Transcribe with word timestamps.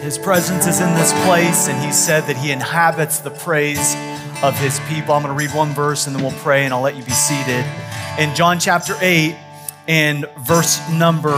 His 0.00 0.16
presence 0.16 0.66
is 0.66 0.80
in 0.80 0.94
this 0.94 1.12
place, 1.24 1.68
and 1.68 1.84
He 1.84 1.92
said 1.92 2.22
that 2.22 2.36
He 2.38 2.52
inhabits 2.52 3.18
the 3.18 3.30
praise 3.30 3.94
of 4.42 4.58
His 4.58 4.80
people. 4.88 5.12
I'm 5.12 5.22
going 5.22 5.36
to 5.36 5.44
read 5.44 5.54
one 5.54 5.74
verse 5.74 6.06
and 6.06 6.16
then 6.16 6.22
we'll 6.22 6.38
pray, 6.40 6.64
and 6.64 6.72
I'll 6.72 6.80
let 6.80 6.96
you 6.96 7.04
be 7.04 7.10
seated. 7.10 7.66
In 8.18 8.34
John 8.34 8.58
chapter 8.58 8.94
8, 8.98 9.36
in 9.88 10.24
verse 10.38 10.80
number 10.90 11.34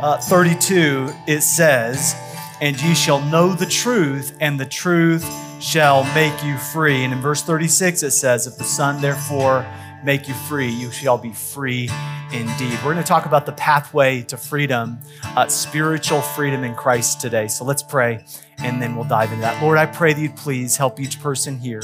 uh, 0.00 0.16
32, 0.22 1.10
it 1.26 1.42
says, 1.42 2.16
And 2.62 2.80
ye 2.80 2.94
shall 2.94 3.20
know 3.20 3.52
the 3.52 3.66
truth, 3.66 4.34
and 4.40 4.58
the 4.58 4.66
truth 4.66 5.30
shall 5.60 6.04
make 6.14 6.42
you 6.42 6.56
free. 6.56 7.04
And 7.04 7.12
in 7.12 7.20
verse 7.20 7.42
36, 7.42 8.02
it 8.04 8.12
says, 8.12 8.46
If 8.46 8.56
the 8.56 8.64
Son 8.64 9.02
therefore 9.02 9.66
make 10.04 10.28
you 10.28 10.34
free, 10.34 10.68
you 10.68 10.90
shall 10.90 11.18
be 11.18 11.32
free 11.32 11.90
indeed. 12.32 12.74
We're 12.84 12.92
going 12.92 12.96
to 12.98 13.02
talk 13.02 13.26
about 13.26 13.46
the 13.46 13.52
pathway 13.52 14.22
to 14.22 14.36
freedom, 14.36 14.98
uh, 15.24 15.48
spiritual 15.48 16.20
freedom 16.20 16.64
in 16.64 16.74
Christ 16.74 17.20
today. 17.20 17.48
So 17.48 17.64
let's 17.64 17.82
pray 17.82 18.24
and 18.58 18.80
then 18.82 18.94
we'll 18.94 19.04
dive 19.04 19.30
into 19.30 19.42
that. 19.42 19.62
Lord, 19.62 19.78
I 19.78 19.86
pray 19.86 20.12
that 20.12 20.20
you'd 20.20 20.36
please 20.36 20.76
help 20.76 21.00
each 21.00 21.20
person 21.20 21.58
here. 21.58 21.82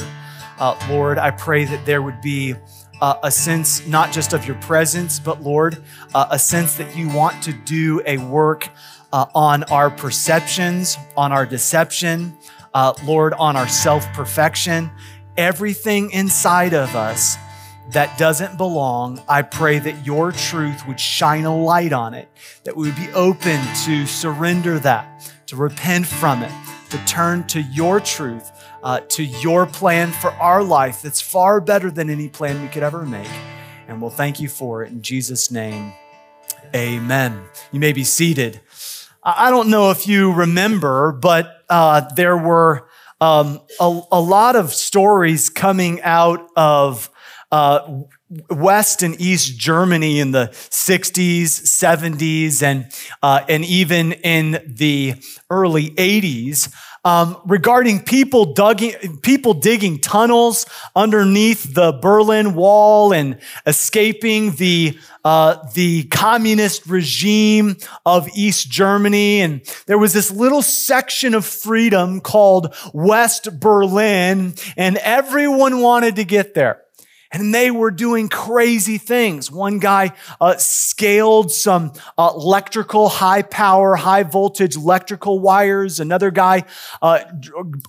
Uh, 0.59 0.77
Lord, 0.89 1.17
I 1.17 1.31
pray 1.31 1.65
that 1.65 1.85
there 1.85 2.01
would 2.01 2.21
be 2.21 2.55
uh, 3.01 3.15
a 3.23 3.31
sense 3.31 3.85
not 3.87 4.11
just 4.11 4.33
of 4.33 4.45
your 4.45 4.55
presence, 4.57 5.19
but 5.19 5.41
Lord, 5.41 5.83
uh, 6.13 6.27
a 6.31 6.39
sense 6.39 6.75
that 6.77 6.95
you 6.95 7.09
want 7.09 7.43
to 7.43 7.53
do 7.53 8.01
a 8.05 8.17
work 8.17 8.69
uh, 9.11 9.25
on 9.35 9.63
our 9.65 9.89
perceptions, 9.89 10.97
on 11.17 11.31
our 11.31 11.45
deception, 11.45 12.37
uh, 12.73 12.93
Lord, 13.05 13.33
on 13.33 13.55
our 13.55 13.67
self 13.67 14.05
perfection, 14.13 14.91
everything 15.37 16.11
inside 16.11 16.73
of 16.73 16.95
us 16.95 17.37
that 17.91 18.17
doesn't 18.17 18.57
belong, 18.57 19.21
I 19.29 19.41
pray 19.41 19.79
that 19.79 20.05
your 20.05 20.31
truth 20.31 20.87
would 20.87 20.99
shine 20.99 21.45
a 21.45 21.55
light 21.55 21.93
on 21.93 22.13
it, 22.13 22.29
that 22.63 22.75
we 22.75 22.87
would 22.87 22.95
be 22.95 23.09
open 23.13 23.61
to 23.85 24.05
surrender 24.05 24.79
that, 24.79 25.31
to 25.47 25.55
repent 25.55 26.07
from 26.07 26.41
it, 26.43 26.51
to 26.89 26.97
turn 27.05 27.45
to 27.47 27.61
your 27.61 27.99
truth, 27.99 28.51
uh, 28.83 29.01
to 29.09 29.23
your 29.23 29.65
plan 29.65 30.11
for 30.11 30.31
our 30.31 30.63
life 30.63 31.01
that's 31.01 31.21
far 31.21 31.61
better 31.61 31.91
than 31.91 32.09
any 32.09 32.29
plan 32.29 32.61
we 32.61 32.67
could 32.67 32.83
ever 32.83 33.05
make. 33.05 33.29
And 33.87 34.01
we'll 34.01 34.11
thank 34.11 34.39
you 34.39 34.49
for 34.49 34.83
it 34.83 34.91
in 34.91 35.01
Jesus' 35.01 35.51
name. 35.51 35.93
Amen. 36.75 37.43
You 37.71 37.79
may 37.79 37.93
be 37.93 38.03
seated. 38.03 38.61
I 39.23 39.49
don't 39.49 39.69
know 39.69 39.91
if 39.91 40.07
you 40.07 40.31
remember, 40.31 41.11
but 41.11 41.63
uh, 41.69 42.01
there 42.15 42.37
were 42.37 42.87
um, 43.21 43.61
a, 43.79 44.01
a 44.11 44.19
lot 44.19 44.55
of 44.55 44.73
stories 44.73 45.49
coming 45.49 46.01
out 46.01 46.47
of 46.55 47.09
uh, 47.51 48.01
West 48.49 49.03
and 49.03 49.19
East 49.19 49.57
Germany 49.57 50.19
in 50.19 50.31
the 50.31 50.47
60s, 50.47 51.45
70s, 51.45 52.63
and, 52.63 52.91
uh, 53.21 53.45
and 53.47 53.63
even 53.65 54.13
in 54.13 54.63
the 54.67 55.15
early 55.49 55.91
80s 55.91 56.73
um, 57.05 57.39
regarding 57.45 57.99
people, 57.99 58.55
dugging, 58.55 59.21
people 59.21 59.53
digging 59.53 59.99
tunnels 59.99 60.65
underneath 60.95 61.75
the 61.75 61.91
Berlin 61.91 62.55
Wall 62.55 63.13
and 63.13 63.37
escaping 63.67 64.53
the, 64.55 64.97
uh, 65.23 65.57
the 65.75 66.05
communist 66.05 66.87
regime 66.87 67.77
of 68.07 68.27
East 68.35 68.71
Germany. 68.71 69.41
And 69.41 69.61
there 69.85 69.99
was 69.99 70.13
this 70.13 70.31
little 70.31 70.63
section 70.63 71.35
of 71.35 71.45
freedom 71.45 72.21
called 72.21 72.75
West 72.91 73.59
Berlin, 73.59 74.55
and 74.75 74.97
everyone 74.97 75.81
wanted 75.81 76.15
to 76.15 76.25
get 76.25 76.55
there 76.55 76.84
and 77.35 77.53
they 77.53 77.69
were 77.69 77.91
doing 77.91 78.29
crazy 78.29 78.97
things. 78.97 79.51
One 79.51 79.79
guy 79.79 80.13
uh, 80.39 80.55
scaled 80.55 81.51
some 81.51 81.91
uh, 82.17 82.31
electrical, 82.33 83.09
high 83.09 83.41
power, 83.41 83.97
high 83.97 84.23
voltage 84.23 84.77
electrical 84.77 85.39
wires. 85.39 85.99
Another 85.99 86.31
guy 86.31 86.63
uh, 87.01 87.19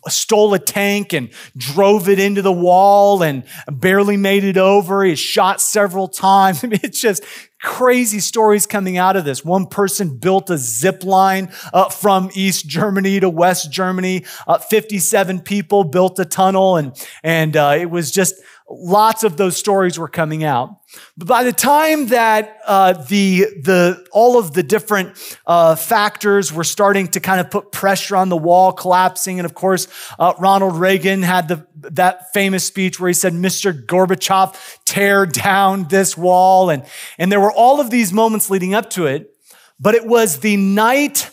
stole 0.08 0.52
a 0.54 0.58
tank 0.58 1.12
and 1.12 1.30
drove 1.56 2.08
it 2.08 2.18
into 2.18 2.42
the 2.42 2.52
wall 2.52 3.22
and 3.22 3.44
barely 3.68 4.16
made 4.16 4.42
it 4.42 4.56
over. 4.56 5.04
He 5.04 5.14
shot 5.14 5.60
several 5.60 6.08
times. 6.26 6.64
I 6.64 6.66
mean, 6.66 6.80
it's 6.82 7.00
just 7.00 7.22
crazy 7.62 8.18
stories 8.18 8.66
coming 8.66 8.96
out 8.96 9.14
of 9.14 9.24
this. 9.24 9.44
One 9.44 9.66
person 9.66 10.18
built 10.18 10.50
a 10.50 10.58
zip 10.58 11.04
line 11.04 11.52
uh, 11.72 11.88
from 11.88 12.30
East 12.34 12.66
Germany 12.66 13.20
to 13.20 13.30
West 13.30 13.70
Germany. 13.70 14.24
Uh, 14.46 14.58
57 14.58 15.40
people 15.40 15.84
built 15.84 16.18
a 16.18 16.24
tunnel 16.24 16.76
and, 16.76 16.96
and 17.22 17.56
uh, 17.56 17.76
it 17.78 17.90
was 17.90 18.10
just 18.10 18.34
lots 18.68 19.22
of 19.22 19.36
those 19.36 19.56
stories 19.56 19.98
were 19.98 20.08
coming 20.08 20.42
out. 20.42 20.76
But 21.16 21.28
by 21.28 21.44
the 21.44 21.52
time 21.52 22.06
that 22.08 22.58
uh, 22.66 22.94
the 22.94 23.46
the 23.62 24.06
all 24.12 24.38
of 24.38 24.52
the 24.52 24.62
different 24.62 25.16
uh, 25.46 25.76
factors 25.76 26.52
were 26.52 26.64
starting 26.64 27.08
to 27.08 27.20
kind 27.20 27.40
of 27.40 27.50
put 27.50 27.70
pressure 27.72 28.16
on 28.16 28.28
the 28.28 28.36
wall 28.36 28.72
collapsing, 28.72 29.38
and 29.38 29.46
of 29.46 29.54
course 29.54 29.88
uh, 30.18 30.34
Ronald 30.38 30.76
Reagan 30.76 31.22
had 31.22 31.48
the 31.48 31.66
that 31.90 32.32
famous 32.32 32.64
speech 32.64 32.98
where 32.98 33.08
he 33.08 33.14
said, 33.14 33.32
"Mr. 33.32 33.72
Gorbachev, 33.72 34.56
tear 34.84 35.26
down 35.26 35.88
this 35.88 36.16
wall," 36.16 36.70
and 36.70 36.84
and 37.18 37.30
there 37.30 37.40
were 37.40 37.52
all 37.52 37.80
of 37.80 37.90
these 37.90 38.12
moments 38.12 38.50
leading 38.50 38.74
up 38.74 38.90
to 38.90 39.06
it. 39.06 39.32
But 39.78 39.94
it 39.94 40.06
was 40.06 40.38
the 40.38 40.56
night 40.56 41.30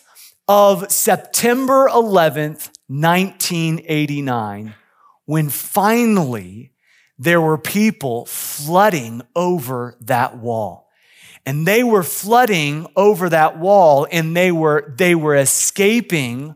of 0.50 0.92
September 0.92 1.88
11th, 1.88 2.70
1989, 2.88 4.76
when 5.26 5.50
finally 5.50 6.73
there 7.18 7.42
were 7.42 7.58
people 7.58 8.26
flooding 8.26 9.22
over 9.36 9.98
that 10.02 10.38
wall. 10.38 10.90
And 11.46 11.68
they 11.68 11.84
were 11.84 12.04
flooding 12.04 12.88
over 12.96 13.30
that 13.30 13.60
wall 13.60 14.08
and 14.12 14.36
they 14.36 14.52
were, 14.52 14.94
they 14.98 15.14
were 15.14 15.36
escaping 15.36 16.56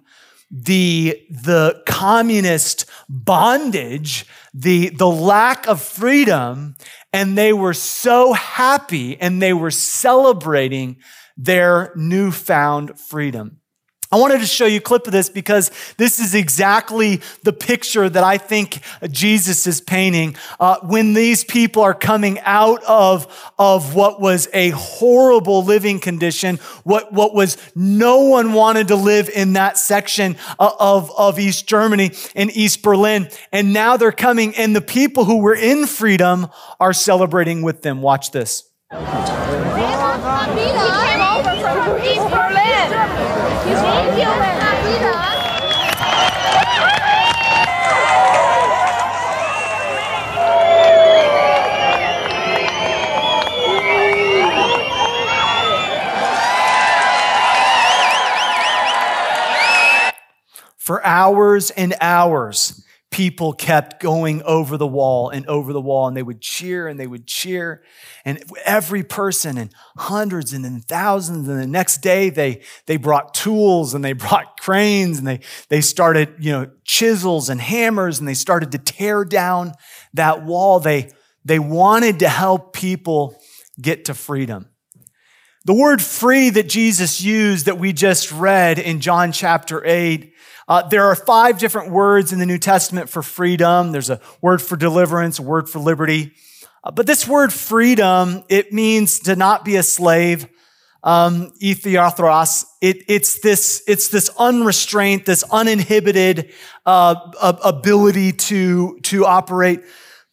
the, 0.50 1.22
the 1.30 1.84
communist 1.86 2.86
bondage, 3.10 4.26
the, 4.54 4.90
the 4.90 5.08
lack 5.08 5.68
of 5.68 5.82
freedom, 5.82 6.76
and 7.12 7.38
they 7.38 7.52
were 7.52 7.74
so 7.74 8.32
happy 8.32 9.20
and 9.20 9.42
they 9.42 9.54
were 9.54 9.72
celebrating 9.72 10.98
their 11.36 11.92
newfound 11.96 12.98
freedom. 12.98 13.57
I 14.10 14.16
wanted 14.18 14.40
to 14.40 14.46
show 14.46 14.66
you 14.66 14.78
a 14.78 14.82
clip 14.82 15.06
of 15.06 15.12
this 15.12 15.30
because 15.30 15.70
this 15.98 16.20
is 16.20 16.34
exactly 16.34 17.22
the 17.44 17.52
picture 17.52 18.10
that 18.10 18.24
I 18.24 18.38
think 18.38 18.80
Jesus 19.10 19.68
is 19.68 19.82
painting 19.82 20.38
uh, 20.62 20.78
when 20.82 21.14
these 21.14 21.44
people 21.44 21.84
are 21.84 21.94
coming 21.94 22.40
out 22.42 22.82
of, 22.86 23.52
of 23.60 23.96
what 23.96 24.22
was 24.22 24.48
a 24.54 24.70
horrible 24.70 25.64
living 25.64 26.00
condition, 26.00 26.56
what, 26.86 27.12
what 27.12 27.34
was 27.34 27.58
no 27.76 28.22
one 28.22 28.54
wanted 28.54 28.88
to 28.90 28.96
live 28.96 29.30
in 29.30 29.54
that 29.54 29.78
section 29.78 30.38
uh, 30.58 30.72
of, 30.80 31.12
of 31.18 31.38
East 31.38 31.68
Germany 31.68 32.12
and 32.34 32.50
East 32.56 32.82
Berlin. 32.84 33.28
And 33.52 33.74
now 33.74 33.98
they're 33.98 34.14
coming, 34.14 34.56
and 34.56 34.74
the 34.74 34.82
people 34.82 35.26
who 35.26 35.40
were 35.42 35.56
in 35.56 35.86
freedom 35.86 36.48
are 36.80 36.94
celebrating 36.94 37.62
with 37.62 37.82
them. 37.82 38.02
Watch 38.02 38.32
this. 38.32 38.64
For 60.88 61.06
hours 61.06 61.70
and 61.72 61.94
hours, 62.00 62.86
people 63.12 63.52
kept 63.52 64.02
going 64.02 64.42
over 64.44 64.78
the 64.78 64.88
wall 64.88 65.30
and 65.30 65.46
over 65.48 65.74
the 65.74 65.82
wall, 65.82 66.08
and 66.08 66.16
they 66.16 66.24
would 66.24 66.40
cheer 66.40 66.88
and 66.88 66.98
they 66.98 67.08
would 67.08 67.28
cheer. 67.28 67.84
And 68.24 68.42
every 68.64 69.04
person, 69.04 69.58
and 69.58 69.70
hundreds 69.98 70.54
and 70.54 70.64
then 70.64 70.80
thousands. 70.80 71.50
And 71.50 71.60
the 71.60 71.68
next 71.68 71.98
day, 71.98 72.30
they, 72.30 72.62
they 72.86 72.96
brought 72.96 73.34
tools 73.34 73.94
and 73.94 74.02
they 74.02 74.14
brought 74.14 74.62
cranes 74.62 75.18
and 75.18 75.28
they, 75.28 75.42
they 75.68 75.82
started, 75.82 76.36
you 76.40 76.54
know, 76.54 76.72
chisels 76.86 77.50
and 77.50 77.60
hammers 77.60 78.20
and 78.20 78.26
they 78.26 78.34
started 78.34 78.72
to 78.72 78.78
tear 78.78 79.26
down 79.26 79.74
that 80.14 80.46
wall. 80.46 80.80
They, 80.80 81.12
they 81.44 81.60
wanted 81.60 82.20
to 82.20 82.30
help 82.30 82.72
people 82.72 83.38
get 83.82 84.06
to 84.06 84.14
freedom. 84.14 84.70
The 85.66 85.74
word 85.74 86.02
free 86.02 86.50
that 86.52 86.70
Jesus 86.70 87.22
used 87.22 87.66
that 87.66 87.78
we 87.78 87.92
just 87.92 88.32
read 88.32 88.80
in 88.80 89.02
John 89.02 89.34
chapter 89.34 89.86
8 89.86 90.32
uh, 90.68 90.88
there 90.90 91.06
are 91.06 91.16
five 91.16 91.60
different 91.60 91.92
words 91.92 92.34
in 92.34 92.40
the 92.40 92.46
New 92.46 92.58
Testament 92.58 93.10
for 93.10 93.24
freedom. 93.24 93.92
There's 93.92 94.10
a 94.10 94.20
word 94.42 94.62
for 94.62 94.76
deliverance, 94.76 95.40
a 95.40 95.44
word 95.44 95.70
for 95.70 95.80
liberty. 95.80 96.34
Uh, 96.84 96.92
but 96.92 97.08
this 97.08 97.28
word 97.28 97.54
freedom, 97.54 98.44
it 98.50 98.74
means 98.74 99.20
to 99.22 99.36
not 99.36 99.64
be 99.64 99.78
a 99.78 99.84
slave. 99.84 100.48
Um, 101.04 101.54
it, 101.62 103.04
it's 103.08 103.40
this, 103.40 103.84
it's 103.88 104.08
this 104.10 104.30
unrestrained, 104.38 105.26
this 105.26 105.44
uninhibited 105.44 106.52
uh, 106.86 107.16
ability 107.64 108.34
to, 108.34 109.00
to 109.04 109.26
operate. 109.26 109.84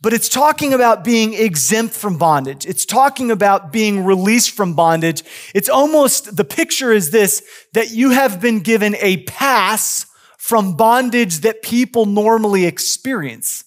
but 0.04 0.12
it's 0.12 0.28
talking 0.28 0.74
about 0.74 1.02
being 1.02 1.32
exempt 1.32 1.94
from 1.94 2.18
bondage. 2.18 2.66
It's 2.66 2.84
talking 2.84 3.30
about 3.30 3.72
being 3.72 4.04
released 4.04 4.50
from 4.50 4.74
bondage. 4.74 5.22
It's 5.54 5.70
almost, 5.70 6.36
the 6.36 6.44
picture 6.44 6.92
is 6.92 7.10
this, 7.10 7.42
that 7.72 7.90
you 7.90 8.10
have 8.10 8.38
been 8.38 8.60
given 8.60 8.96
a 9.00 9.22
pass 9.22 10.04
from 10.44 10.76
bondage 10.76 11.38
that 11.38 11.62
people 11.62 12.04
normally 12.04 12.66
experience. 12.66 13.64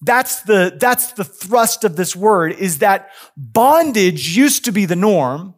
That's 0.00 0.42
the, 0.42 0.72
that's 0.78 1.14
the 1.14 1.24
thrust 1.24 1.82
of 1.82 1.96
this 1.96 2.14
word 2.14 2.52
is 2.52 2.78
that 2.78 3.10
bondage 3.36 4.36
used 4.36 4.66
to 4.66 4.72
be 4.72 4.84
the 4.84 4.94
norm 4.94 5.56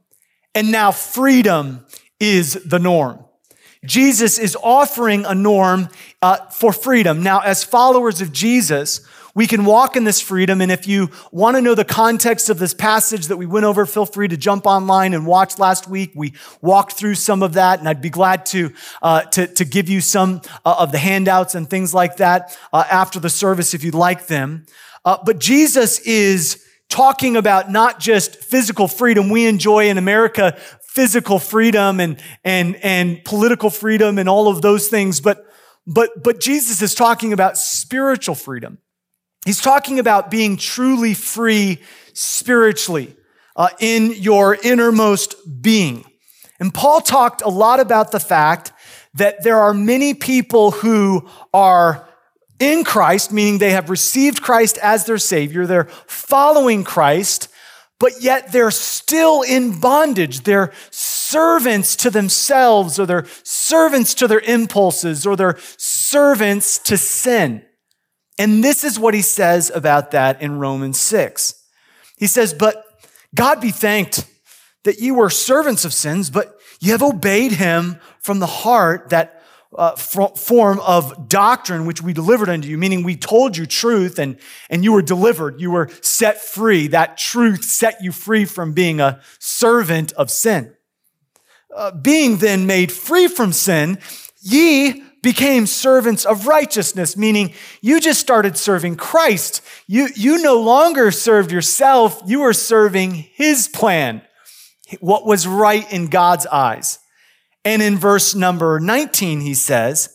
and 0.55 0.73
now 0.73 0.91
freedom 0.91 1.85
is 2.19 2.55
the 2.65 2.79
norm. 2.79 3.23
Jesus 3.85 4.39
is 4.39 4.57
offering 4.63 5.27
a 5.27 5.35
norm 5.35 5.91
uh, 6.23 6.39
for 6.47 6.73
freedom. 6.73 7.23
Now, 7.23 7.41
as 7.41 7.63
followers 7.63 8.23
of 8.23 8.33
Jesus, 8.33 9.07
we 9.35 9.49
can 9.49 9.65
walk 9.65 9.97
in 9.97 10.05
this 10.05 10.21
freedom. 10.21 10.61
And 10.61 10.71
if 10.71 10.87
you 10.87 11.11
want 11.33 11.57
to 11.57 11.61
know 11.61 11.75
the 11.75 11.85
context 11.85 12.49
of 12.51 12.59
this 12.59 12.73
passage 12.73 13.27
that 13.27 13.37
we 13.37 13.47
went 13.47 13.67
over, 13.67 13.85
feel 13.85 14.07
free 14.07 14.29
to 14.29 14.37
jump 14.37 14.67
online 14.67 15.13
and 15.13 15.27
watch 15.27 15.59
last 15.59 15.89
week. 15.89 16.13
We 16.15 16.35
walked 16.63 16.93
through 16.93 17.17
some 17.17 17.43
of 17.43 17.55
that, 17.55 17.81
and 17.81 17.89
I'd 17.89 18.01
be 18.01 18.11
glad 18.11 18.47
to, 18.47 18.73
uh, 19.03 19.23
to, 19.23 19.47
to, 19.49 19.65
give 19.65 19.89
you 19.89 20.01
some 20.01 20.41
uh, 20.65 20.77
of 20.79 20.93
the 20.93 20.99
handouts 20.99 21.55
and 21.57 21.69
things 21.69 21.93
like 21.93 22.19
that 22.19 22.57
uh, 22.73 22.85
after 22.91 23.19
the 23.19 23.31
service 23.31 23.75
if 23.75 23.83
you'd 23.83 23.95
like 23.95 24.27
them. 24.29 24.67
Uh, 25.05 25.19
but 25.25 25.41
Jesus 25.41 25.99
is 26.01 26.65
talking 26.89 27.37
about 27.37 27.73
not 27.73 27.99
just 27.99 28.37
physical 28.37 28.87
freedom 28.87 29.31
we 29.31 29.47
enjoy 29.47 29.89
in 29.89 29.99
America, 29.99 30.57
physical 30.83 31.41
freedom 31.41 31.99
and, 31.99 32.23
and, 32.45 32.77
and 32.77 33.25
political 33.25 33.69
freedom 33.69 34.17
and 34.19 34.29
all 34.29 34.47
of 34.47 34.63
those 34.63 34.87
things, 34.87 35.21
but, 35.21 35.45
but, 35.89 36.23
but 36.23 36.41
Jesus 36.41 36.83
is 36.83 36.95
talking 36.95 37.33
about 37.33 37.59
spiritual 37.59 38.37
freedom. 38.37 38.79
He's 39.45 39.61
talking 39.61 39.99
about 39.99 40.31
being 40.31 40.57
truly 40.57 41.15
free 41.15 41.83
spiritually 42.15 43.15
uh, 43.57 43.69
in 43.79 44.13
your 44.13 44.57
innermost 44.63 45.35
being. 45.63 46.05
And 46.59 46.73
Paul 46.73 47.01
talked 47.01 47.43
a 47.43 47.49
lot 47.49 47.81
about 47.81 48.11
the 48.11 48.21
fact 48.21 48.73
that 49.15 49.43
there 49.43 49.59
are 49.59 49.75
many 49.75 50.15
people 50.15 50.71
who 50.71 51.29
are 51.53 52.09
in 52.59 52.85
Christ, 52.85 53.33
meaning 53.33 53.59
they 53.59 53.73
have 53.73 53.91
received 53.91 54.43
Christ 54.43 54.79
as 54.79 55.05
their 55.05 55.19
Savior, 55.19 55.67
they're 55.67 55.85
following 56.07 56.85
Christ, 56.85 57.49
but 57.99 58.21
yet 58.21 58.53
they're 58.53 58.71
still 58.71 59.43
in 59.43 59.81
bondage. 59.81 60.41
They're 60.41 60.73
servants 60.91 61.97
to 61.97 62.11
themselves, 62.11 62.99
or 62.99 63.07
they're 63.07 63.27
servants 63.43 64.15
to 64.15 64.29
their 64.29 64.41
impulses, 64.41 65.27
or 65.27 65.37
they're 65.37 65.59
servants 65.77 66.79
to 66.81 66.97
sin. 66.97 67.65
And 68.39 68.65
this 68.65 68.85
is 68.85 68.99
what 68.99 69.15
he 69.15 69.23
says 69.23 69.71
about 69.75 70.11
that 70.11 70.43
in 70.43 70.59
Romans 70.59 70.99
6. 70.99 71.55
He 72.17 72.27
says, 72.27 72.53
But 72.53 72.85
God 73.35 73.61
be 73.61 73.71
thanked 73.71 74.27
that 74.85 74.99
you 74.99 75.15
were 75.15 75.31
servants 75.31 75.85
of 75.85 75.93
sins, 75.93 76.31
but 76.31 76.59
you 76.81 76.93
have 76.93 77.03
obeyed 77.03 77.53
him 77.53 78.01
from 78.21 78.39
the 78.39 78.47
heart, 78.47 79.11
that 79.11 79.43
uh, 79.77 79.97
form 79.97 80.79
of 80.81 81.29
doctrine 81.29 81.85
which 81.87 82.01
we 82.01 82.13
delivered 82.13 82.49
unto 82.49 82.69
you, 82.69 82.79
meaning 82.79 83.03
we 83.03 83.17
told 83.17 83.57
you 83.57 83.67
truth 83.67 84.19
and, 84.19 84.39
and 84.71 84.85
you 84.85 84.93
were 84.93 85.03
delivered. 85.03 85.61
You 85.61 85.73
were 85.73 85.89
set 86.01 86.41
free. 86.41 86.87
That 86.89 87.19
truth 87.19 87.65
set 87.65 88.03
you 88.03 88.13
free 88.13 88.45
from 88.45 88.73
being 88.73 89.01
a 89.01 89.21
servant 89.41 90.13
of 90.13 90.31
sin. 90.31 90.75
Uh, 91.75 91.91
being 91.91 92.37
then 92.37 92.67
made 92.67 92.93
free 92.93 93.27
from 93.27 93.53
sin, 93.53 93.99
ye 94.41 95.03
became 95.25 95.67
servants 95.67 96.25
of 96.25 96.47
righteousness, 96.47 97.17
meaning 97.17 97.53
you 97.81 97.99
just 97.99 98.21
started 98.21 98.57
serving 98.57 98.95
Christ. 98.95 99.63
You, 99.89 100.09
you 100.15 100.43
no 100.43 100.61
longer 100.61 101.11
served 101.11 101.51
yourself, 101.51 102.23
you 102.27 102.41
were 102.41 102.53
serving 102.53 103.15
his 103.15 103.67
plan, 103.67 104.23
what 105.01 105.27
was 105.27 105.49
right 105.49 105.91
in 105.93 106.07
God's 106.07 106.47
eyes. 106.47 107.01
And 107.65 107.83
in 107.83 107.97
verse 107.97 108.35
number 108.35 108.79
19, 108.79 109.41
he 109.41 109.55
says, 109.55 110.15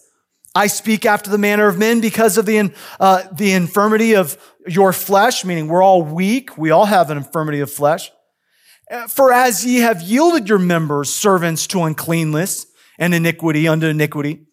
I 0.54 0.68
speak 0.68 1.06
after 1.06 1.32
the 1.32 1.38
manner 1.40 1.68
of 1.68 1.78
men 1.78 2.02
because 2.02 2.38
of 2.38 2.46
the, 2.46 2.72
uh, 3.00 3.24
the 3.32 3.54
infirmity 3.54 4.16
of 4.16 4.38
your 4.68 4.94
flesh, 4.94 5.44
meaning 5.44 5.68
we're 5.68 5.84
all 5.84 6.04
weak. 6.04 6.58
We 6.58 6.70
all 6.70 6.86
have 6.86 7.10
an 7.10 7.18
infirmity 7.18 7.62
of 7.62 7.72
flesh. 7.72 8.12
For 9.08 9.34
as 9.34 9.66
ye 9.66 9.78
have 9.78 10.02
yielded 10.02 10.50
your 10.50 10.60
members 10.60 11.12
servants 11.12 11.66
to 11.68 11.84
uncleanness 11.84 12.68
and 13.00 13.16
iniquity 13.16 13.68
unto 13.68 13.88
iniquity, 13.88 14.48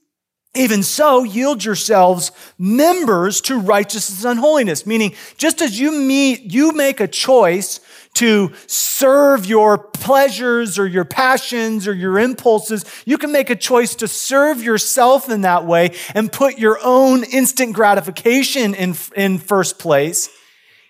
even 0.57 0.83
so, 0.83 1.23
yield 1.23 1.65
yourselves 1.65 2.33
members 2.59 3.41
to 3.43 3.61
righteousness 3.61 4.25
and 4.25 4.39
holiness. 4.39 4.87
Meaning, 4.87 5.15
just 5.37 5.61
as 5.61 5.79
you 5.79 5.93
meet, 5.93 6.53
you 6.53 6.73
make 6.73 7.01
a 7.01 7.09
choice 7.09 7.81
to 8.15 8.51
serve 8.67 9.45
your 9.45 9.77
pleasures 9.77 10.79
or 10.79 10.87
your 10.87 11.05
passions 11.05 11.87
or 11.87 11.93
your 11.93 12.19
impulses, 12.19 12.85
you 13.05 13.19
can 13.19 13.31
make 13.31 13.51
a 13.51 13.57
choice 13.57 13.95
to 13.95 14.09
serve 14.09 14.63
yourself 14.63 15.29
in 15.29 15.43
that 15.43 15.67
way 15.67 15.95
and 16.15 16.33
put 16.33 16.59
your 16.59 16.79
own 16.83 17.25
instant 17.25 17.75
gratification 17.75 18.75
in, 18.75 18.95
in 19.15 19.39
first 19.39 19.79
place. 19.79 20.31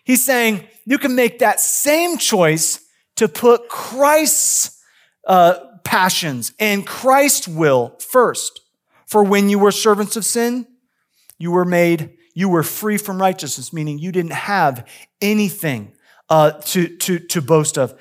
He's 0.04 0.24
saying 0.24 0.68
you 0.84 0.98
can 0.98 1.16
make 1.16 1.40
that 1.40 1.58
same 1.58 2.16
choice 2.16 2.80
to 3.16 3.26
put 3.26 3.68
Christ's 3.68 4.80
uh, 5.26 5.54
passions 5.82 6.52
and 6.60 6.86
Christ's 6.86 7.48
will 7.48 7.96
first. 7.98 8.60
For 9.06 9.22
when 9.22 9.48
you 9.48 9.58
were 9.58 9.70
servants 9.70 10.16
of 10.16 10.24
sin, 10.24 10.66
you 11.38 11.50
were 11.50 11.64
made, 11.64 12.16
you 12.34 12.48
were 12.48 12.62
free 12.62 12.98
from 12.98 13.20
righteousness, 13.20 13.72
meaning 13.72 13.98
you 13.98 14.12
didn't 14.12 14.32
have 14.32 14.86
anything 15.20 15.92
uh, 16.28 16.52
to, 16.52 16.96
to, 16.98 17.18
to 17.18 17.40
boast 17.40 17.78
of. 17.78 17.98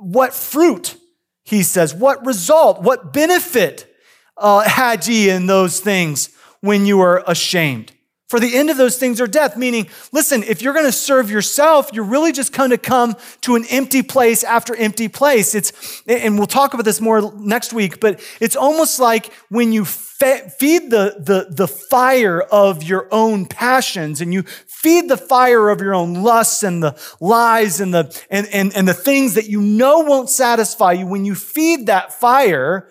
What 0.00 0.32
fruit, 0.32 0.96
he 1.42 1.62
says, 1.62 1.94
what 1.94 2.24
result, 2.24 2.82
what 2.82 3.12
benefit 3.12 3.92
uh, 4.36 4.60
had 4.60 5.06
ye 5.06 5.30
in 5.30 5.46
those 5.46 5.80
things 5.80 6.30
when 6.60 6.86
you 6.86 6.98
were 6.98 7.22
ashamed? 7.26 7.92
For 8.28 8.40
the 8.40 8.56
end 8.56 8.70
of 8.70 8.78
those 8.78 8.96
things 8.96 9.20
are 9.20 9.26
death, 9.26 9.54
meaning, 9.54 9.86
listen, 10.10 10.42
if 10.42 10.62
you're 10.62 10.72
going 10.72 10.86
to 10.86 10.92
serve 10.92 11.30
yourself, 11.30 11.90
you're 11.92 12.04
really 12.04 12.32
just 12.32 12.54
going 12.54 12.70
to 12.70 12.78
come 12.78 13.16
to 13.42 13.54
an 13.54 13.66
empty 13.68 14.02
place 14.02 14.42
after 14.42 14.74
empty 14.74 15.08
place. 15.08 15.54
It's, 15.54 16.02
and 16.06 16.38
we'll 16.38 16.46
talk 16.46 16.72
about 16.72 16.86
this 16.86 17.02
more 17.02 17.32
next 17.36 17.74
week, 17.74 18.00
but 18.00 18.24
it's 18.40 18.56
almost 18.56 18.98
like 18.98 19.30
when 19.50 19.72
you 19.72 19.84
feed 19.84 20.90
the, 20.90 21.16
the, 21.18 21.48
the 21.50 21.68
fire 21.68 22.40
of 22.40 22.82
your 22.82 23.08
own 23.12 23.44
passions 23.44 24.22
and 24.22 24.32
you 24.32 24.42
feed 24.42 25.10
the 25.10 25.18
fire 25.18 25.68
of 25.68 25.82
your 25.82 25.94
own 25.94 26.14
lusts 26.14 26.62
and 26.62 26.82
the 26.82 26.98
lies 27.20 27.78
and 27.78 27.92
the, 27.92 28.22
and, 28.30 28.48
and, 28.52 28.74
and 28.74 28.88
the 28.88 28.94
things 28.94 29.34
that 29.34 29.48
you 29.48 29.60
know 29.60 30.00
won't 30.00 30.30
satisfy 30.30 30.92
you. 30.92 31.06
When 31.06 31.26
you 31.26 31.34
feed 31.34 31.86
that 31.86 32.12
fire, 32.12 32.88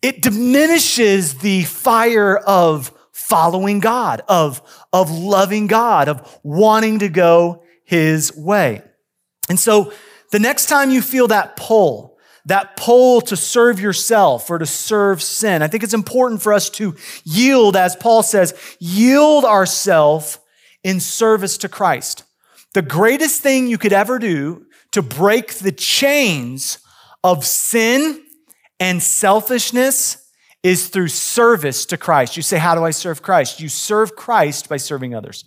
it 0.00 0.22
diminishes 0.22 1.34
the 1.34 1.64
fire 1.64 2.38
of 2.38 2.90
following 3.32 3.80
God, 3.80 4.20
of, 4.28 4.60
of 4.92 5.10
loving 5.10 5.66
God, 5.66 6.10
of 6.10 6.38
wanting 6.42 6.98
to 6.98 7.08
go 7.08 7.62
his 7.82 8.36
way. 8.36 8.82
And 9.48 9.58
so 9.58 9.90
the 10.32 10.38
next 10.38 10.66
time 10.66 10.90
you 10.90 11.00
feel 11.00 11.28
that 11.28 11.56
pull, 11.56 12.18
that 12.44 12.76
pull 12.76 13.22
to 13.22 13.34
serve 13.34 13.80
yourself 13.80 14.50
or 14.50 14.58
to 14.58 14.66
serve 14.66 15.22
sin, 15.22 15.62
I 15.62 15.68
think 15.68 15.82
it's 15.82 15.94
important 15.94 16.42
for 16.42 16.52
us 16.52 16.68
to 16.72 16.94
yield, 17.24 17.74
as 17.74 17.96
Paul 17.96 18.22
says, 18.22 18.52
yield 18.78 19.46
ourselves 19.46 20.38
in 20.84 21.00
service 21.00 21.56
to 21.58 21.70
Christ. 21.70 22.24
The 22.74 22.82
greatest 22.82 23.40
thing 23.40 23.66
you 23.66 23.78
could 23.78 23.94
ever 23.94 24.18
do 24.18 24.66
to 24.90 25.00
break 25.00 25.54
the 25.54 25.72
chains 25.72 26.80
of 27.24 27.46
sin 27.46 28.26
and 28.78 29.02
selfishness 29.02 30.21
is 30.62 30.88
through 30.88 31.08
service 31.08 31.84
to 31.86 31.96
Christ. 31.96 32.36
You 32.36 32.42
say, 32.42 32.58
How 32.58 32.74
do 32.74 32.84
I 32.84 32.90
serve 32.90 33.22
Christ? 33.22 33.60
You 33.60 33.68
serve 33.68 34.14
Christ 34.14 34.68
by 34.68 34.76
serving 34.76 35.14
others. 35.14 35.44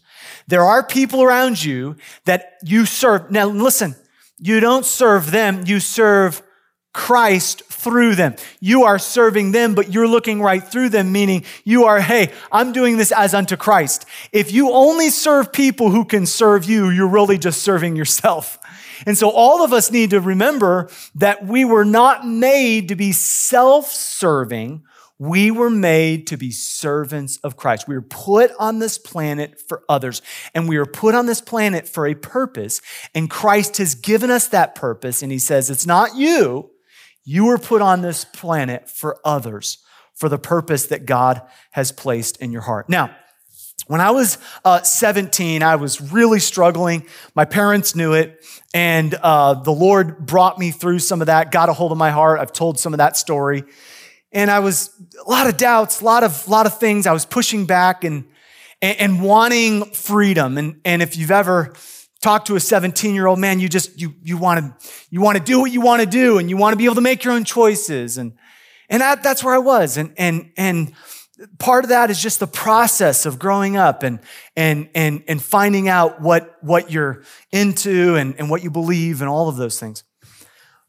There 0.47 0.63
are 0.63 0.83
people 0.83 1.23
around 1.23 1.63
you 1.63 1.95
that 2.25 2.57
you 2.63 2.85
serve. 2.85 3.31
Now, 3.31 3.47
listen, 3.47 3.95
you 4.39 4.59
don't 4.59 4.85
serve 4.85 5.31
them, 5.31 5.63
you 5.65 5.79
serve 5.79 6.41
Christ 6.95 7.63
through 7.63 8.15
them. 8.15 8.35
You 8.61 8.85
are 8.85 8.97
serving 8.97 9.51
them, 9.51 9.75
but 9.75 9.91
you're 9.91 10.07
looking 10.07 10.41
right 10.41 10.63
through 10.63 10.89
them, 10.89 11.11
meaning 11.11 11.43
you 11.65 11.83
are, 11.85 11.99
hey, 11.99 12.31
I'm 12.53 12.71
doing 12.71 12.95
this 12.95 13.11
as 13.11 13.33
unto 13.33 13.57
Christ. 13.57 14.05
If 14.31 14.53
you 14.53 14.71
only 14.71 15.09
serve 15.09 15.51
people 15.51 15.91
who 15.91 16.05
can 16.05 16.25
serve 16.25 16.63
you, 16.63 16.89
you're 16.89 17.09
really 17.09 17.37
just 17.37 17.63
serving 17.63 17.97
yourself. 17.97 18.57
And 19.05 19.17
so 19.17 19.29
all 19.29 19.63
of 19.63 19.73
us 19.73 19.91
need 19.91 20.11
to 20.11 20.21
remember 20.21 20.89
that 21.15 21.45
we 21.45 21.65
were 21.65 21.83
not 21.83 22.25
made 22.25 22.87
to 22.87 22.95
be 22.95 23.11
self 23.11 23.91
serving. 23.91 24.83
We 25.17 25.49
were 25.49 25.69
made 25.69 26.27
to 26.27 26.37
be 26.37 26.51
servants 26.51 27.37
of 27.37 27.55
Christ. 27.55 27.87
We 27.87 27.95
were 27.95 28.01
put 28.01 28.51
on 28.59 28.79
this 28.79 28.97
planet 28.97 29.61
for 29.61 29.83
others, 29.87 30.21
and 30.53 30.67
we 30.67 30.77
were 30.77 30.85
put 30.85 31.15
on 31.15 31.25
this 31.25 31.39
planet 31.39 31.87
for 31.87 32.05
a 32.05 32.15
purpose. 32.15 32.81
And 33.13 33.29
Christ 33.29 33.77
has 33.77 33.95
given 33.95 34.29
us 34.29 34.49
that 34.49 34.75
purpose. 34.75 35.23
And 35.23 35.31
He 35.31 35.39
says, 35.39 35.69
It's 35.69 35.85
not 35.85 36.17
you. 36.17 36.71
You 37.23 37.45
were 37.45 37.57
put 37.57 37.81
on 37.81 38.01
this 38.01 38.25
planet 38.25 38.89
for 38.89 39.17
others, 39.23 39.77
for 40.15 40.27
the 40.27 40.37
purpose 40.37 40.87
that 40.87 41.05
God 41.05 41.41
has 41.71 41.93
placed 41.93 42.37
in 42.41 42.51
your 42.51 42.61
heart. 42.61 42.89
Now, 42.89 43.15
When 43.87 44.01
I 44.01 44.11
was 44.11 44.37
uh, 44.65 44.81
17, 44.81 45.63
I 45.63 45.77
was 45.77 46.01
really 46.01 46.39
struggling. 46.39 47.05
My 47.35 47.45
parents 47.45 47.95
knew 47.95 48.13
it, 48.13 48.43
and 48.73 49.13
uh, 49.13 49.53
the 49.53 49.71
Lord 49.71 50.25
brought 50.25 50.59
me 50.59 50.71
through 50.71 50.99
some 50.99 51.21
of 51.21 51.27
that, 51.27 51.51
got 51.51 51.69
a 51.69 51.73
hold 51.73 51.93
of 51.93 51.97
my 51.97 52.11
heart. 52.11 52.39
I've 52.39 52.51
told 52.51 52.79
some 52.79 52.93
of 52.93 52.97
that 52.97 53.15
story. 53.15 53.63
And 54.35 54.51
I 54.51 54.59
was 54.59 54.89
a 55.25 55.29
lot 55.29 55.47
of 55.47 55.55
doubts, 55.55 56.01
a 56.01 56.05
lot 56.05 56.23
of, 56.25 56.47
lot 56.49 56.65
of 56.65 56.77
things. 56.77 57.07
I 57.07 57.13
was 57.13 57.25
pushing 57.25 57.65
back 57.65 58.03
and, 58.03 58.25
and, 58.81 58.99
and 58.99 59.23
wanting 59.23 59.85
freedom. 59.93 60.57
And, 60.57 60.81
and 60.83 61.01
if 61.01 61.15
you've 61.15 61.31
ever 61.31 61.73
talked 62.21 62.47
to 62.47 62.57
a 62.57 62.59
17 62.59 63.15
year 63.15 63.27
old 63.27 63.39
man, 63.39 63.61
you 63.61 63.69
just, 63.69 63.99
you, 63.99 64.13
you 64.21 64.37
want 64.37 64.59
to, 64.59 64.89
you 65.09 65.21
want 65.21 65.37
to 65.37 65.43
do 65.43 65.61
what 65.61 65.71
you 65.71 65.79
want 65.79 66.01
to 66.01 66.05
do 66.05 66.37
and 66.37 66.49
you 66.49 66.57
want 66.57 66.73
to 66.73 66.77
be 66.77 66.83
able 66.83 66.95
to 66.95 67.01
make 67.01 67.23
your 67.23 67.33
own 67.33 67.45
choices. 67.45 68.17
And, 68.17 68.33
and 68.89 69.01
that, 69.01 69.23
that's 69.23 69.41
where 69.41 69.55
I 69.55 69.59
was. 69.59 69.95
And, 69.95 70.13
and, 70.17 70.51
and, 70.57 70.93
part 71.59 71.83
of 71.83 71.89
that 71.89 72.09
is 72.09 72.21
just 72.21 72.39
the 72.39 72.47
process 72.47 73.25
of 73.25 73.37
growing 73.37 73.75
up 73.75 74.03
and 74.03 74.19
and 74.55 74.89
and 74.95 75.21
and 75.27 75.41
finding 75.41 75.89
out 75.89 76.21
what 76.21 76.55
what 76.61 76.91
you're 76.91 77.23
into 77.51 78.15
and, 78.15 78.35
and 78.39 78.49
what 78.49 78.63
you 78.63 78.71
believe 78.71 79.21
and 79.21 79.29
all 79.29 79.49
of 79.49 79.57
those 79.57 79.77
things. 79.77 80.05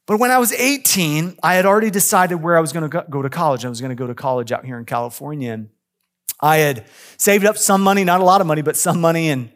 But 0.07 0.19
when 0.21 0.31
I 0.31 0.39
was 0.39 0.53
18, 0.53 1.39
I 1.43 1.55
had 1.55 1.67
already 1.67 1.91
decided 1.91 2.37
where 2.37 2.57
I 2.57 2.61
was 2.61 2.73
going 2.73 2.89
to 2.89 3.05
go 3.11 3.23
to 3.23 3.29
college. 3.29 3.65
I 3.65 3.69
was 3.69 3.81
going 3.81 3.91
to 3.91 3.97
go 3.97 4.07
to 4.07 4.15
college 4.15 4.53
out 4.53 4.65
here 4.65 4.79
in 4.79 4.85
California. 4.85 5.53
And 5.53 5.69
I 6.41 6.59
had 6.59 6.87
saved 7.17 7.45
up 7.45 7.59
some 7.59 7.83
money, 7.83 8.05
not 8.05 8.21
a 8.21 8.25
lot 8.25 8.41
of 8.41 8.47
money, 8.47 8.63
but 8.63 8.77
some 8.77 9.01
money, 9.01 9.31
and 9.31 9.51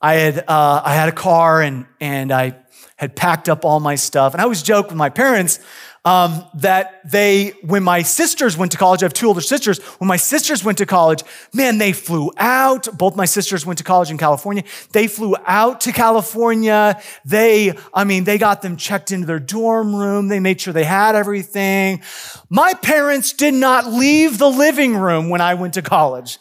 I 0.00 0.14
had 0.14 0.38
uh, 0.46 0.82
I 0.84 0.94
had 0.94 1.08
a 1.08 1.12
car 1.12 1.60
and 1.60 1.86
and 2.00 2.32
I 2.32 2.56
had 2.96 3.16
packed 3.16 3.48
up 3.48 3.64
all 3.64 3.80
my 3.80 3.94
stuff. 3.94 4.32
And 4.34 4.40
I 4.40 4.44
always 4.44 4.62
joke 4.62 4.88
with 4.88 4.96
my 4.96 5.08
parents 5.08 5.58
um, 6.04 6.46
that 6.54 7.00
they, 7.10 7.50
when 7.62 7.82
my 7.82 8.02
sisters 8.02 8.56
went 8.56 8.72
to 8.72 8.78
college, 8.78 9.02
I 9.02 9.06
have 9.06 9.12
two 9.12 9.26
older 9.26 9.42
sisters. 9.42 9.78
When 9.98 10.08
my 10.08 10.16
sisters 10.16 10.64
went 10.64 10.78
to 10.78 10.86
college, 10.86 11.22
man, 11.52 11.76
they 11.76 11.92
flew 11.92 12.30
out. 12.38 12.88
Both 12.96 13.16
my 13.16 13.26
sisters 13.26 13.66
went 13.66 13.78
to 13.78 13.84
college 13.84 14.10
in 14.10 14.16
California. 14.16 14.64
They 14.92 15.06
flew 15.06 15.36
out 15.44 15.82
to 15.82 15.92
California. 15.92 17.00
They, 17.26 17.76
I 17.92 18.04
mean, 18.04 18.24
they 18.24 18.38
got 18.38 18.62
them 18.62 18.76
checked 18.76 19.12
into 19.12 19.26
their 19.26 19.38
dorm 19.38 19.94
room. 19.94 20.28
They 20.28 20.40
made 20.40 20.60
sure 20.60 20.72
they 20.72 20.84
had 20.84 21.16
everything. 21.16 22.02
My 22.48 22.72
parents 22.72 23.34
did 23.34 23.52
not 23.52 23.86
leave 23.86 24.38
the 24.38 24.48
living 24.48 24.96
room 24.96 25.28
when 25.28 25.42
I 25.42 25.54
went 25.54 25.74
to 25.74 25.82
college. 25.82 26.38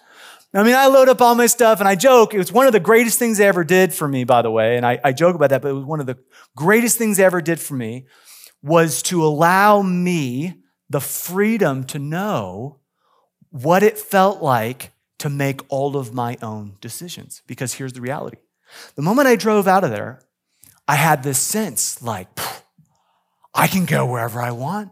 I 0.54 0.64
mean, 0.64 0.74
I 0.74 0.88
load 0.88 1.10
up 1.10 1.22
all 1.22 1.36
my 1.36 1.46
stuff 1.46 1.80
and 1.80 1.88
I 1.88 1.96
joke. 1.96 2.34
It 2.34 2.40
was 2.40 2.52
one 2.52 2.66
of 2.66 2.74
the 2.74 2.80
greatest 2.80 3.20
things 3.20 3.38
they 3.38 3.48
ever 3.48 3.64
did 3.64 3.94
for 3.94 4.08
me, 4.08 4.24
by 4.24 4.42
the 4.42 4.50
way. 4.50 4.78
And 4.78 4.86
I, 4.86 5.00
I 5.04 5.12
joke 5.12 5.36
about 5.36 5.50
that, 5.50 5.62
but 5.62 5.68
it 5.68 5.74
was 5.74 5.86
one 5.86 6.00
of 6.00 6.06
the 6.06 6.18
greatest 6.56 6.98
things 6.98 7.18
they 7.18 7.26
ever 7.26 7.42
did 7.42 7.60
for 7.60 7.76
me 7.76 8.06
was 8.62 9.02
to 9.04 9.24
allow 9.24 9.82
me 9.82 10.56
the 10.90 11.02
freedom 11.02 11.84
to 11.86 12.00
know 12.00 12.80
what 13.52 13.84
it 13.84 13.98
felt 13.98 14.42
like 14.42 14.92
to 15.20 15.30
make 15.30 15.62
all 15.70 15.96
of 15.96 16.14
my 16.14 16.38
own 16.42 16.76
decisions. 16.82 17.42
Because 17.48 17.74
here's 17.74 17.94
the 17.94 18.02
reality 18.02 18.38
the 18.96 19.02
moment 19.02 19.28
I 19.28 19.36
drove 19.36 19.68
out 19.68 19.84
of 19.84 19.90
there, 19.90 20.22
I 20.88 20.96
had 20.96 21.24
this 21.24 21.40
sense 21.40 22.02
like, 22.02 22.28
I 23.54 23.68
can 23.68 23.86
go 23.86 24.06
wherever 24.06 24.42
I 24.42 24.52
want. 24.52 24.92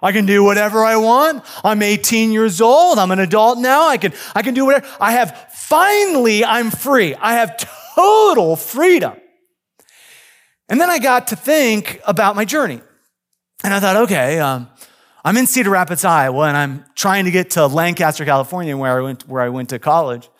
I 0.00 0.12
can 0.12 0.26
do 0.26 0.44
whatever 0.44 0.84
I 0.84 0.96
want. 0.96 1.44
I'm 1.64 1.82
18 1.82 2.30
years 2.30 2.60
old. 2.60 2.98
I'm 2.98 3.10
an 3.10 3.18
adult 3.18 3.58
now. 3.58 3.88
I 3.88 3.96
can, 3.96 4.12
I 4.34 4.42
can 4.42 4.54
do 4.54 4.64
whatever. 4.64 4.86
I 5.00 5.12
have 5.12 5.52
finally, 5.52 6.44
I'm 6.44 6.70
free. 6.70 7.16
I 7.16 7.34
have 7.34 7.56
total 7.94 8.54
freedom. 8.54 9.14
And 10.68 10.80
then 10.80 10.88
I 10.90 10.98
got 10.98 11.28
to 11.28 11.36
think 11.36 12.00
about 12.06 12.36
my 12.36 12.44
journey. 12.44 12.80
And 13.64 13.74
I 13.74 13.80
thought, 13.80 13.96
okay, 13.96 14.38
um, 14.38 14.68
I'm 15.24 15.36
in 15.36 15.46
Cedar 15.46 15.70
Rapids, 15.70 16.04
Iowa, 16.04 16.46
and 16.46 16.56
I'm 16.56 16.84
trying 16.94 17.24
to 17.24 17.30
get 17.30 17.50
to 17.50 17.66
Lancaster, 17.66 18.24
California, 18.24 18.76
where 18.76 18.98
I 18.98 19.02
went, 19.02 19.28
where 19.28 19.42
I 19.42 19.48
went 19.48 19.70
to 19.70 19.78
college 19.78 20.30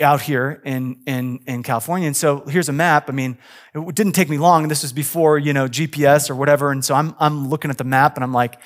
out 0.00 0.20
here 0.20 0.62
in, 0.64 1.00
in, 1.06 1.40
in 1.46 1.62
California. 1.62 2.06
And 2.06 2.16
so 2.16 2.40
here's 2.46 2.68
a 2.68 2.72
map. 2.72 3.08
I 3.08 3.12
mean, 3.12 3.38
it 3.74 3.94
didn't 3.94 4.12
take 4.12 4.28
me 4.28 4.38
long. 4.38 4.68
This 4.68 4.82
was 4.82 4.92
before, 4.92 5.38
you 5.38 5.52
know, 5.52 5.68
GPS 5.68 6.30
or 6.30 6.34
whatever. 6.34 6.70
And 6.70 6.84
so 6.84 6.94
I'm, 6.94 7.14
I'm 7.18 7.48
looking 7.48 7.70
at 7.70 7.78
the 7.78 7.84
map 7.84 8.16
and 8.16 8.24
I'm 8.24 8.32
like, 8.32 8.58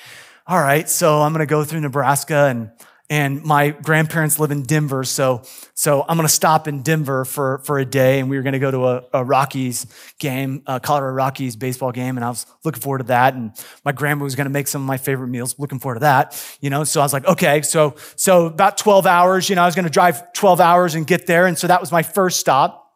all 0.47 0.59
right, 0.59 0.89
so 0.89 1.21
I'm 1.21 1.31
going 1.33 1.45
to 1.45 1.49
go 1.49 1.63
through 1.63 1.81
Nebraska 1.81 2.47
and 2.47 2.71
and 3.09 3.43
my 3.43 3.71
grandparents 3.71 4.37
live 4.37 4.51
in 4.51 4.63
Denver, 4.63 5.03
so 5.03 5.41
so 5.73 6.05
I'm 6.07 6.15
to 6.27 6.33
stop 6.33 6.67
in 6.67 6.83
Denver 6.83 7.25
for 7.25 7.57
for 7.59 7.79
a 7.79 7.85
day, 7.85 8.19
and 8.19 8.29
we 8.29 8.37
were 8.37 8.43
to 8.53 8.59
go 8.59 8.69
to 8.69 8.85
a, 8.85 9.03
a 9.13 9.23
Rockies 9.23 9.87
game, 10.19 10.61
a 10.67 10.79
Colorado 10.79 11.13
Rockies 11.13 11.55
baseball 11.55 11.91
game, 11.91 12.17
and 12.17 12.23
I 12.23 12.29
was 12.29 12.45
looking 12.63 12.81
forward 12.81 12.99
to 12.99 13.03
that. 13.05 13.33
And 13.33 13.51
my 13.83 13.91
grandma 13.91 14.23
was 14.23 14.35
to 14.45 14.51
make 14.51 14.67
some 14.67 14.83
of 14.83 14.87
my 14.87 14.97
favorite 14.97 15.29
meals, 15.29 15.57
looking 15.57 15.79
forward 15.79 15.95
to 15.95 16.01
that, 16.01 16.39
you 16.61 16.69
know. 16.69 16.83
So 16.83 17.01
I 17.01 17.03
was 17.03 17.13
like, 17.13 17.25
okay, 17.25 17.63
so 17.63 17.95
so 18.15 18.45
about 18.45 18.77
12 18.77 19.07
hours, 19.07 19.49
you 19.49 19.55
know, 19.55 19.63
I 19.63 19.65
was 19.65 19.75
to 19.85 19.91
drive 19.91 20.31
12 20.33 20.61
hours 20.61 20.93
and 20.93 21.07
get 21.07 21.25
there, 21.25 21.47
and 21.47 21.57
so 21.57 21.65
that 21.65 21.81
was 21.81 21.91
my 21.91 22.03
first 22.03 22.39
stop, 22.39 22.93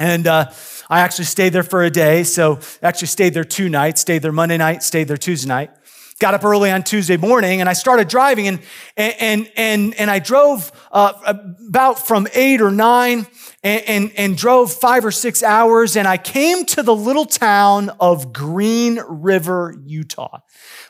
and. 0.00 0.26
Uh, 0.26 0.50
I 0.90 1.00
actually 1.00 1.24
stayed 1.24 1.54
there 1.54 1.62
for 1.62 1.84
a 1.84 1.90
day, 1.90 2.22
so 2.22 2.58
actually 2.82 3.06
stayed 3.06 3.32
there 3.32 3.44
two 3.44 3.70
nights. 3.70 4.02
Stayed 4.02 4.20
there 4.20 4.32
Monday 4.32 4.58
night, 4.58 4.82
stayed 4.82 5.08
there 5.08 5.16
Tuesday 5.16 5.48
night 5.48 5.70
got 6.18 6.34
up 6.34 6.44
early 6.44 6.70
on 6.70 6.82
Tuesday 6.82 7.16
morning 7.16 7.60
and 7.60 7.68
I 7.68 7.72
started 7.72 8.08
driving 8.08 8.48
and, 8.48 8.60
and, 8.96 9.50
and, 9.56 9.94
and 9.94 10.10
I 10.10 10.18
drove 10.18 10.70
uh, 10.92 11.34
about 11.68 12.06
from 12.06 12.26
eight 12.34 12.60
or 12.60 12.70
nine 12.70 13.26
and, 13.62 13.82
and, 13.86 14.12
and 14.16 14.36
drove 14.36 14.72
five 14.72 15.04
or 15.04 15.10
six 15.10 15.42
hours 15.42 15.96
and 15.96 16.06
I 16.06 16.18
came 16.18 16.64
to 16.66 16.82
the 16.82 16.94
little 16.94 17.24
town 17.26 17.90
of 18.00 18.32
Green 18.32 19.00
River, 19.08 19.74
Utah. 19.84 20.40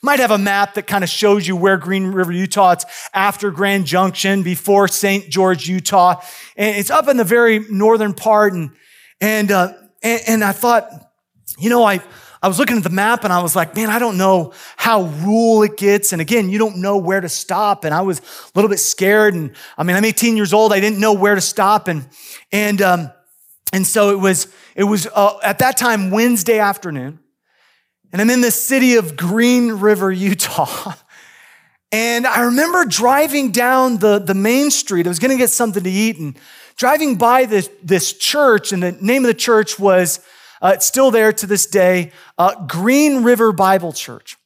Might 0.03 0.19
have 0.19 0.31
a 0.31 0.39
map 0.39 0.75
that 0.75 0.87
kind 0.87 1.05
of 1.05 1.11
shows 1.11 1.47
you 1.47 1.57
where 1.57 1.77
Green 1.77 2.09
River, 2.09 2.33
Utah. 2.33 2.73
It's 2.73 2.85
after 3.15 3.51
Grand 3.51 3.87
Junction, 3.87 4.43
before 4.43 4.89
St. 4.89 5.29
George, 5.29 5.69
Utah. 5.69 6.21
And 6.57 6.77
it's 6.77 6.91
up 6.91 7.09
in 7.09 7.17
the 7.17 7.25
very 7.25 7.61
northern 7.71 8.13
part. 8.15 8.53
And, 8.53 8.73
and, 9.21 9.51
uh, 9.51 9.73
and, 10.03 10.21
and 10.27 10.45
I 10.45 10.53
thought, 10.53 10.91
you 11.59 11.71
know, 11.71 11.85
I, 11.85 12.01
I 12.43 12.49
was 12.49 12.59
looking 12.59 12.77
at 12.77 12.83
the 12.83 12.91
map 12.91 13.23
and 13.23 13.33
I 13.33 13.41
was 13.41 13.55
like, 13.55 13.77
man, 13.77 13.89
I 13.89 14.01
don't 14.01 14.19
know 14.19 14.53
how 14.77 15.03
rural 15.03 15.63
it 15.63 15.77
gets. 15.77 16.13
And 16.13 16.21
again, 16.21 16.51
you 16.51 16.59
don't 16.59 16.79
know 16.79 16.97
where 16.97 17.21
to 17.21 17.29
stop. 17.29 17.85
And 17.85 17.95
I 17.95 18.01
was 18.01 18.19
a 18.19 18.23
little 18.57 18.69
bit 18.69 18.81
scared. 18.81 19.35
And 19.35 19.53
I 19.79 19.85
mean, 19.85 19.97
I'm 19.97 20.05
18 20.05 20.37
years 20.37 20.53
old. 20.53 20.73
I 20.73 20.81
didn't 20.81 20.99
know 20.99 21.13
where 21.13 21.37
to 21.37 21.41
stop. 21.41 21.87
And, 21.87 22.05
and, 22.51 22.83
um, 22.83 23.13
and 23.73 23.87
so 23.87 24.11
it 24.11 24.19
was, 24.19 24.53
it 24.75 24.83
was 24.83 25.07
uh, 25.15 25.39
at 25.45 25.61
that 25.61 25.77
time, 25.77 26.11
Wednesday 26.11 26.59
afternoon. 26.59 27.21
And 28.11 28.21
I'm 28.21 28.29
in 28.29 28.41
the 28.41 28.51
city 28.51 28.97
of 28.97 29.17
Green 29.17 29.71
River, 29.71 30.11
Utah. 30.13 30.95
And 31.93 32.27
I 32.27 32.41
remember 32.43 32.85
driving 32.87 33.53
down 33.53 33.99
the, 33.99 34.19
the 34.19 34.35
main 34.35 34.73
street. 34.73 35.07
I 35.07 35.11
was 35.11 35.21
going 35.21 35.31
to 35.31 35.37
get 35.37 35.51
something 35.51 35.85
to 35.85 35.91
eat 35.91 36.19
and 36.19 36.37
driving 36.77 37.17
by 37.17 37.45
this, 37.45 37.71
this 37.85 38.13
church. 38.15 38.73
And 38.73 38.83
the 38.83 38.93
name 38.93 39.25
of 39.25 39.29
the 39.29 39.35
church 39.35 39.79
was 39.79 40.19
uh, 40.63 40.73
it's 40.75 40.87
still 40.87 41.11
there 41.11 41.33
to 41.33 41.47
this 41.47 41.67
day. 41.67 42.13
Uh, 42.39 42.67
Green 42.67 43.25
River 43.25 43.53
Bible 43.53 43.93
Church. 43.93 44.37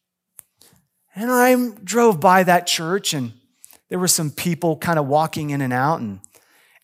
And 1.15 1.31
I 1.31 1.55
drove 1.85 2.21
by 2.21 2.43
that 2.43 2.67
church 2.67 3.15
and 3.15 3.33
there 3.89 3.99
were 3.99 4.09
some 4.09 4.31
people 4.31 4.77
kind 4.77 4.99
of 4.99 5.07
walking 5.07 5.51
in 5.51 5.61
and 5.61 5.73
out. 5.73 6.01
And, 6.01 6.21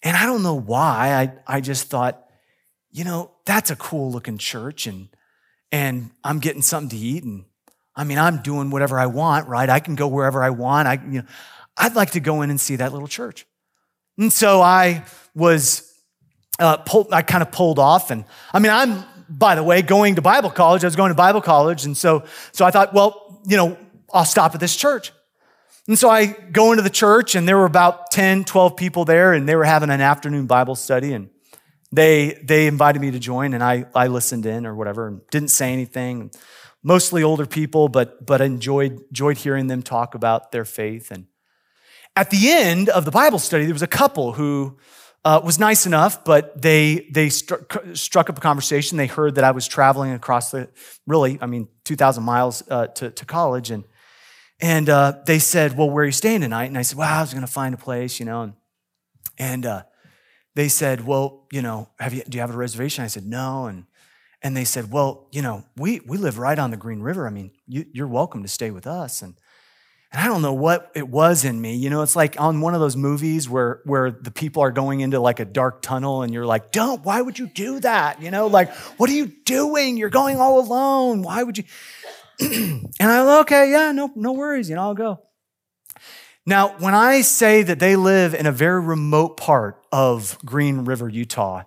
and 0.02 0.16
I 0.16 0.26
don't 0.26 0.42
know 0.42 0.54
why. 0.54 1.32
I, 1.46 1.56
I 1.56 1.60
just 1.60 1.88
thought, 1.88 2.24
you 2.90 3.04
know, 3.04 3.30
that's 3.44 3.70
a 3.70 3.76
cool 3.76 4.12
looking 4.12 4.38
church 4.38 4.86
and, 4.86 5.08
and 5.70 6.10
I'm 6.22 6.38
getting 6.38 6.62
something 6.62 6.90
to 6.98 7.04
eat. 7.04 7.24
And 7.24 7.44
I 7.96 8.04
mean, 8.04 8.18
I'm 8.18 8.42
doing 8.42 8.70
whatever 8.70 8.98
I 8.98 9.06
want, 9.06 9.48
right? 9.48 9.68
I 9.68 9.80
can 9.80 9.94
go 9.94 10.08
wherever 10.08 10.42
I 10.42 10.50
want. 10.50 10.88
I, 10.88 10.94
you 10.94 11.22
know, 11.22 11.26
I'd 11.76 11.94
like 11.94 12.12
to 12.12 12.20
go 12.20 12.42
in 12.42 12.50
and 12.50 12.60
see 12.60 12.76
that 12.76 12.92
little 12.92 13.08
church. 13.08 13.46
And 14.18 14.32
so 14.32 14.60
I 14.60 15.04
was, 15.34 15.90
uh, 16.58 16.76
pulled, 16.78 17.12
I 17.12 17.22
kind 17.22 17.42
of 17.42 17.50
pulled 17.50 17.78
off. 17.78 18.10
And 18.10 18.24
I 18.52 18.58
mean, 18.58 18.72
I'm 18.72 19.04
by 19.38 19.54
the 19.54 19.62
way, 19.62 19.82
going 19.82 20.16
to 20.16 20.22
Bible 20.22 20.50
college. 20.50 20.84
I 20.84 20.86
was 20.86 20.96
going 20.96 21.10
to 21.10 21.14
Bible 21.14 21.40
college. 21.40 21.84
And 21.84 21.96
so, 21.96 22.24
so 22.52 22.64
I 22.64 22.70
thought, 22.70 22.92
well, 22.92 23.40
you 23.46 23.56
know, 23.56 23.78
I'll 24.12 24.24
stop 24.24 24.54
at 24.54 24.60
this 24.60 24.76
church. 24.76 25.12
And 25.88 25.98
so 25.98 26.08
I 26.08 26.26
go 26.26 26.72
into 26.72 26.82
the 26.82 26.90
church 26.90 27.34
and 27.34 27.48
there 27.48 27.56
were 27.56 27.64
about 27.64 28.10
10, 28.12 28.44
12 28.44 28.76
people 28.76 29.04
there 29.04 29.32
and 29.32 29.48
they 29.48 29.56
were 29.56 29.64
having 29.64 29.90
an 29.90 30.00
afternoon 30.00 30.46
Bible 30.46 30.76
study 30.76 31.12
and 31.12 31.30
they, 31.90 32.40
they 32.42 32.66
invited 32.66 33.02
me 33.02 33.10
to 33.10 33.18
join 33.18 33.52
and 33.52 33.64
I, 33.64 33.86
I 33.94 34.06
listened 34.06 34.46
in 34.46 34.64
or 34.64 34.74
whatever 34.74 35.08
and 35.08 35.20
didn't 35.30 35.48
say 35.48 35.72
anything. 35.72 36.30
Mostly 36.84 37.22
older 37.22 37.46
people, 37.46 37.88
but, 37.88 38.24
but 38.24 38.40
enjoyed, 38.40 39.00
enjoyed 39.08 39.38
hearing 39.38 39.66
them 39.66 39.82
talk 39.82 40.14
about 40.14 40.52
their 40.52 40.64
faith. 40.64 41.10
And 41.10 41.26
at 42.14 42.30
the 42.30 42.50
end 42.50 42.88
of 42.88 43.04
the 43.04 43.10
Bible 43.10 43.38
study, 43.38 43.64
there 43.64 43.74
was 43.74 43.82
a 43.82 43.88
couple 43.88 44.32
who 44.32 44.78
uh, 45.24 45.40
was 45.44 45.58
nice 45.58 45.86
enough, 45.86 46.24
but 46.24 46.60
they 46.60 47.06
they 47.10 47.28
struck, 47.28 47.78
struck 47.94 48.28
up 48.28 48.38
a 48.38 48.40
conversation. 48.40 48.98
They 48.98 49.06
heard 49.06 49.36
that 49.36 49.44
I 49.44 49.52
was 49.52 49.68
traveling 49.68 50.12
across 50.12 50.50
the 50.50 50.68
really, 51.06 51.38
I 51.40 51.46
mean, 51.46 51.68
two 51.84 51.96
thousand 51.96 52.24
miles 52.24 52.62
uh, 52.68 52.88
to 52.88 53.10
to 53.10 53.24
college, 53.24 53.70
and 53.70 53.84
and 54.60 54.88
uh, 54.88 55.14
they 55.26 55.38
said, 55.38 55.76
"Well, 55.76 55.90
where 55.90 56.02
are 56.02 56.06
you 56.06 56.12
staying 56.12 56.40
tonight?" 56.40 56.66
And 56.66 56.78
I 56.78 56.82
said, 56.82 56.98
"Well, 56.98 57.08
I 57.08 57.20
was 57.20 57.32
going 57.32 57.46
to 57.46 57.52
find 57.52 57.74
a 57.74 57.78
place, 57.78 58.18
you 58.18 58.26
know." 58.26 58.42
And, 58.42 58.52
and 59.38 59.66
uh, 59.66 59.82
they 60.54 60.68
said, 60.68 61.06
"Well, 61.06 61.46
you 61.52 61.62
know, 61.62 61.88
have 62.00 62.14
you 62.14 62.22
do 62.28 62.36
you 62.36 62.40
have 62.40 62.54
a 62.54 62.56
reservation?" 62.56 63.04
I 63.04 63.08
said, 63.08 63.24
"No." 63.24 63.66
And 63.66 63.86
and 64.42 64.56
they 64.56 64.64
said, 64.64 64.90
"Well, 64.90 65.28
you 65.30 65.42
know, 65.42 65.64
we 65.76 66.00
we 66.00 66.18
live 66.18 66.38
right 66.38 66.58
on 66.58 66.72
the 66.72 66.76
Green 66.76 67.00
River. 67.00 67.28
I 67.28 67.30
mean, 67.30 67.52
you, 67.68 67.86
you're 67.92 68.08
welcome 68.08 68.42
to 68.42 68.48
stay 68.48 68.72
with 68.72 68.88
us." 68.88 69.22
And 69.22 69.34
And 70.12 70.21
I 70.21 70.26
don't 70.26 70.42
know 70.42 70.52
what 70.52 70.90
it 70.95 71.09
was 71.09 71.45
in 71.45 71.59
me. 71.59 71.75
You 71.75 71.88
know, 71.88 72.02
it's 72.02 72.14
like 72.14 72.38
on 72.38 72.61
one 72.61 72.75
of 72.75 72.81
those 72.81 72.97
movies 72.97 73.49
where, 73.49 73.81
where 73.85 74.11
the 74.11 74.31
people 74.31 74.62
are 74.62 74.71
going 74.71 75.00
into 75.00 75.19
like 75.19 75.40
a 75.40 75.47
dark 75.47 75.81
tunnel 75.81 76.23
and 76.23 76.35
you're 76.35 76.45
like, 76.45 76.71
don't, 76.71 77.02
why 77.02 77.23
would 77.23 77.38
you 77.38 77.47
do 77.47 77.81
that? 77.81 78.21
You 78.21 78.31
know, 78.31 78.47
like, 78.47 78.71
what 78.99 79.09
are 79.09 79.14
you 79.14 79.33
doing? 79.45 79.97
You're 79.97 80.11
going 80.11 80.37
all 80.38 80.61
alone. 80.61 81.23
Why 81.23 81.42
would 81.42 81.57
you? 81.57 81.64
and 82.40 82.90
I, 83.00 83.40
okay, 83.40 83.71
yeah, 83.71 83.92
no, 83.92 84.11
no 84.14 84.33
worries. 84.33 84.69
You 84.69 84.76
know, 84.76 84.83
I'll 84.83 84.95
go. 84.95 85.23
Now, 86.45 86.76
when 86.78 86.95
I 86.95 87.21
say 87.21 87.62
that 87.62 87.78
they 87.78 87.97
live 87.97 88.35
in 88.35 88.47
a 88.47 88.52
very 88.52 88.81
remote 88.81 89.37
part 89.37 89.81
of 89.92 90.38
Green 90.45 90.85
River, 90.85 91.09
Utah, 91.09 91.62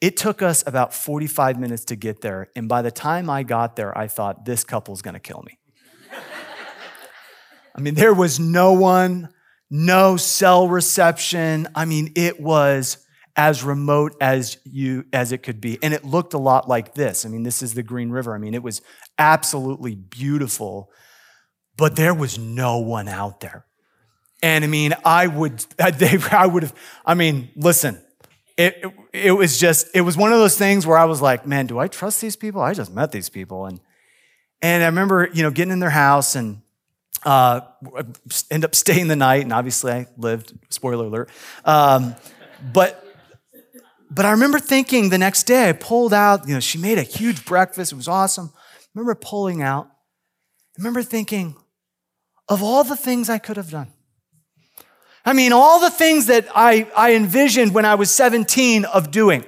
it 0.00 0.16
took 0.16 0.42
us 0.42 0.62
about 0.66 0.94
45 0.94 1.58
minutes 1.58 1.86
to 1.86 1.96
get 1.96 2.20
there. 2.20 2.48
And 2.54 2.68
by 2.68 2.82
the 2.82 2.90
time 2.90 3.30
I 3.30 3.42
got 3.42 3.76
there, 3.76 3.96
I 3.96 4.08
thought, 4.08 4.44
this 4.44 4.62
couple's 4.62 5.02
gonna 5.02 5.20
kill 5.20 5.42
me. 5.46 5.59
I 7.74 7.80
mean, 7.80 7.94
there 7.94 8.14
was 8.14 8.40
no 8.40 8.72
one, 8.72 9.28
no 9.70 10.16
cell 10.16 10.68
reception. 10.68 11.68
I 11.74 11.84
mean, 11.84 12.12
it 12.16 12.40
was 12.40 13.06
as 13.36 13.62
remote 13.62 14.14
as 14.20 14.58
you 14.64 15.04
as 15.12 15.32
it 15.32 15.42
could 15.42 15.60
be. 15.60 15.78
And 15.82 15.94
it 15.94 16.04
looked 16.04 16.34
a 16.34 16.38
lot 16.38 16.68
like 16.68 16.94
this. 16.94 17.24
I 17.24 17.28
mean, 17.28 17.42
this 17.42 17.62
is 17.62 17.74
the 17.74 17.82
Green 17.82 18.10
River. 18.10 18.34
I 18.34 18.38
mean, 18.38 18.54
it 18.54 18.62
was 18.62 18.82
absolutely 19.18 19.94
beautiful, 19.94 20.90
but 21.76 21.96
there 21.96 22.14
was 22.14 22.38
no 22.38 22.78
one 22.78 23.08
out 23.08 23.40
there. 23.40 23.64
And 24.42 24.64
I 24.64 24.66
mean, 24.66 24.94
I 25.04 25.26
would, 25.26 25.58
they, 25.94 26.18
I 26.30 26.46
would 26.46 26.64
have, 26.64 26.74
I 27.04 27.14
mean, 27.14 27.50
listen, 27.56 28.02
it, 28.56 28.76
it, 28.82 28.92
it 29.12 29.32
was 29.32 29.58
just, 29.58 29.86
it 29.94 30.02
was 30.02 30.16
one 30.16 30.32
of 30.32 30.38
those 30.38 30.58
things 30.58 30.86
where 30.86 30.98
I 30.98 31.04
was 31.04 31.22
like, 31.22 31.46
man, 31.46 31.66
do 31.66 31.78
I 31.78 31.88
trust 31.88 32.20
these 32.20 32.36
people? 32.36 32.60
I 32.60 32.74
just 32.74 32.92
met 32.92 33.12
these 33.12 33.28
people. 33.28 33.66
And, 33.66 33.80
and 34.60 34.82
I 34.82 34.86
remember, 34.86 35.28
you 35.32 35.42
know, 35.42 35.50
getting 35.50 35.72
in 35.72 35.78
their 35.78 35.90
house 35.90 36.36
and 36.36 36.60
uh, 37.24 37.60
end 38.50 38.64
up 38.64 38.74
staying 38.74 39.08
the 39.08 39.16
night. 39.16 39.42
And 39.42 39.52
obviously 39.52 39.92
I 39.92 40.06
lived, 40.16 40.52
spoiler 40.68 41.06
alert. 41.06 41.30
Um, 41.64 42.14
but, 42.72 43.04
but 44.10 44.24
I 44.24 44.32
remember 44.32 44.58
thinking 44.58 45.10
the 45.10 45.18
next 45.18 45.44
day, 45.44 45.68
I 45.68 45.72
pulled 45.72 46.12
out, 46.12 46.48
you 46.48 46.54
know, 46.54 46.60
she 46.60 46.78
made 46.78 46.98
a 46.98 47.02
huge 47.02 47.44
breakfast. 47.44 47.92
It 47.92 47.96
was 47.96 48.08
awesome. 48.08 48.52
I 48.54 48.88
remember 48.94 49.14
pulling 49.14 49.62
out. 49.62 49.86
I 49.86 50.82
remember 50.82 51.02
thinking, 51.02 51.56
of 52.48 52.62
all 52.62 52.84
the 52.84 52.96
things 52.96 53.28
I 53.28 53.38
could 53.38 53.56
have 53.56 53.70
done, 53.70 53.92
I 55.24 55.32
mean, 55.32 55.52
all 55.52 55.80
the 55.80 55.90
things 55.90 56.26
that 56.26 56.48
I, 56.54 56.90
I 56.96 57.14
envisioned 57.14 57.74
when 57.74 57.84
I 57.84 57.94
was 57.94 58.10
17 58.10 58.84
of 58.86 59.10
doing. 59.10 59.44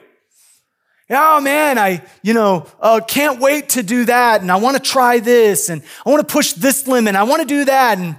Oh 1.13 1.41
man, 1.41 1.79
I, 1.79 2.03
you 2.23 2.33
know, 2.33 2.67
uh, 2.81 3.01
can't 3.07 3.39
wait 3.39 3.71
to 3.71 3.83
do 3.83 4.07
that. 4.07 4.41
And 4.41 4.51
I 4.51 4.57
want 4.57 4.77
to 4.77 4.83
try 4.83 5.19
this 5.19 5.69
and 5.69 5.83
I 6.07 6.11
want 6.11 6.27
to 6.27 6.33
push 6.33 6.55
this 6.55 6.87
limit. 6.89 7.15
I 7.15 7.25
want 7.25 7.43
to 7.43 7.49
do 7.49 7.67
that. 7.67 7.99
And 7.99 8.17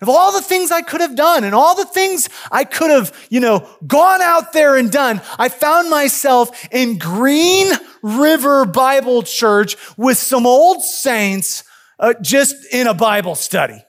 of 0.00 0.08
all 0.08 0.32
the 0.32 0.42
things 0.42 0.70
I 0.70 0.82
could 0.82 1.00
have 1.00 1.16
done 1.16 1.42
and 1.42 1.54
all 1.54 1.74
the 1.74 1.84
things 1.84 2.28
I 2.52 2.62
could 2.62 2.90
have, 2.90 3.12
you 3.30 3.40
know, 3.40 3.68
gone 3.86 4.22
out 4.22 4.52
there 4.52 4.76
and 4.76 4.90
done, 4.90 5.20
I 5.38 5.48
found 5.48 5.90
myself 5.90 6.68
in 6.70 6.98
Green 6.98 7.72
River 8.02 8.64
Bible 8.64 9.22
Church 9.22 9.76
with 9.96 10.16
some 10.16 10.46
old 10.46 10.84
saints 10.84 11.64
uh, 11.98 12.14
just 12.22 12.72
in 12.72 12.86
a 12.86 12.94
Bible 12.94 13.34
study. 13.34 13.84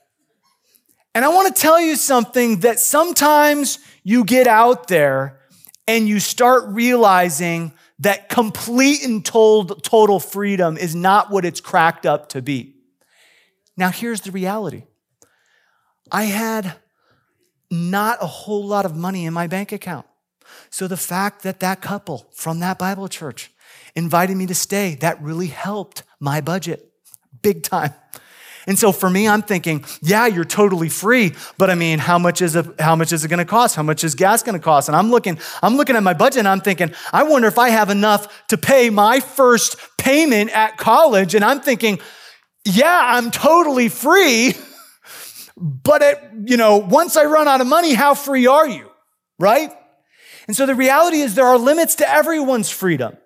And 1.14 1.24
I 1.24 1.28
want 1.28 1.54
to 1.54 1.60
tell 1.60 1.80
you 1.80 1.94
something 1.94 2.60
that 2.60 2.80
sometimes 2.80 3.78
you 4.02 4.24
get 4.24 4.48
out 4.48 4.88
there 4.88 5.40
and 5.86 6.08
you 6.08 6.18
start 6.18 6.64
realizing 6.68 7.72
that 8.00 8.28
complete 8.28 9.04
and 9.04 9.24
total 9.24 10.20
freedom 10.20 10.76
is 10.76 10.94
not 10.94 11.30
what 11.30 11.44
it's 11.44 11.60
cracked 11.60 12.06
up 12.06 12.30
to 12.30 12.42
be. 12.42 12.74
Now, 13.76 13.90
here's 13.90 14.22
the 14.22 14.30
reality 14.30 14.84
I 16.10 16.24
had 16.24 16.74
not 17.70 18.18
a 18.20 18.26
whole 18.26 18.66
lot 18.66 18.84
of 18.84 18.96
money 18.96 19.26
in 19.26 19.32
my 19.32 19.46
bank 19.46 19.70
account. 19.70 20.06
So 20.70 20.88
the 20.88 20.96
fact 20.96 21.42
that 21.42 21.60
that 21.60 21.80
couple 21.80 22.26
from 22.34 22.58
that 22.60 22.78
Bible 22.78 23.08
church 23.08 23.52
invited 23.94 24.36
me 24.36 24.46
to 24.46 24.54
stay, 24.54 24.96
that 24.96 25.22
really 25.22 25.46
helped 25.46 26.02
my 26.18 26.40
budget 26.40 26.90
big 27.42 27.62
time. 27.62 27.94
And 28.66 28.78
so 28.78 28.92
for 28.92 29.08
me, 29.08 29.26
I'm 29.26 29.42
thinking, 29.42 29.84
yeah, 30.02 30.26
you're 30.26 30.44
totally 30.44 30.88
free, 30.88 31.32
but 31.56 31.70
I 31.70 31.74
mean, 31.74 31.98
how 31.98 32.18
much 32.18 32.42
is 32.42 32.56
it, 32.56 32.66
how 32.78 32.94
much 32.94 33.12
is 33.12 33.24
it 33.24 33.28
going 33.28 33.38
to 33.38 33.44
cost? 33.44 33.74
How 33.74 33.82
much 33.82 34.04
is 34.04 34.14
gas 34.14 34.42
going 34.42 34.58
to 34.58 34.62
cost? 34.62 34.88
And 34.88 34.96
I'm 34.96 35.10
looking, 35.10 35.38
I'm 35.62 35.76
looking 35.76 35.96
at 35.96 36.02
my 36.02 36.14
budget 36.14 36.40
and 36.40 36.48
I'm 36.48 36.60
thinking, 36.60 36.92
I 37.12 37.22
wonder 37.22 37.48
if 37.48 37.58
I 37.58 37.70
have 37.70 37.90
enough 37.90 38.46
to 38.48 38.58
pay 38.58 38.90
my 38.90 39.20
first 39.20 39.76
payment 39.96 40.50
at 40.50 40.76
college. 40.76 41.34
And 41.34 41.44
I'm 41.44 41.60
thinking, 41.60 42.00
yeah, 42.64 43.00
I'm 43.02 43.30
totally 43.30 43.88
free. 43.88 44.54
But 45.62 46.00
it, 46.00 46.18
you 46.46 46.56
know, 46.56 46.78
once 46.78 47.18
I 47.18 47.24
run 47.24 47.46
out 47.46 47.60
of 47.60 47.66
money, 47.66 47.92
how 47.92 48.14
free 48.14 48.46
are 48.46 48.66
you? 48.66 48.90
Right? 49.38 49.70
And 50.46 50.56
so 50.56 50.64
the 50.64 50.74
reality 50.74 51.18
is 51.18 51.34
there 51.34 51.44
are 51.44 51.58
limits 51.58 51.96
to 51.96 52.10
everyone's 52.10 52.70
freedom. 52.70 53.18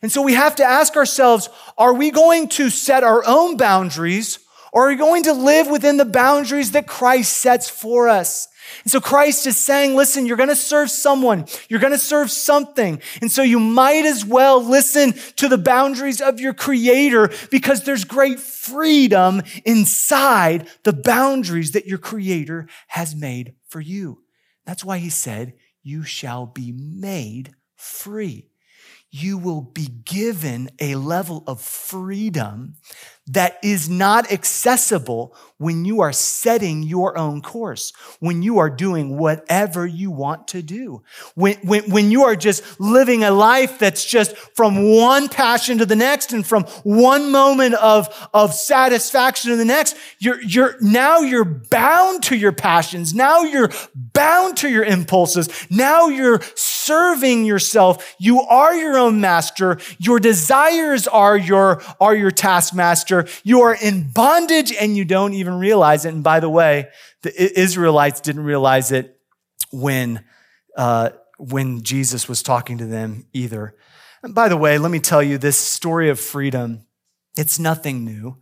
And 0.00 0.10
so 0.10 0.22
we 0.22 0.34
have 0.34 0.56
to 0.56 0.64
ask 0.64 0.96
ourselves, 0.96 1.48
are 1.78 1.92
we 1.94 2.10
going 2.10 2.48
to 2.50 2.70
set 2.70 3.04
our 3.04 3.22
own 3.26 3.56
boundaries 3.56 4.38
or 4.74 4.86
are 4.86 4.88
we 4.88 4.96
going 4.96 5.22
to 5.22 5.32
live 5.32 5.68
within 5.68 5.98
the 5.98 6.04
boundaries 6.04 6.72
that 6.72 6.88
Christ 6.88 7.36
sets 7.36 7.70
for 7.70 8.08
us? 8.08 8.48
And 8.82 8.90
so 8.90 9.00
Christ 9.00 9.46
is 9.46 9.56
saying, 9.56 9.94
listen, 9.94 10.26
you're 10.26 10.36
going 10.36 10.48
to 10.48 10.56
serve 10.56 10.90
someone. 10.90 11.46
You're 11.68 11.78
going 11.78 11.92
to 11.92 11.98
serve 11.98 12.28
something. 12.28 13.00
And 13.20 13.30
so 13.30 13.42
you 13.42 13.60
might 13.60 14.04
as 14.04 14.24
well 14.24 14.60
listen 14.60 15.12
to 15.36 15.48
the 15.48 15.58
boundaries 15.58 16.20
of 16.20 16.40
your 16.40 16.54
creator 16.54 17.30
because 17.52 17.84
there's 17.84 18.04
great 18.04 18.40
freedom 18.40 19.42
inside 19.64 20.66
the 20.82 20.92
boundaries 20.92 21.70
that 21.70 21.86
your 21.86 21.98
creator 21.98 22.66
has 22.88 23.14
made 23.14 23.54
for 23.68 23.80
you. 23.80 24.24
That's 24.66 24.84
why 24.84 24.98
he 24.98 25.10
said, 25.10 25.54
you 25.84 26.02
shall 26.02 26.46
be 26.46 26.72
made 26.72 27.54
free. 27.76 28.48
You 29.10 29.38
will 29.38 29.60
be 29.60 29.86
given 29.86 30.70
a 30.80 30.96
level 30.96 31.44
of 31.46 31.60
freedom 31.60 32.74
that 33.26 33.58
is 33.62 33.88
not 33.88 34.30
accessible 34.30 35.34
when 35.56 35.84
you 35.86 36.00
are 36.00 36.12
setting 36.12 36.82
your 36.82 37.16
own 37.16 37.40
course, 37.40 37.92
when 38.20 38.42
you 38.42 38.58
are 38.58 38.68
doing 38.68 39.16
whatever 39.16 39.86
you 39.86 40.10
want 40.10 40.48
to 40.48 40.60
do, 40.60 41.02
when, 41.34 41.54
when, 41.58 41.88
when 41.90 42.10
you 42.10 42.24
are 42.24 42.36
just 42.36 42.78
living 42.78 43.24
a 43.24 43.30
life 43.30 43.78
that's 43.78 44.04
just 44.04 44.36
from 44.36 44.94
one 44.94 45.28
passion 45.28 45.78
to 45.78 45.86
the 45.86 45.96
next 45.96 46.32
and 46.34 46.46
from 46.46 46.64
one 46.82 47.30
moment 47.30 47.74
of, 47.76 48.28
of 48.34 48.52
satisfaction 48.52 49.52
to 49.52 49.56
the 49.56 49.64
next, 49.64 49.96
you're, 50.18 50.42
you're, 50.42 50.76
now 50.82 51.20
you're 51.20 51.44
bound 51.44 52.24
to 52.24 52.36
your 52.36 52.52
passions. 52.52 53.14
Now 53.14 53.42
you're 53.44 53.70
bound 53.94 54.58
to 54.58 54.68
your 54.68 54.84
impulses. 54.84 55.48
Now 55.70 56.08
you're 56.08 56.42
serving 56.56 57.46
yourself. 57.46 58.14
You 58.18 58.40
are 58.42 58.74
your 58.74 58.98
own 58.98 59.20
master. 59.20 59.78
Your 59.98 60.18
desires 60.18 61.06
are 61.06 61.38
your, 61.38 61.80
are 62.00 62.14
your 62.14 62.32
taskmaster 62.32 63.13
you 63.42 63.62
are 63.62 63.74
in 63.74 64.10
bondage 64.10 64.72
and 64.72 64.96
you 64.96 65.04
don't 65.04 65.34
even 65.34 65.54
realize 65.58 66.04
it. 66.04 66.14
And 66.14 66.22
by 66.22 66.40
the 66.40 66.48
way, 66.48 66.88
the 67.22 67.60
Israelites 67.60 68.20
didn't 68.20 68.44
realize 68.44 68.92
it 68.92 69.18
when, 69.70 70.24
uh, 70.76 71.10
when 71.38 71.82
Jesus 71.82 72.28
was 72.28 72.42
talking 72.42 72.78
to 72.78 72.86
them 72.86 73.26
either. 73.32 73.74
And 74.22 74.34
by 74.34 74.48
the 74.48 74.56
way, 74.56 74.78
let 74.78 74.90
me 74.90 75.00
tell 75.00 75.22
you 75.22 75.38
this 75.38 75.56
story 75.56 76.08
of 76.08 76.18
freedom, 76.18 76.86
it's 77.36 77.58
nothing 77.58 78.04
new. 78.04 78.38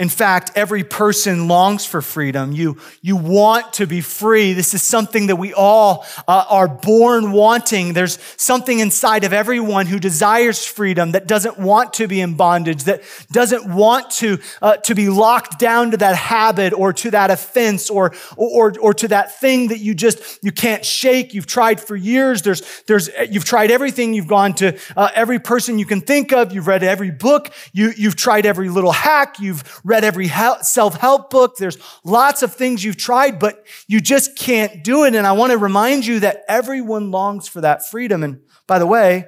In 0.00 0.08
fact, 0.08 0.50
every 0.56 0.82
person 0.82 1.46
longs 1.46 1.86
for 1.86 2.02
freedom. 2.02 2.50
You, 2.50 2.78
you 3.00 3.14
want 3.14 3.74
to 3.74 3.86
be 3.86 4.00
free. 4.00 4.52
This 4.52 4.74
is 4.74 4.82
something 4.82 5.28
that 5.28 5.36
we 5.36 5.54
all 5.54 6.04
uh, 6.26 6.44
are 6.48 6.66
born 6.66 7.30
wanting. 7.30 7.92
There's 7.92 8.18
something 8.36 8.80
inside 8.80 9.22
of 9.22 9.32
everyone 9.32 9.86
who 9.86 10.00
desires 10.00 10.64
freedom 10.64 11.12
that 11.12 11.28
doesn't 11.28 11.60
want 11.60 11.92
to 11.94 12.08
be 12.08 12.20
in 12.20 12.34
bondage, 12.34 12.82
that 12.84 13.04
doesn't 13.30 13.72
want 13.72 14.10
to, 14.14 14.38
uh, 14.60 14.78
to 14.78 14.96
be 14.96 15.08
locked 15.08 15.60
down 15.60 15.92
to 15.92 15.96
that 15.98 16.16
habit 16.16 16.72
or 16.72 16.92
to 16.94 17.12
that 17.12 17.30
offense 17.30 17.88
or, 17.88 18.12
or, 18.36 18.74
or 18.80 18.94
to 18.94 19.06
that 19.06 19.38
thing 19.38 19.68
that 19.68 19.78
you 19.78 19.94
just, 19.94 20.42
you 20.42 20.50
can't 20.50 20.84
shake. 20.84 21.34
You've 21.34 21.46
tried 21.46 21.80
for 21.80 21.94
years. 21.94 22.42
There's, 22.42 22.82
there's, 22.88 23.10
you've 23.30 23.44
tried 23.44 23.70
everything. 23.70 24.12
You've 24.12 24.26
gone 24.26 24.54
to 24.54 24.76
uh, 24.96 25.10
every 25.14 25.38
person 25.38 25.78
you 25.78 25.86
can 25.86 26.00
think 26.00 26.32
of. 26.32 26.52
You've 26.52 26.66
read 26.66 26.82
every 26.82 27.12
book. 27.12 27.52
You, 27.72 27.92
you've 27.96 28.16
tried 28.16 28.44
every 28.44 28.70
little 28.70 28.90
hack. 28.90 29.38
You've 29.38 29.82
read 29.84 30.02
every 30.02 30.28
self 30.62 30.96
help 30.96 31.30
book. 31.30 31.56
There's 31.56 31.78
lots 32.02 32.42
of 32.42 32.54
things 32.54 32.82
you've 32.82 32.96
tried, 32.96 33.38
but 33.38 33.64
you 33.86 34.00
just 34.00 34.36
can't 34.36 34.82
do 34.82 35.04
it. 35.04 35.14
And 35.14 35.26
I 35.26 35.32
want 35.32 35.52
to 35.52 35.58
remind 35.58 36.06
you 36.06 36.20
that 36.20 36.42
everyone 36.48 37.10
longs 37.10 37.46
for 37.46 37.60
that 37.60 37.86
freedom. 37.86 38.24
And 38.24 38.40
by 38.66 38.78
the 38.78 38.86
way, 38.86 39.26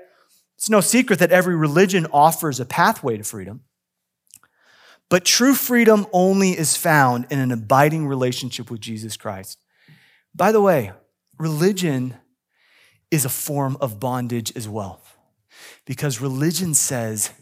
it's 0.57 0.71
no 0.71 0.81
secret 0.81 1.19
that 1.19 1.31
every 1.31 1.55
religion 1.55 2.07
offers 2.13 2.59
a 2.59 2.65
pathway 2.65 3.19
to 3.19 3.25
freedom. 3.25 3.61
But 5.09 5.25
true 5.25 5.55
freedom 5.55 6.07
only 6.13 6.51
is 6.51 6.77
found 6.77 7.27
in 7.31 7.39
an 7.39 7.53
abiding 7.53 8.09
relationship 8.09 8.71
with 8.71 8.81
Jesus 8.81 9.17
Christ. 9.17 9.59
By 10.35 10.51
the 10.51 10.61
way, 10.61 10.93
religion 11.39 12.17
is 13.11 13.25
a 13.25 13.29
form 13.29 13.77
of 13.81 14.01
bondage 14.01 14.53
as 14.57 14.69
well. 14.69 15.01
Because 15.85 16.21
religion 16.21 16.75
says 16.75 17.33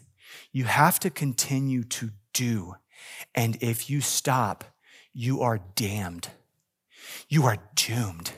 you 0.51 0.65
have 0.65 0.99
to 0.99 1.09
continue 1.09 1.83
to 1.83 2.11
do 2.33 2.75
and 3.33 3.57
if 3.61 3.89
you 3.89 4.01
stop, 4.01 4.63
you 5.13 5.41
are 5.41 5.59
damned. 5.75 6.29
You 7.29 7.45
are 7.45 7.57
doomed. 7.75 8.31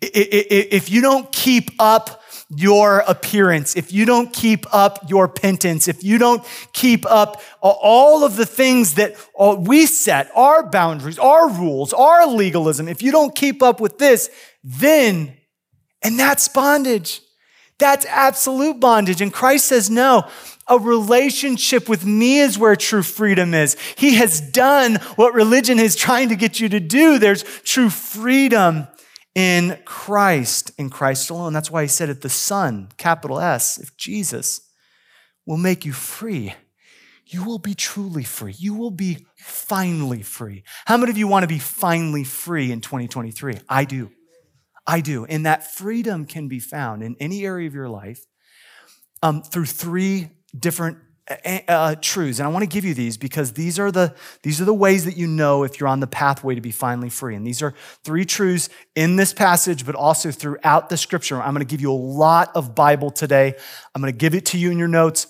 If 0.00 0.90
you 0.90 1.00
don't 1.00 1.30
keep 1.32 1.70
up 1.78 2.22
your 2.48 3.00
appearance, 3.00 3.76
if 3.76 3.92
you 3.92 4.04
don't 4.04 4.32
keep 4.32 4.64
up 4.72 5.10
your 5.10 5.26
penance, 5.26 5.88
if 5.88 6.04
you 6.04 6.16
don't 6.18 6.44
keep 6.72 7.04
up 7.06 7.42
all 7.60 8.24
of 8.24 8.36
the 8.36 8.46
things 8.46 8.94
that 8.94 9.16
we 9.58 9.86
set, 9.86 10.30
our 10.34 10.68
boundaries, 10.70 11.18
our 11.18 11.50
rules, 11.50 11.92
our 11.92 12.26
legalism, 12.26 12.88
if 12.88 13.02
you 13.02 13.10
don't 13.10 13.34
keep 13.34 13.62
up 13.62 13.80
with 13.80 13.98
this, 13.98 14.30
then, 14.62 15.36
and 16.02 16.18
that's 16.18 16.46
bondage. 16.48 17.20
That's 17.78 18.06
absolute 18.06 18.80
bondage. 18.80 19.20
And 19.20 19.32
Christ 19.32 19.66
says, 19.66 19.90
no, 19.90 20.26
a 20.68 20.78
relationship 20.78 21.88
with 21.88 22.04
me 22.04 22.40
is 22.40 22.58
where 22.58 22.76
true 22.76 23.02
freedom 23.02 23.54
is. 23.54 23.76
He 23.96 24.16
has 24.16 24.40
done 24.40 24.96
what 25.16 25.34
religion 25.34 25.78
is 25.78 25.94
trying 25.94 26.30
to 26.30 26.36
get 26.36 26.58
you 26.58 26.68
to 26.68 26.80
do. 26.80 27.18
There's 27.18 27.44
true 27.62 27.90
freedom 27.90 28.88
in 29.34 29.78
Christ, 29.84 30.72
in 30.78 30.90
Christ 30.90 31.30
alone. 31.30 31.52
That's 31.52 31.70
why 31.70 31.82
he 31.82 31.88
said 31.88 32.08
it 32.08 32.22
the 32.22 32.28
Son, 32.28 32.88
capital 32.96 33.38
S, 33.38 33.78
if 33.78 33.96
Jesus 33.96 34.60
will 35.44 35.56
make 35.58 35.84
you 35.84 35.92
free, 35.92 36.54
you 37.26 37.44
will 37.44 37.58
be 37.58 37.74
truly 37.74 38.24
free. 38.24 38.54
You 38.56 38.74
will 38.74 38.90
be 38.90 39.26
finally 39.36 40.22
free. 40.22 40.64
How 40.86 40.96
many 40.96 41.10
of 41.10 41.18
you 41.18 41.28
want 41.28 41.42
to 41.42 41.48
be 41.48 41.58
finally 41.58 42.24
free 42.24 42.72
in 42.72 42.80
2023? 42.80 43.58
I 43.68 43.84
do. 43.84 44.10
I 44.86 45.00
do. 45.00 45.24
And 45.24 45.46
that 45.46 45.74
freedom 45.74 46.24
can 46.24 46.48
be 46.48 46.60
found 46.60 47.02
in 47.02 47.16
any 47.18 47.44
area 47.44 47.66
of 47.66 47.74
your 47.74 47.88
life 47.88 48.24
um, 49.22 49.42
through 49.42 49.66
three 49.66 50.30
different 50.58 50.98
uh, 51.28 51.58
uh, 51.66 51.94
truths. 52.00 52.38
And 52.38 52.46
i 52.46 52.50
want 52.50 52.62
to 52.62 52.68
give 52.68 52.84
you 52.84 52.94
these 52.94 53.16
because 53.16 53.52
these 53.52 53.80
are 53.80 53.90
the 53.90 54.14
these 54.42 54.60
are 54.60 54.64
the 54.64 54.74
ways 54.74 55.04
that 55.06 55.16
you 55.16 55.26
know 55.26 55.64
if 55.64 55.80
you're 55.80 55.88
on 55.88 55.98
the 56.00 56.06
pathway 56.06 56.54
to 56.54 56.60
be 56.60 56.70
finally 56.70 57.08
free. 57.08 57.34
And 57.34 57.46
these 57.46 57.62
are 57.62 57.74
three 58.04 58.24
truths 58.24 58.68
in 58.94 59.16
this 59.16 59.32
passage 59.32 59.84
but 59.84 59.94
also 59.94 60.30
throughout 60.30 60.88
the 60.88 60.96
scripture. 60.96 61.42
I'm 61.42 61.52
going 61.52 61.66
to 61.66 61.70
give 61.70 61.80
you 61.80 61.90
a 61.90 61.94
lot 61.94 62.52
of 62.54 62.74
bible 62.74 63.10
today. 63.10 63.54
I'm 63.94 64.00
going 64.00 64.12
to 64.12 64.16
give 64.16 64.34
it 64.34 64.46
to 64.46 64.58
you 64.58 64.70
in 64.70 64.78
your 64.78 64.88
notes. 64.88 65.26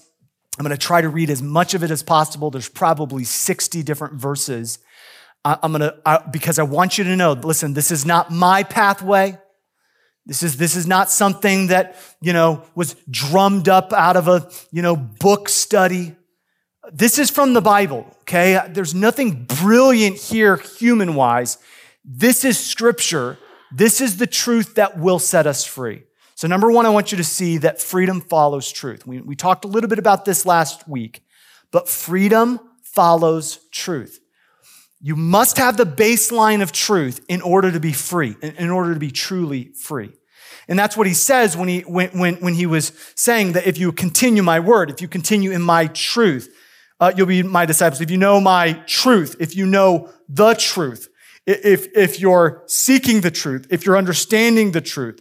I'm 0.59 0.65
going 0.65 0.77
to 0.77 0.87
try 0.87 1.01
to 1.01 1.09
read 1.09 1.31
as 1.31 1.43
much 1.43 1.75
of 1.75 1.83
it 1.83 1.91
as 1.91 2.03
possible. 2.03 2.51
There's 2.51 2.69
probably 2.69 3.25
60 3.25 3.83
different 3.83 4.15
verses. 4.15 4.79
I'm 5.47 5.73
going 5.73 5.81
to 5.81 6.25
because 6.31 6.59
i 6.59 6.65
want 6.65 6.99
you 6.99 7.05
to 7.05 7.15
know 7.15 7.33
listen 7.33 7.73
this 7.73 7.93
is 7.93 8.05
not 8.05 8.33
my 8.33 8.65
pathway 8.65 9.39
this 10.27 10.43
is, 10.43 10.57
this 10.57 10.75
is 10.75 10.87
not 10.89 11.09
something 11.09 11.69
that, 11.69 11.97
you 12.21 12.33
know, 12.33 12.65
was 12.75 12.97
drummed 13.09 13.69
up 13.69 13.93
out 13.93 14.17
of 14.17 14.27
a, 14.27 14.51
you 14.73 14.83
know, 14.83 14.97
book 14.97 15.49
study. 15.49 16.17
This 16.93 17.19
is 17.19 17.31
from 17.31 17.55
the 17.55 17.61
Bible, 17.61 18.07
okay? 18.23 18.61
There's 18.69 18.95
nothing 18.95 19.45
brilliant 19.45 20.17
here 20.17 20.57
human 20.57 21.15
wise. 21.15 21.59
This 22.05 22.45
is 22.45 22.59
scripture. 22.59 23.39
This 23.73 24.01
is 24.01 24.17
the 24.17 24.27
truth 24.27 24.75
that 24.75 24.99
will 24.99 25.21
set 25.21 25.47
us 25.47 25.65
free. 25.65 26.03
So, 26.35 26.49
number 26.49 26.71
one, 26.71 26.87
I 26.87 26.91
want 26.91 27.13
you 27.13 27.19
to 27.19 27.25
see 27.25 27.59
that 27.59 27.81
freedom 27.81 28.21
follows 28.21 28.71
truth. 28.71 29.07
We, 29.07 29.21
we 29.21 29.37
talked 29.37 29.65
a 29.65 29.69
little 29.69 29.89
bit 29.89 29.99
about 29.99 30.25
this 30.25 30.45
last 30.45 30.87
week, 30.89 31.23
but 31.71 31.89
freedom 31.89 32.61
follows 32.83 33.61
truth. 33.71 34.21
You 35.01 35.17
must 35.17 35.59
have 35.59 35.77
the 35.77 35.85
baseline 35.85 36.63
of 36.63 36.73
truth 36.73 37.25
in 37.29 37.43
order 37.43 37.71
to 37.71 37.81
be 37.81 37.93
free, 37.93 38.37
in 38.43 38.71
order 38.71 38.95
to 38.95 39.01
be 39.01 39.11
truly 39.11 39.73
free. 39.75 40.13
And 40.69 40.79
that's 40.79 40.97
what 40.97 41.07
he 41.07 41.15
says 41.15 41.57
when 41.57 41.69
he, 41.69 41.81
when, 41.83 42.11
when, 42.19 42.37
when 42.37 42.55
he 42.55 42.67
was 42.67 42.93
saying 43.15 43.53
that 43.53 43.67
if 43.67 43.79
you 43.79 43.93
continue 43.93 44.43
my 44.43 44.59
word, 44.59 44.91
if 44.91 45.01
you 45.01 45.09
continue 45.09 45.53
in 45.53 45.63
my 45.63 45.87
truth, 45.87 46.53
uh, 46.99 47.13
you'll 47.17 47.27
be 47.27 47.43
my 47.43 47.67
disciples. 47.67 48.01
If 48.01 48.11
you 48.11 48.17
know 48.17 48.41
my 48.41 48.73
truth, 48.87 49.37
if 49.39 49.55
you 49.55 49.67
know 49.67 50.11
the 50.29 50.55
truth, 50.55 51.09
if, 51.47 51.97
if 51.97 52.19
you're 52.19 52.65
seeking 52.67 53.21
the 53.21 53.31
truth, 53.31 53.67
if 53.71 53.87
you're 53.87 53.97
understanding 53.97 54.73
the 54.73 54.81
truth. 54.81 55.21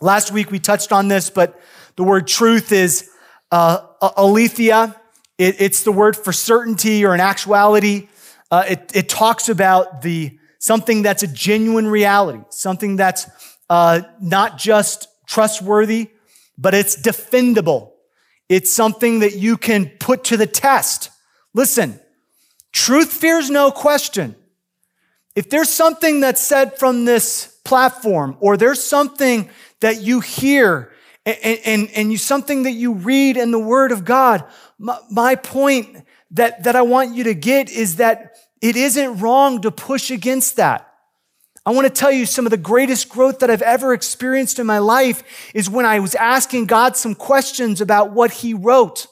Last 0.00 0.32
week 0.32 0.50
we 0.50 0.58
touched 0.58 0.92
on 0.92 1.08
this, 1.08 1.28
but 1.28 1.60
the 1.96 2.04
word 2.04 2.26
truth 2.26 2.72
is 2.72 3.10
uh, 3.50 3.86
aletheia. 4.16 4.96
It, 5.38 5.60
it's 5.60 5.82
the 5.82 5.92
word 5.92 6.16
for 6.16 6.32
certainty 6.32 7.04
or 7.04 7.12
an 7.12 7.20
actuality. 7.20 8.08
Uh, 8.52 8.64
it, 8.68 8.92
it 8.94 9.08
talks 9.08 9.48
about 9.48 10.02
the 10.02 10.38
something 10.58 11.00
that's 11.00 11.22
a 11.22 11.26
genuine 11.26 11.88
reality, 11.88 12.40
something 12.50 12.96
that's 12.96 13.26
uh, 13.70 14.02
not 14.20 14.58
just 14.58 15.08
trustworthy, 15.26 16.10
but 16.58 16.74
it's 16.74 16.94
defendable. 17.00 17.92
It's 18.50 18.70
something 18.70 19.20
that 19.20 19.36
you 19.36 19.56
can 19.56 19.88
put 19.98 20.24
to 20.24 20.36
the 20.36 20.46
test. 20.46 21.08
Listen, 21.54 21.98
truth 22.72 23.10
fears 23.10 23.48
no 23.48 23.70
question. 23.70 24.36
If 25.34 25.48
there's 25.48 25.70
something 25.70 26.20
that's 26.20 26.42
said 26.42 26.78
from 26.78 27.06
this 27.06 27.58
platform, 27.64 28.36
or 28.40 28.58
there's 28.58 28.82
something 28.82 29.48
that 29.80 30.02
you 30.02 30.20
hear 30.20 30.92
and, 31.24 31.58
and, 31.64 31.90
and 31.94 32.12
you, 32.12 32.18
something 32.18 32.64
that 32.64 32.72
you 32.72 32.92
read 32.92 33.38
in 33.38 33.50
the 33.50 33.58
Word 33.58 33.92
of 33.92 34.04
God, 34.04 34.44
my, 34.78 34.98
my 35.10 35.36
point 35.36 36.04
that, 36.32 36.64
that 36.64 36.76
I 36.76 36.82
want 36.82 37.14
you 37.14 37.24
to 37.24 37.34
get 37.34 37.70
is 37.70 37.96
that 37.96 38.36
it 38.60 38.76
isn't 38.76 39.18
wrong 39.18 39.60
to 39.62 39.70
push 39.70 40.10
against 40.10 40.56
that. 40.56 40.88
I 41.64 41.70
want 41.70 41.86
to 41.86 41.92
tell 41.92 42.10
you 42.10 42.26
some 42.26 42.44
of 42.44 42.50
the 42.50 42.56
greatest 42.56 43.08
growth 43.08 43.38
that 43.38 43.50
I've 43.50 43.62
ever 43.62 43.94
experienced 43.94 44.58
in 44.58 44.66
my 44.66 44.78
life 44.78 45.22
is 45.54 45.70
when 45.70 45.86
I 45.86 46.00
was 46.00 46.14
asking 46.16 46.66
God 46.66 46.96
some 46.96 47.14
questions 47.14 47.80
about 47.80 48.12
what 48.12 48.32
He 48.32 48.52
wrote. 48.52 49.06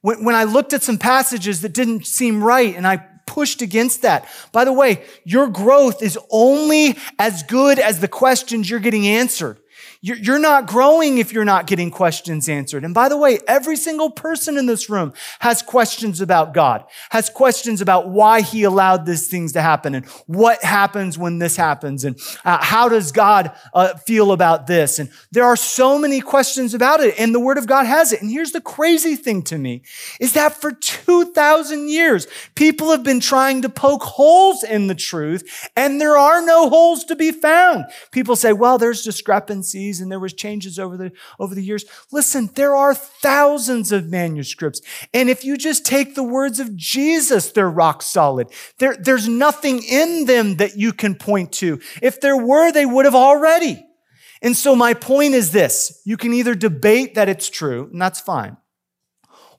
When, 0.00 0.24
when 0.24 0.34
I 0.34 0.44
looked 0.44 0.72
at 0.72 0.82
some 0.82 0.96
passages 0.96 1.60
that 1.60 1.74
didn't 1.74 2.06
seem 2.06 2.42
right 2.42 2.74
and 2.74 2.86
I 2.86 3.04
pushed 3.26 3.62
against 3.62 4.02
that. 4.02 4.28
By 4.52 4.64
the 4.64 4.72
way, 4.72 5.04
your 5.24 5.48
growth 5.48 6.02
is 6.02 6.18
only 6.30 6.96
as 7.18 7.42
good 7.42 7.78
as 7.78 8.00
the 8.00 8.08
questions 8.08 8.68
you're 8.68 8.80
getting 8.80 9.06
answered. 9.06 9.58
You're 10.06 10.38
not 10.38 10.66
growing 10.66 11.16
if 11.16 11.32
you're 11.32 11.46
not 11.46 11.66
getting 11.66 11.90
questions 11.90 12.46
answered. 12.46 12.84
And 12.84 12.92
by 12.92 13.08
the 13.08 13.16
way, 13.16 13.38
every 13.48 13.74
single 13.74 14.10
person 14.10 14.58
in 14.58 14.66
this 14.66 14.90
room 14.90 15.14
has 15.38 15.62
questions 15.62 16.20
about 16.20 16.52
God, 16.52 16.84
has 17.08 17.30
questions 17.30 17.80
about 17.80 18.10
why 18.10 18.42
he 18.42 18.64
allowed 18.64 19.06
these 19.06 19.28
things 19.28 19.54
to 19.54 19.62
happen 19.62 19.94
and 19.94 20.04
what 20.26 20.62
happens 20.62 21.16
when 21.16 21.38
this 21.38 21.56
happens 21.56 22.04
and 22.04 22.20
uh, 22.44 22.62
how 22.62 22.90
does 22.90 23.12
God 23.12 23.52
uh, 23.72 23.94
feel 23.94 24.32
about 24.32 24.66
this. 24.66 24.98
And 24.98 25.08
there 25.32 25.46
are 25.46 25.56
so 25.56 25.98
many 25.98 26.20
questions 26.20 26.74
about 26.74 27.00
it 27.00 27.14
and 27.18 27.34
the 27.34 27.40
word 27.40 27.56
of 27.56 27.66
God 27.66 27.86
has 27.86 28.12
it. 28.12 28.20
And 28.20 28.30
here's 28.30 28.52
the 28.52 28.60
crazy 28.60 29.16
thing 29.16 29.40
to 29.44 29.56
me 29.56 29.84
is 30.20 30.34
that 30.34 30.60
for 30.60 30.72
2000 30.72 31.88
years, 31.88 32.26
people 32.54 32.90
have 32.90 33.04
been 33.04 33.20
trying 33.20 33.62
to 33.62 33.70
poke 33.70 34.02
holes 34.02 34.64
in 34.64 34.86
the 34.86 34.94
truth 34.94 35.70
and 35.74 35.98
there 35.98 36.18
are 36.18 36.44
no 36.44 36.68
holes 36.68 37.04
to 37.04 37.16
be 37.16 37.30
found. 37.30 37.86
People 38.10 38.36
say, 38.36 38.52
well, 38.52 38.76
there's 38.76 39.02
discrepancies 39.02 39.93
and 40.00 40.10
there 40.10 40.20
was 40.20 40.32
changes 40.32 40.78
over 40.78 40.96
the, 40.96 41.12
over 41.38 41.54
the 41.54 41.62
years. 41.62 41.84
Listen, 42.12 42.50
there 42.54 42.74
are 42.74 42.94
thousands 42.94 43.92
of 43.92 44.08
manuscripts. 44.08 44.80
And 45.12 45.28
if 45.28 45.44
you 45.44 45.56
just 45.56 45.84
take 45.84 46.14
the 46.14 46.22
words 46.22 46.60
of 46.60 46.76
Jesus, 46.76 47.52
they're 47.52 47.70
rock 47.70 48.02
solid. 48.02 48.48
There, 48.78 48.96
there's 48.96 49.28
nothing 49.28 49.82
in 49.82 50.26
them 50.26 50.56
that 50.56 50.76
you 50.76 50.92
can 50.92 51.14
point 51.14 51.52
to. 51.54 51.80
If 52.02 52.20
there 52.20 52.36
were, 52.36 52.72
they 52.72 52.86
would 52.86 53.04
have 53.04 53.14
already. 53.14 53.84
And 54.42 54.56
so 54.56 54.76
my 54.76 54.94
point 54.94 55.34
is 55.34 55.52
this. 55.52 56.02
You 56.04 56.16
can 56.16 56.34
either 56.34 56.54
debate 56.54 57.14
that 57.14 57.28
it's 57.28 57.48
true, 57.48 57.88
and 57.90 58.00
that's 58.00 58.20
fine. 58.20 58.58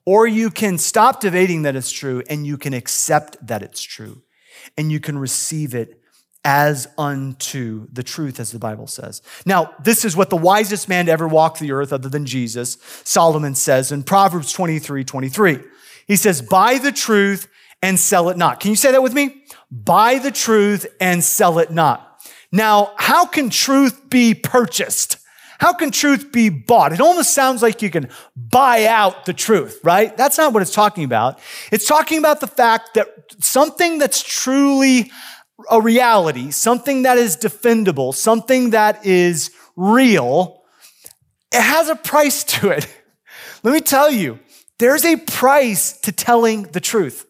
Or 0.06 0.28
you 0.28 0.52
can 0.52 0.78
stop 0.78 1.20
debating 1.20 1.64
that 1.64 1.76
it's 1.76 1.92
true 1.92 2.22
and 2.30 2.46
you 2.46 2.58
can 2.58 2.74
accept 2.74 3.38
that 3.48 3.64
it's 3.64 3.82
true 3.82 4.22
and 4.78 4.92
you 4.92 5.00
can 5.00 5.18
receive 5.18 5.74
it 5.74 6.00
as 6.46 6.88
unto 6.96 7.88
the 7.92 8.04
truth, 8.04 8.40
as 8.40 8.52
the 8.52 8.60
Bible 8.60 8.86
says. 8.86 9.24
Now, 9.46 9.74
this 9.84 10.06
is 10.06 10.16
what 10.16 10.30
the 10.30 10.38
wisest 10.38 10.88
man 10.88 11.08
to 11.08 11.12
ever 11.12 11.28
walk 11.28 11.58
the 11.58 11.72
earth, 11.72 11.92
other 11.92 12.08
than 12.08 12.28
Jesus, 12.28 12.78
Solomon 13.04 13.56
says 13.56 13.92
in 13.92 14.04
Proverbs 14.04 14.54
23 14.54 15.04
23. 15.04 15.60
He 16.08 16.16
says, 16.16 16.44
Buy 16.44 16.78
the 16.78 16.92
truth 16.92 17.48
and 17.82 18.00
sell 18.00 18.30
it 18.30 18.38
not. 18.38 18.60
Can 18.60 18.70
you 18.70 18.76
say 18.76 18.92
that 18.92 19.02
with 19.02 19.14
me? 19.14 19.44
Buy 19.72 20.20
the 20.20 20.32
truth 20.32 20.86
and 21.02 21.24
sell 21.24 21.58
it 21.58 21.72
not. 21.72 22.22
Now, 22.52 22.94
how 22.98 23.26
can 23.26 23.50
truth 23.50 24.10
be 24.10 24.36
purchased? 24.36 25.18
How 25.58 25.74
can 25.74 25.90
truth 25.90 26.32
be 26.32 26.50
bought? 26.50 26.94
It 26.94 27.02
almost 27.02 27.34
sounds 27.34 27.62
like 27.62 27.82
you 27.82 27.90
can 27.90 28.10
buy 28.36 28.86
out 28.86 29.26
the 29.26 29.34
truth, 29.34 29.80
right? 29.84 30.16
That's 30.16 30.38
not 30.38 30.54
what 30.54 30.62
it's 30.62 30.74
talking 30.74 31.06
about. 31.06 31.40
It's 31.72 31.88
talking 31.88 32.20
about 32.20 32.40
the 32.40 32.48
fact 32.48 32.94
that 32.96 33.08
something 33.40 33.98
that's 33.98 34.22
truly 34.22 35.12
a 35.70 35.82
reality, 35.82 36.52
something 36.52 37.04
that 37.04 37.18
is 37.18 37.38
defendable, 37.38 38.14
something 38.14 38.72
that 38.72 39.06
is 39.06 39.52
real, 39.76 40.64
it 41.52 41.62
has 41.62 41.90
a 41.90 41.96
price 41.96 42.44
to 42.44 42.70
it. 42.70 42.88
Let 43.64 43.74
me 43.74 43.82
tell 43.82 44.12
you, 44.12 44.40
there's 44.80 45.06
a 45.06 45.16
price 45.16 45.98
to 46.02 46.12
telling 46.12 46.64
the 46.64 46.80
truth. 46.80 47.26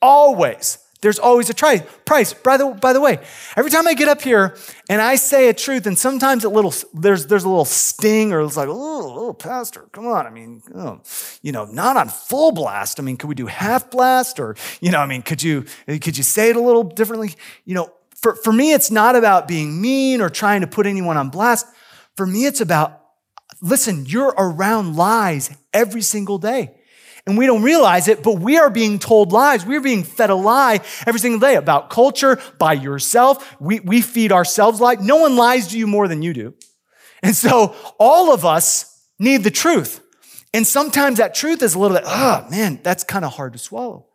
Always. 0.00 0.78
There's 1.02 1.18
always 1.18 1.50
a 1.50 1.54
try, 1.54 1.80
price. 1.80 2.32
By 2.32 2.56
the, 2.56 2.68
by 2.68 2.92
the 2.92 3.00
way, 3.00 3.18
every 3.56 3.72
time 3.72 3.88
I 3.88 3.94
get 3.94 4.06
up 4.08 4.22
here 4.22 4.56
and 4.88 5.02
I 5.02 5.16
say 5.16 5.48
a 5.48 5.52
truth, 5.52 5.86
and 5.86 5.98
sometimes 5.98 6.44
a 6.44 6.48
little 6.48 6.72
there's 6.94 7.26
there's 7.26 7.42
a 7.42 7.48
little 7.48 7.64
sting, 7.64 8.32
or 8.32 8.40
it's 8.40 8.56
like, 8.56 8.68
oh, 8.70 9.14
oh 9.18 9.32
pastor, 9.32 9.88
come 9.90 10.06
on. 10.06 10.28
I 10.28 10.30
mean, 10.30 10.62
oh, 10.76 11.00
you 11.42 11.50
know, 11.50 11.64
not 11.64 11.96
on 11.96 12.08
full 12.08 12.52
blast. 12.52 13.00
I 13.00 13.02
mean, 13.02 13.16
could 13.16 13.26
we 13.26 13.34
do 13.34 13.46
half 13.46 13.90
blast, 13.90 14.38
or 14.38 14.54
you 14.80 14.92
know, 14.92 15.00
I 15.00 15.06
mean, 15.06 15.22
could 15.22 15.42
you 15.42 15.64
could 15.86 16.16
you 16.16 16.22
say 16.22 16.50
it 16.50 16.56
a 16.56 16.60
little 16.60 16.84
differently? 16.84 17.34
You 17.64 17.74
know, 17.74 17.92
for 18.14 18.36
for 18.36 18.52
me, 18.52 18.72
it's 18.72 18.92
not 18.92 19.16
about 19.16 19.48
being 19.48 19.80
mean 19.82 20.20
or 20.20 20.30
trying 20.30 20.60
to 20.60 20.68
put 20.68 20.86
anyone 20.86 21.16
on 21.16 21.30
blast. 21.30 21.66
For 22.16 22.26
me, 22.26 22.46
it's 22.46 22.60
about 22.60 23.00
listen. 23.60 24.06
You're 24.06 24.34
around 24.38 24.94
lies 24.94 25.50
every 25.72 26.02
single 26.02 26.38
day. 26.38 26.76
And 27.26 27.38
we 27.38 27.46
don't 27.46 27.62
realize 27.62 28.08
it, 28.08 28.22
but 28.22 28.40
we 28.40 28.58
are 28.58 28.68
being 28.68 28.98
told 28.98 29.30
lies. 29.30 29.64
We're 29.64 29.80
being 29.80 30.02
fed 30.02 30.30
a 30.30 30.34
lie 30.34 30.80
every 31.06 31.20
single 31.20 31.38
day 31.38 31.54
about 31.54 31.88
culture, 31.88 32.40
by 32.58 32.72
yourself. 32.72 33.56
We, 33.60 33.78
we 33.80 34.00
feed 34.00 34.32
ourselves 34.32 34.80
lies. 34.80 35.00
No 35.00 35.16
one 35.16 35.36
lies 35.36 35.68
to 35.68 35.78
you 35.78 35.86
more 35.86 36.08
than 36.08 36.22
you 36.22 36.32
do. 36.32 36.54
And 37.22 37.36
so 37.36 37.76
all 37.98 38.32
of 38.32 38.44
us 38.44 39.06
need 39.20 39.44
the 39.44 39.52
truth. 39.52 40.00
And 40.52 40.66
sometimes 40.66 41.18
that 41.18 41.34
truth 41.34 41.62
is 41.62 41.74
a 41.74 41.78
little 41.78 41.96
bit, 41.96 42.04
oh 42.06 42.46
man, 42.50 42.80
that's 42.82 43.04
kind 43.04 43.24
of 43.24 43.34
hard 43.34 43.52
to 43.52 43.58
swallow. 43.58 44.06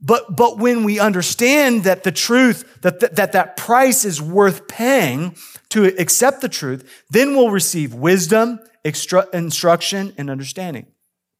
But, 0.00 0.36
but 0.36 0.58
when 0.58 0.84
we 0.84 1.00
understand 1.00 1.84
that 1.84 2.04
the 2.04 2.12
truth, 2.12 2.82
that, 2.82 3.00
that 3.00 3.16
that, 3.16 3.32
that 3.32 3.56
price 3.56 4.04
is 4.04 4.20
worth 4.20 4.68
paying 4.68 5.34
to 5.70 5.86
accept 5.98 6.42
the 6.42 6.48
truth, 6.50 7.04
then 7.08 7.34
we'll 7.34 7.50
receive 7.50 7.94
wisdom, 7.94 8.60
instruction, 8.84 10.12
and 10.18 10.28
understanding. 10.28 10.86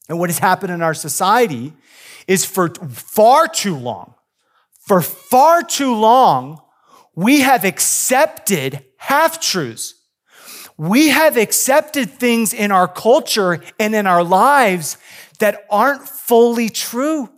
And 0.09 0.19
what 0.19 0.31
has 0.31 0.39
happened 0.39 0.73
in 0.73 0.83
our 0.83 0.95
society 0.95 1.73
is 2.27 2.45
for 2.45 2.69
far 2.69 3.49
too 3.49 3.77
long, 3.77 4.15
for 4.81 5.01
far 5.01 5.63
too 5.63 5.95
long, 5.95 6.61
we 7.15 7.41
have 7.41 7.65
accepted 7.65 8.85
half 8.97 9.41
truths. 9.41 9.95
We 10.77 11.09
have 11.11 11.37
accepted 11.37 12.11
things 12.11 12.53
in 12.53 12.73
our 12.73 12.89
culture 12.89 13.63
and 13.79 13.95
in 13.95 14.07
our 14.07 14.25
lives 14.25 14.99
that 15.39 15.65
aren't 15.71 16.09
fully 16.09 16.69
true. 16.69 17.31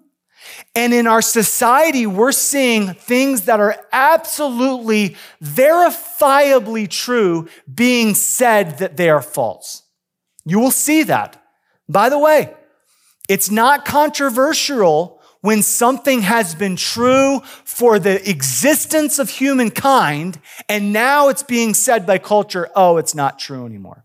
And 0.74 0.94
in 0.94 1.06
our 1.06 1.22
society, 1.22 2.06
we're 2.06 2.32
seeing 2.32 2.94
things 2.94 3.42
that 3.42 3.60
are 3.60 3.76
absolutely 3.92 5.16
verifiably 5.42 6.88
true 6.88 7.48
being 7.72 8.14
said 8.14 8.78
that 8.78 8.96
they 8.96 9.10
are 9.10 9.22
false. 9.22 9.82
You 10.44 10.58
will 10.58 10.70
see 10.70 11.02
that. 11.04 11.42
By 11.88 12.08
the 12.08 12.18
way, 12.18 12.54
it's 13.28 13.50
not 13.50 13.84
controversial 13.84 15.20
when 15.40 15.62
something 15.62 16.22
has 16.22 16.54
been 16.54 16.76
true 16.76 17.40
for 17.64 17.98
the 17.98 18.28
existence 18.28 19.18
of 19.18 19.30
humankind 19.30 20.40
and 20.68 20.92
now 20.92 21.28
it's 21.28 21.42
being 21.42 21.74
said 21.74 22.04
by 22.06 22.18
culture, 22.18 22.68
oh, 22.74 22.96
it's 22.96 23.14
not 23.14 23.38
true 23.38 23.64
anymore. 23.64 24.04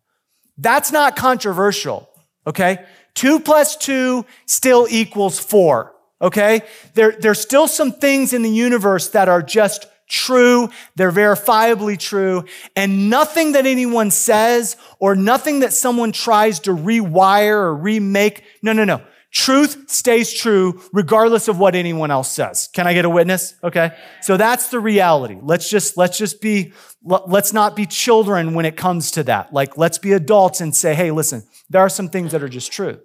That's 0.57 0.91
not 0.91 1.15
controversial, 1.15 2.07
okay? 2.45 2.85
Two 3.15 3.39
plus 3.39 3.75
two 3.75 4.25
still 4.45 4.85
equals 4.89 5.39
four, 5.39 5.95
okay? 6.21 6.61
There, 6.93 7.13
there's 7.19 7.39
still 7.39 7.67
some 7.67 7.91
things 7.91 8.33
in 8.33 8.43
the 8.43 8.49
universe 8.49 9.09
that 9.09 9.27
are 9.27 9.41
just 9.41 9.87
true, 10.11 10.69
they're 10.95 11.11
verifiably 11.11 11.97
true, 11.97 12.45
and 12.75 13.09
nothing 13.09 13.53
that 13.53 13.65
anyone 13.65 14.11
says 14.11 14.77
or 14.99 15.15
nothing 15.15 15.61
that 15.61 15.73
someone 15.73 16.11
tries 16.11 16.59
to 16.59 16.71
rewire 16.71 17.55
or 17.55 17.75
remake, 17.75 18.43
no, 18.61 18.73
no, 18.73 18.83
no. 18.83 19.01
Truth 19.31 19.89
stays 19.89 20.33
true 20.33 20.81
regardless 20.91 21.47
of 21.47 21.57
what 21.57 21.73
anyone 21.73 22.11
else 22.11 22.29
says. 22.29 22.67
Can 22.73 22.85
I 22.85 22.93
get 22.93 23.05
a 23.05 23.09
witness? 23.09 23.55
Okay. 23.63 23.91
So 24.21 24.35
that's 24.35 24.67
the 24.67 24.79
reality. 24.81 25.37
Let's 25.41 25.69
just, 25.69 25.95
let's 25.95 26.17
just 26.17 26.41
be, 26.41 26.73
let's 27.01 27.53
not 27.53 27.77
be 27.77 27.85
children 27.85 28.53
when 28.53 28.65
it 28.65 28.75
comes 28.75 29.11
to 29.11 29.23
that. 29.23 29.53
Like, 29.53 29.77
let's 29.77 29.97
be 29.97 30.11
adults 30.11 30.59
and 30.59 30.75
say, 30.75 30.95
hey, 30.95 31.11
listen, 31.11 31.43
there 31.69 31.79
are 31.79 31.87
some 31.87 32.09
things 32.09 32.33
that 32.33 32.43
are 32.43 32.49
just 32.49 32.73
true. 32.73 32.99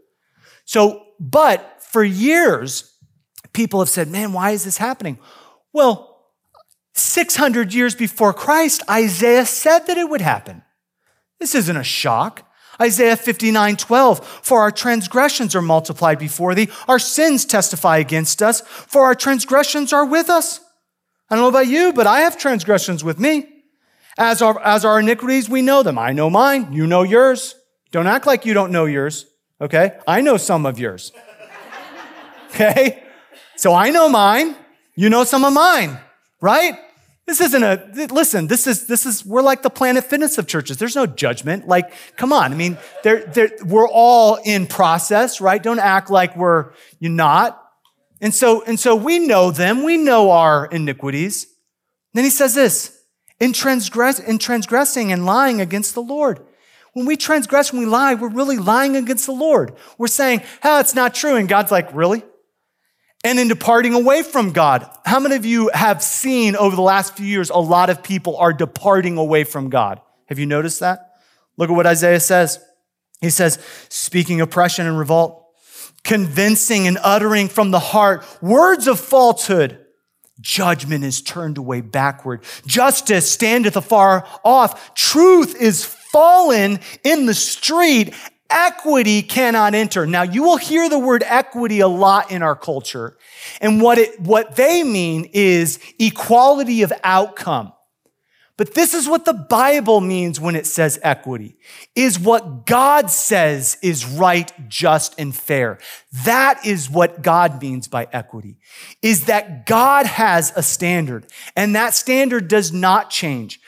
So, 0.64 1.04
but 1.20 1.80
for 1.80 2.02
years, 2.02 2.92
people 3.52 3.78
have 3.78 3.88
said, 3.88 4.08
man, 4.08 4.32
why 4.32 4.50
is 4.50 4.64
this 4.64 4.78
happening? 4.78 5.20
Well, 5.72 6.05
600 6.98 7.74
years 7.74 7.94
before 7.94 8.32
Christ, 8.32 8.82
Isaiah 8.88 9.46
said 9.46 9.80
that 9.80 9.98
it 9.98 10.08
would 10.08 10.22
happen. 10.22 10.62
This 11.38 11.54
isn't 11.54 11.76
a 11.76 11.84
shock. 11.84 12.42
Isaiah 12.80 13.16
59, 13.16 13.76
12, 13.76 14.26
for 14.26 14.60
our 14.60 14.70
transgressions 14.70 15.54
are 15.54 15.62
multiplied 15.62 16.18
before 16.18 16.54
thee, 16.54 16.68
our 16.88 16.98
sins 16.98 17.44
testify 17.44 17.98
against 17.98 18.42
us, 18.42 18.60
for 18.60 19.04
our 19.04 19.14
transgressions 19.14 19.92
are 19.92 20.04
with 20.04 20.28
us. 20.28 20.60
I 21.30 21.34
don't 21.34 21.44
know 21.44 21.48
about 21.48 21.68
you, 21.68 21.92
but 21.92 22.06
I 22.06 22.20
have 22.20 22.36
transgressions 22.38 23.02
with 23.02 23.18
me. 23.18 23.48
As 24.18 24.40
our, 24.40 24.60
as 24.62 24.84
our 24.84 25.00
iniquities, 25.00 25.48
we 25.48 25.62
know 25.62 25.82
them. 25.82 25.98
I 25.98 26.12
know 26.12 26.30
mine, 26.30 26.72
you 26.72 26.86
know 26.86 27.02
yours. 27.02 27.54
Don't 27.92 28.06
act 28.06 28.26
like 28.26 28.46
you 28.46 28.54
don't 28.54 28.72
know 28.72 28.84
yours, 28.84 29.26
okay? 29.60 29.98
I 30.06 30.20
know 30.20 30.36
some 30.36 30.66
of 30.66 30.78
yours. 30.78 31.12
Okay? 32.54 33.02
So 33.56 33.74
I 33.74 33.90
know 33.90 34.08
mine, 34.08 34.56
you 34.94 35.10
know 35.10 35.24
some 35.24 35.44
of 35.44 35.52
mine, 35.52 35.98
right? 36.40 36.78
This 37.26 37.40
isn't 37.40 37.62
a, 37.62 38.08
listen, 38.12 38.46
this 38.46 38.68
is, 38.68 38.86
this 38.86 39.04
is, 39.04 39.26
we're 39.26 39.42
like 39.42 39.62
the 39.62 39.70
planet 39.70 40.04
fitness 40.04 40.38
of 40.38 40.46
churches. 40.46 40.76
There's 40.76 40.94
no 40.94 41.06
judgment. 41.06 41.66
Like, 41.66 41.92
come 42.16 42.32
on. 42.32 42.52
I 42.52 42.54
mean, 42.54 42.78
they're, 43.02 43.24
they're, 43.26 43.50
we're 43.64 43.88
all 43.88 44.36
in 44.44 44.68
process, 44.68 45.40
right? 45.40 45.60
Don't 45.60 45.80
act 45.80 46.08
like 46.08 46.36
we're, 46.36 46.70
you're 47.00 47.10
not. 47.10 47.60
And 48.20 48.32
so, 48.32 48.62
and 48.62 48.78
so 48.78 48.94
we 48.94 49.18
know 49.18 49.50
them. 49.50 49.82
We 49.82 49.96
know 49.96 50.30
our 50.30 50.66
iniquities. 50.66 51.48
then 52.14 52.22
he 52.22 52.30
says 52.30 52.54
this, 52.54 52.96
in 53.40 53.52
transgress, 53.52 54.20
in 54.20 54.38
transgressing 54.38 55.10
and 55.10 55.26
lying 55.26 55.60
against 55.60 55.94
the 55.94 56.02
Lord. 56.02 56.46
When 56.92 57.06
we 57.06 57.16
transgress, 57.16 57.72
when 57.72 57.80
we 57.80 57.86
lie, 57.86 58.14
we're 58.14 58.28
really 58.28 58.56
lying 58.56 58.96
against 58.96 59.26
the 59.26 59.32
Lord. 59.32 59.74
We're 59.98 60.06
saying, 60.06 60.42
oh, 60.62 60.78
it's 60.78 60.94
not 60.94 61.12
true. 61.12 61.34
And 61.34 61.48
God's 61.48 61.72
like, 61.72 61.92
really? 61.92 62.22
And 63.26 63.40
in 63.40 63.48
departing 63.48 63.92
away 63.92 64.22
from 64.22 64.52
God. 64.52 64.88
How 65.04 65.18
many 65.18 65.34
of 65.34 65.44
you 65.44 65.68
have 65.74 66.00
seen 66.00 66.54
over 66.54 66.76
the 66.76 66.82
last 66.82 67.16
few 67.16 67.26
years 67.26 67.50
a 67.50 67.58
lot 67.58 67.90
of 67.90 68.04
people 68.04 68.36
are 68.36 68.52
departing 68.52 69.16
away 69.16 69.42
from 69.42 69.68
God? 69.68 70.00
Have 70.26 70.38
you 70.38 70.46
noticed 70.46 70.78
that? 70.78 71.16
Look 71.56 71.68
at 71.68 71.72
what 71.72 71.88
Isaiah 71.88 72.20
says. 72.20 72.60
He 73.20 73.30
says, 73.30 73.58
speaking 73.88 74.40
oppression 74.40 74.86
and 74.86 74.96
revolt, 74.96 75.44
convincing 76.04 76.86
and 76.86 76.98
uttering 77.02 77.48
from 77.48 77.72
the 77.72 77.80
heart 77.80 78.24
words 78.40 78.86
of 78.86 79.00
falsehood. 79.00 79.84
Judgment 80.40 81.02
is 81.02 81.20
turned 81.20 81.58
away 81.58 81.80
backward. 81.80 82.44
Justice 82.64 83.28
standeth 83.28 83.76
afar 83.76 84.24
off. 84.44 84.94
Truth 84.94 85.60
is 85.60 85.84
fallen 85.84 86.78
in 87.02 87.26
the 87.26 87.34
street 87.34 88.14
equity 88.50 89.22
cannot 89.22 89.74
enter. 89.74 90.06
Now 90.06 90.22
you 90.22 90.42
will 90.42 90.56
hear 90.56 90.88
the 90.88 90.98
word 90.98 91.22
equity 91.26 91.80
a 91.80 91.88
lot 91.88 92.30
in 92.30 92.42
our 92.42 92.56
culture. 92.56 93.16
And 93.60 93.80
what 93.80 93.98
it, 93.98 94.20
what 94.20 94.56
they 94.56 94.82
mean 94.82 95.30
is 95.32 95.78
equality 95.98 96.82
of 96.82 96.92
outcome. 97.04 97.72
But 98.56 98.72
this 98.72 98.94
is 98.94 99.06
what 99.06 99.26
the 99.26 99.34
Bible 99.34 100.00
means 100.00 100.40
when 100.40 100.56
it 100.56 100.64
says 100.64 100.98
equity, 101.02 101.58
is 101.94 102.18
what 102.18 102.64
God 102.64 103.10
says 103.10 103.76
is 103.82 104.06
right, 104.06 104.50
just, 104.66 105.14
and 105.18 105.34
fair. 105.34 105.78
That 106.24 106.64
is 106.64 106.88
what 106.88 107.20
God 107.20 107.60
means 107.60 107.86
by 107.86 108.08
equity, 108.14 108.56
is 109.02 109.26
that 109.26 109.66
God 109.66 110.06
has 110.06 110.54
a 110.56 110.62
standard, 110.62 111.26
and 111.54 111.76
that 111.76 111.92
standard 111.92 112.48
does 112.48 112.72
not 112.72 113.10
change. 113.10 113.60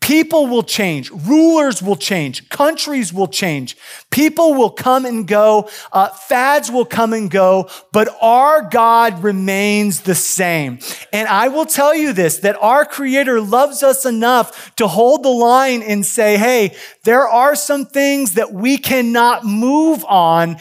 People 0.00 0.46
will 0.46 0.62
change, 0.62 1.10
rulers 1.10 1.82
will 1.82 1.96
change, 1.96 2.48
countries 2.48 3.12
will 3.12 3.28
change, 3.28 3.76
people 4.10 4.54
will 4.54 4.70
come 4.70 5.04
and 5.04 5.28
go, 5.28 5.68
uh, 5.92 6.08
fads 6.08 6.70
will 6.70 6.86
come 6.86 7.12
and 7.12 7.30
go, 7.30 7.68
but 7.92 8.08
our 8.22 8.62
God 8.62 9.22
remains 9.22 10.00
the 10.00 10.14
same. 10.14 10.78
And 11.12 11.28
I 11.28 11.48
will 11.48 11.66
tell 11.66 11.94
you 11.94 12.14
this, 12.14 12.38
that 12.38 12.56
our 12.62 12.86
Creator 12.86 13.42
loves 13.42 13.82
us 13.82 14.06
enough 14.06 14.29
to 14.76 14.86
hold 14.86 15.22
the 15.22 15.28
line 15.28 15.82
and 15.82 16.04
say, 16.04 16.36
hey, 16.36 16.76
there 17.04 17.28
are 17.28 17.54
some 17.54 17.86
things 17.86 18.34
that 18.34 18.52
we 18.52 18.78
cannot 18.78 19.44
move 19.44 20.04
on. 20.08 20.56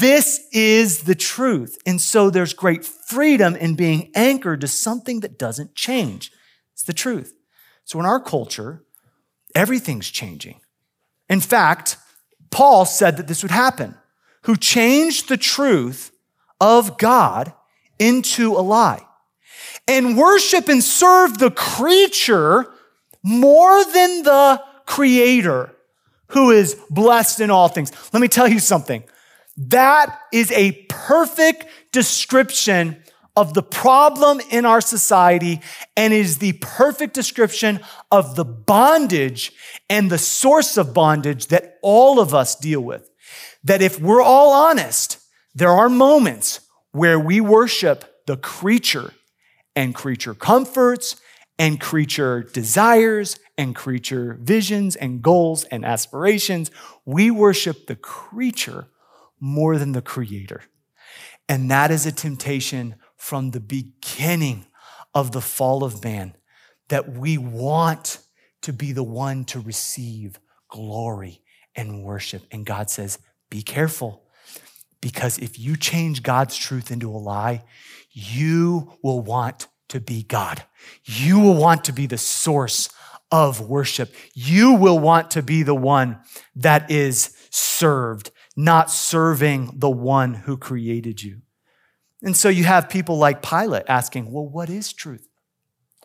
This 0.00 0.40
is 0.52 1.02
the 1.02 1.14
truth. 1.14 1.78
And 1.86 2.00
so 2.00 2.30
there's 2.30 2.52
great 2.54 2.84
freedom 2.84 3.56
in 3.56 3.74
being 3.74 4.10
anchored 4.14 4.60
to 4.62 4.68
something 4.68 5.20
that 5.20 5.38
doesn't 5.38 5.74
change. 5.74 6.30
It's 6.72 6.82
the 6.84 6.92
truth. 6.92 7.34
So 7.84 7.98
in 7.98 8.06
our 8.06 8.20
culture, 8.20 8.84
everything's 9.54 10.10
changing. 10.10 10.60
In 11.28 11.40
fact, 11.40 11.96
Paul 12.50 12.84
said 12.84 13.16
that 13.16 13.28
this 13.28 13.42
would 13.42 13.50
happen, 13.50 13.94
who 14.42 14.56
changed 14.56 15.28
the 15.28 15.36
truth 15.36 16.10
of 16.60 16.98
God 16.98 17.52
into 17.98 18.52
a 18.52 18.60
lie 18.60 19.06
and 19.88 20.16
worship 20.16 20.68
and 20.68 20.82
serve 20.82 21.38
the 21.38 21.50
creature 21.50 22.66
more 23.22 23.84
than 23.84 24.22
the 24.22 24.62
creator 24.86 25.74
who 26.28 26.50
is 26.50 26.76
blessed 26.90 27.40
in 27.40 27.50
all 27.50 27.68
things. 27.68 27.92
Let 28.12 28.20
me 28.20 28.28
tell 28.28 28.48
you 28.48 28.58
something. 28.58 29.04
That 29.56 30.18
is 30.32 30.50
a 30.52 30.72
perfect 30.88 31.66
description 31.92 33.02
of 33.36 33.54
the 33.54 33.62
problem 33.62 34.40
in 34.50 34.66
our 34.66 34.80
society 34.80 35.60
and 35.96 36.12
is 36.12 36.38
the 36.38 36.52
perfect 36.54 37.14
description 37.14 37.80
of 38.10 38.36
the 38.36 38.44
bondage 38.44 39.52
and 39.88 40.10
the 40.10 40.18
source 40.18 40.76
of 40.76 40.92
bondage 40.92 41.46
that 41.46 41.78
all 41.82 42.20
of 42.20 42.34
us 42.34 42.56
deal 42.56 42.80
with. 42.80 43.08
That 43.64 43.80
if 43.80 44.00
we're 44.00 44.22
all 44.22 44.52
honest, 44.52 45.18
there 45.54 45.70
are 45.70 45.88
moments 45.88 46.60
where 46.92 47.18
we 47.18 47.40
worship 47.40 48.04
the 48.26 48.36
creature 48.36 49.12
and 49.74 49.94
creature 49.94 50.34
comforts 50.34 51.16
and 51.62 51.80
creature 51.80 52.42
desires 52.42 53.38
and 53.56 53.76
creature 53.76 54.36
visions 54.42 54.96
and 54.96 55.22
goals 55.22 55.62
and 55.66 55.84
aspirations. 55.84 56.72
We 57.04 57.30
worship 57.30 57.86
the 57.86 57.94
creature 57.94 58.88
more 59.38 59.78
than 59.78 59.92
the 59.92 60.02
creator. 60.02 60.62
And 61.48 61.70
that 61.70 61.92
is 61.92 62.04
a 62.04 62.10
temptation 62.10 62.96
from 63.16 63.52
the 63.52 63.60
beginning 63.60 64.66
of 65.14 65.30
the 65.30 65.40
fall 65.40 65.84
of 65.84 66.02
man 66.02 66.34
that 66.88 67.12
we 67.16 67.38
want 67.38 68.18
to 68.62 68.72
be 68.72 68.90
the 68.90 69.04
one 69.04 69.44
to 69.44 69.60
receive 69.60 70.40
glory 70.68 71.42
and 71.76 72.02
worship. 72.02 72.42
And 72.50 72.66
God 72.66 72.90
says, 72.90 73.20
be 73.50 73.62
careful 73.62 74.24
because 75.00 75.38
if 75.38 75.60
you 75.60 75.76
change 75.76 76.24
God's 76.24 76.56
truth 76.56 76.90
into 76.90 77.08
a 77.08 77.18
lie, 77.18 77.62
you 78.10 78.98
will 79.04 79.20
want 79.20 79.68
to 79.92 80.00
be 80.00 80.24
God. 80.24 80.64
You 81.04 81.38
will 81.38 81.54
want 81.54 81.84
to 81.84 81.92
be 81.92 82.06
the 82.06 82.18
source 82.18 82.88
of 83.30 83.60
worship. 83.60 84.14
You 84.34 84.74
will 84.74 84.98
want 84.98 85.30
to 85.32 85.42
be 85.42 85.62
the 85.62 85.74
one 85.74 86.20
that 86.56 86.90
is 86.90 87.34
served, 87.50 88.30
not 88.56 88.90
serving 88.90 89.72
the 89.76 89.90
one 89.90 90.34
who 90.34 90.56
created 90.56 91.22
you. 91.22 91.42
And 92.22 92.36
so 92.36 92.48
you 92.48 92.64
have 92.64 92.88
people 92.88 93.16
like 93.16 93.42
Pilate 93.42 93.84
asking, 93.88 94.30
well, 94.30 94.46
what 94.46 94.68
is 94.68 94.92
truth? 94.92 95.28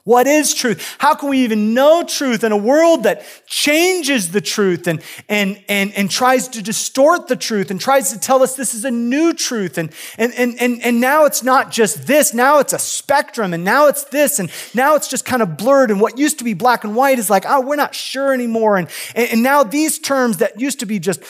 What 0.08 0.26
is 0.26 0.54
truth? 0.54 0.96
How 1.00 1.16
can 1.16 1.28
we 1.28 1.40
even 1.40 1.74
know 1.74 2.02
truth 2.02 2.46
in 2.46 2.54
a 2.54 2.58
world 2.58 3.04
that 3.04 3.26
changes 3.46 4.32
the 4.32 4.40
truth 4.40 4.88
and, 4.88 5.02
and, 5.28 5.62
and, 5.68 5.92
and 5.98 6.10
tries 6.10 6.48
to 6.48 6.64
distort 6.64 7.28
the 7.28 7.36
truth 7.36 7.72
and 7.72 7.82
tries 7.82 8.14
to 8.14 8.20
tell 8.20 8.42
us 8.42 8.56
this 8.56 8.74
is 8.74 8.86
a 8.86 8.90
new 8.90 9.34
truth? 9.34 9.78
And, 9.78 9.92
and, 10.18 10.34
and, 10.36 10.58
and, 10.62 10.82
and 10.82 11.02
now 11.02 11.26
it's 11.26 11.44
not 11.44 11.72
just 11.72 12.08
this, 12.08 12.34
now 12.34 12.60
it's 12.60 12.72
a 12.72 12.80
spectrum, 12.80 13.54
and 13.54 13.66
now 13.66 13.90
it's 13.90 14.06
this, 14.06 14.40
and 14.40 14.50
now 14.74 14.96
it's 14.96 15.10
just 15.10 15.26
kind 15.26 15.42
of 15.42 15.58
blurred. 15.58 15.92
And 15.92 16.00
what 16.00 16.18
used 16.18 16.38
to 16.38 16.46
be 16.46 16.54
black 16.54 16.86
and 16.86 16.96
white 16.96 17.20
is 17.20 17.30
like, 17.30 17.44
oh, 17.46 17.60
we're 17.60 17.76
not 17.76 17.94
sure 17.94 18.34
anymore. 18.34 18.78
And, 18.78 18.88
and 19.14 19.44
now 19.44 19.64
these 19.64 20.00
terms 20.00 20.38
that 20.38 20.58
used 20.58 20.80
to 20.80 20.86
be 20.86 21.00
just 21.00 21.22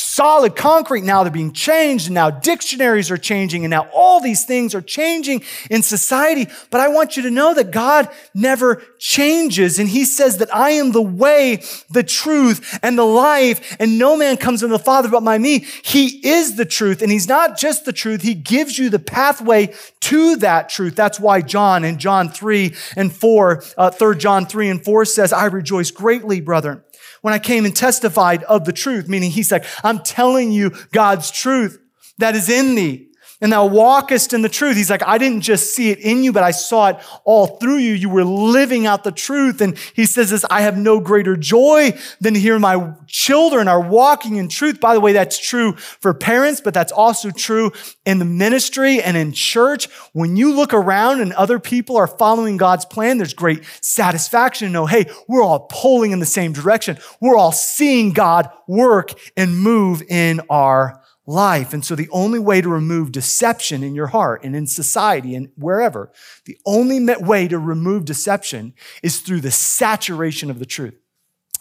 solid 0.00 0.56
concrete, 0.56 1.04
now 1.04 1.22
they're 1.22 1.30
being 1.30 1.52
changed, 1.52 2.08
and 2.08 2.14
now 2.14 2.30
dictionaries 2.30 3.08
are 3.08 3.18
changing, 3.18 3.64
and 3.64 3.70
now 3.70 3.88
all 3.94 4.18
these 4.18 4.44
things 4.44 4.74
are 4.74 4.82
changing 4.82 5.44
in 5.70 5.82
society. 5.82 6.48
But 6.72 6.80
I 6.80 6.88
want 6.88 7.16
you 7.16 7.22
to 7.22 7.30
know 7.30 7.54
that 7.54 7.70
God 7.70 8.10
never 8.34 8.82
changes. 8.98 9.78
And 9.78 9.88
he 9.88 10.04
says 10.04 10.38
that 10.38 10.54
I 10.54 10.70
am 10.70 10.92
the 10.92 11.02
way, 11.02 11.62
the 11.90 12.02
truth, 12.02 12.78
and 12.82 12.98
the 12.98 13.04
life, 13.04 13.76
and 13.80 13.98
no 13.98 14.16
man 14.16 14.36
comes 14.36 14.60
to 14.60 14.68
the 14.68 14.78
Father 14.78 15.08
but 15.08 15.24
by 15.24 15.38
me. 15.38 15.66
He 15.82 16.26
is 16.26 16.56
the 16.56 16.64
truth, 16.64 17.02
and 17.02 17.10
he's 17.10 17.28
not 17.28 17.58
just 17.58 17.84
the 17.84 17.92
truth. 17.92 18.22
He 18.22 18.34
gives 18.34 18.78
you 18.78 18.90
the 18.90 18.98
pathway 18.98 19.74
to 20.00 20.36
that 20.36 20.68
truth. 20.68 20.94
That's 20.94 21.20
why 21.20 21.40
John 21.40 21.84
in 21.84 21.98
John 21.98 22.28
3 22.28 22.74
and 22.96 23.12
4, 23.12 23.62
uh, 23.76 23.90
3 23.90 24.16
John 24.16 24.46
3 24.46 24.68
and 24.68 24.84
4 24.84 25.04
says, 25.04 25.32
I 25.32 25.46
rejoice 25.46 25.90
greatly, 25.90 26.40
brethren, 26.40 26.82
when 27.22 27.34
I 27.34 27.38
came 27.38 27.64
and 27.64 27.74
testified 27.74 28.42
of 28.44 28.64
the 28.64 28.72
truth, 28.72 29.08
meaning 29.08 29.30
he's 29.30 29.50
like, 29.50 29.64
I'm 29.82 30.00
telling 30.00 30.52
you 30.52 30.70
God's 30.92 31.30
truth 31.30 31.80
that 32.18 32.34
is 32.34 32.48
in 32.48 32.74
thee 32.74 33.05
and 33.40 33.52
thou 33.52 33.66
walkest 33.66 34.32
in 34.32 34.42
the 34.42 34.48
truth. 34.48 34.76
He's 34.76 34.90
like, 34.90 35.02
I 35.06 35.18
didn't 35.18 35.42
just 35.42 35.74
see 35.74 35.90
it 35.90 35.98
in 35.98 36.22
you, 36.22 36.32
but 36.32 36.42
I 36.42 36.52
saw 36.52 36.88
it 36.88 36.96
all 37.24 37.58
through 37.58 37.78
you. 37.78 37.92
You 37.92 38.08
were 38.08 38.24
living 38.24 38.86
out 38.86 39.04
the 39.04 39.12
truth. 39.12 39.60
And 39.60 39.76
he 39.94 40.06
says 40.06 40.30
this, 40.30 40.44
I 40.50 40.62
have 40.62 40.76
no 40.76 41.00
greater 41.00 41.36
joy 41.36 41.98
than 42.20 42.34
to 42.34 42.40
hear 42.40 42.58
my 42.58 42.94
children 43.06 43.68
are 43.68 43.80
walking 43.80 44.36
in 44.36 44.48
truth. 44.48 44.80
By 44.80 44.94
the 44.94 45.00
way, 45.00 45.12
that's 45.12 45.38
true 45.38 45.72
for 45.76 46.14
parents, 46.14 46.60
but 46.60 46.74
that's 46.74 46.92
also 46.92 47.30
true 47.30 47.72
in 48.04 48.18
the 48.18 48.24
ministry 48.24 49.02
and 49.02 49.16
in 49.16 49.32
church. 49.32 49.88
When 50.12 50.36
you 50.36 50.54
look 50.54 50.72
around 50.72 51.20
and 51.20 51.32
other 51.34 51.58
people 51.58 51.96
are 51.96 52.06
following 52.06 52.56
God's 52.56 52.84
plan, 52.84 53.18
there's 53.18 53.34
great 53.34 53.64
satisfaction 53.82 54.68
to 54.68 54.72
know, 54.72 54.86
hey, 54.86 55.06
we're 55.28 55.42
all 55.42 55.68
pulling 55.70 56.12
in 56.12 56.20
the 56.20 56.26
same 56.26 56.52
direction. 56.52 56.98
We're 57.20 57.36
all 57.36 57.52
seeing 57.52 58.12
God 58.12 58.50
work 58.66 59.12
and 59.36 59.58
move 59.58 60.02
in 60.08 60.40
our 60.48 61.02
life. 61.26 61.72
And 61.72 61.84
so 61.84 61.94
the 61.94 62.08
only 62.10 62.38
way 62.38 62.60
to 62.60 62.68
remove 62.68 63.12
deception 63.12 63.82
in 63.82 63.94
your 63.94 64.06
heart 64.08 64.44
and 64.44 64.54
in 64.54 64.66
society 64.66 65.34
and 65.34 65.50
wherever, 65.56 66.12
the 66.44 66.58
only 66.64 67.04
way 67.16 67.48
to 67.48 67.58
remove 67.58 68.04
deception 68.04 68.74
is 69.02 69.20
through 69.20 69.40
the 69.40 69.50
saturation 69.50 70.50
of 70.50 70.58
the 70.58 70.66
truth. 70.66 70.94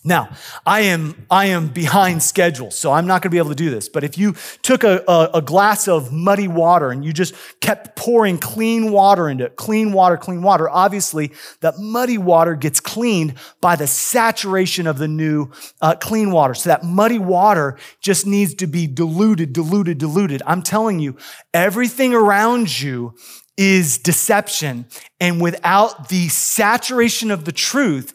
Now, 0.08 0.30
I 0.68 0.82
am, 0.82 1.26
I 1.32 1.48
am 1.48 1.70
behind 1.70 2.22
schedule, 2.22 2.70
so 2.70 2.92
I'm 2.92 3.08
not 3.08 3.24
going 3.24 3.32
to 3.32 3.34
be 3.34 3.40
able 3.40 3.50
to 3.50 3.56
do 3.56 3.72
this. 3.72 3.90
But 3.90 4.04
if 4.04 4.20
you 4.20 4.36
took 4.62 4.84
a, 4.84 5.04
a, 5.08 5.30
a, 5.34 5.42
glass 5.42 5.88
of 5.88 6.14
muddy 6.14 6.48
water 6.48 6.92
and 6.92 7.04
you 7.04 7.12
just 7.12 7.34
kept 7.60 7.96
pouring 7.96 8.38
clean 8.38 8.92
water 8.92 9.28
into 9.28 9.46
it, 9.46 9.56
clean 9.56 9.94
water, 9.94 10.16
clean 10.16 10.44
water, 10.44 10.70
obviously 10.70 11.32
that 11.62 11.80
muddy 11.80 12.20
water 12.20 12.54
gets 12.54 12.80
cleaned 12.80 13.34
by 13.62 13.76
the 13.76 13.88
saturation 13.88 14.86
of 14.86 15.00
the 15.00 15.08
new 15.08 15.50
uh, 15.82 15.96
clean 15.96 16.30
water. 16.30 16.54
So 16.54 16.70
that 16.70 16.84
muddy 16.84 17.18
water 17.18 17.76
just 18.00 18.28
needs 18.28 18.54
to 18.56 18.68
be 18.68 18.86
diluted, 18.86 19.54
diluted, 19.54 19.98
diluted. 19.98 20.44
I'm 20.46 20.62
telling 20.62 21.00
you, 21.00 21.18
everything 21.52 22.14
around 22.14 22.80
you 22.80 23.16
is 23.58 23.98
deception. 23.98 24.86
And 25.20 25.42
without 25.42 26.10
the 26.10 26.28
saturation 26.30 27.32
of 27.32 27.46
the 27.46 27.52
truth, 27.52 28.14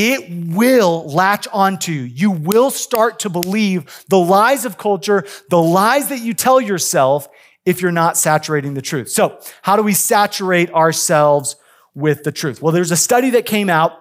it 0.00 0.54
will 0.54 1.10
latch 1.12 1.48
onto 1.52 1.90
you. 1.90 2.02
You 2.02 2.30
will 2.30 2.70
start 2.70 3.18
to 3.20 3.28
believe 3.28 4.04
the 4.08 4.18
lies 4.18 4.64
of 4.64 4.78
culture, 4.78 5.26
the 5.50 5.60
lies 5.60 6.10
that 6.10 6.20
you 6.20 6.34
tell 6.34 6.60
yourself 6.60 7.28
if 7.66 7.82
you're 7.82 7.90
not 7.90 8.16
saturating 8.16 8.74
the 8.74 8.82
truth. 8.82 9.10
So, 9.10 9.40
how 9.62 9.74
do 9.74 9.82
we 9.82 9.94
saturate 9.94 10.70
ourselves 10.70 11.56
with 11.94 12.22
the 12.22 12.30
truth? 12.30 12.62
Well, 12.62 12.72
there's 12.72 12.92
a 12.92 12.96
study 12.96 13.30
that 13.30 13.44
came 13.44 13.68
out 13.68 13.92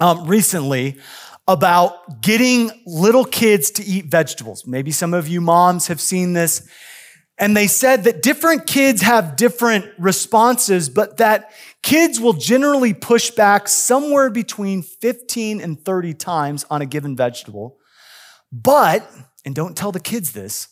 um, 0.00 0.26
recently 0.26 0.98
about 1.46 2.20
getting 2.20 2.72
little 2.84 3.24
kids 3.24 3.70
to 3.72 3.84
eat 3.84 4.06
vegetables. 4.06 4.66
Maybe 4.66 4.90
some 4.90 5.14
of 5.14 5.28
you 5.28 5.40
moms 5.40 5.86
have 5.86 6.00
seen 6.00 6.32
this. 6.32 6.68
And 7.38 7.56
they 7.56 7.68
said 7.68 8.04
that 8.04 8.20
different 8.20 8.66
kids 8.66 9.02
have 9.02 9.36
different 9.36 9.86
responses, 9.96 10.88
but 10.88 11.18
that 11.18 11.52
kids 11.82 12.18
will 12.18 12.32
generally 12.32 12.92
push 12.92 13.30
back 13.30 13.68
somewhere 13.68 14.28
between 14.28 14.82
15 14.82 15.60
and 15.60 15.80
30 15.84 16.14
times 16.14 16.64
on 16.68 16.82
a 16.82 16.86
given 16.86 17.16
vegetable. 17.16 17.78
But, 18.50 19.08
and 19.44 19.54
don't 19.54 19.76
tell 19.76 19.92
the 19.92 20.00
kids 20.00 20.32
this, 20.32 20.68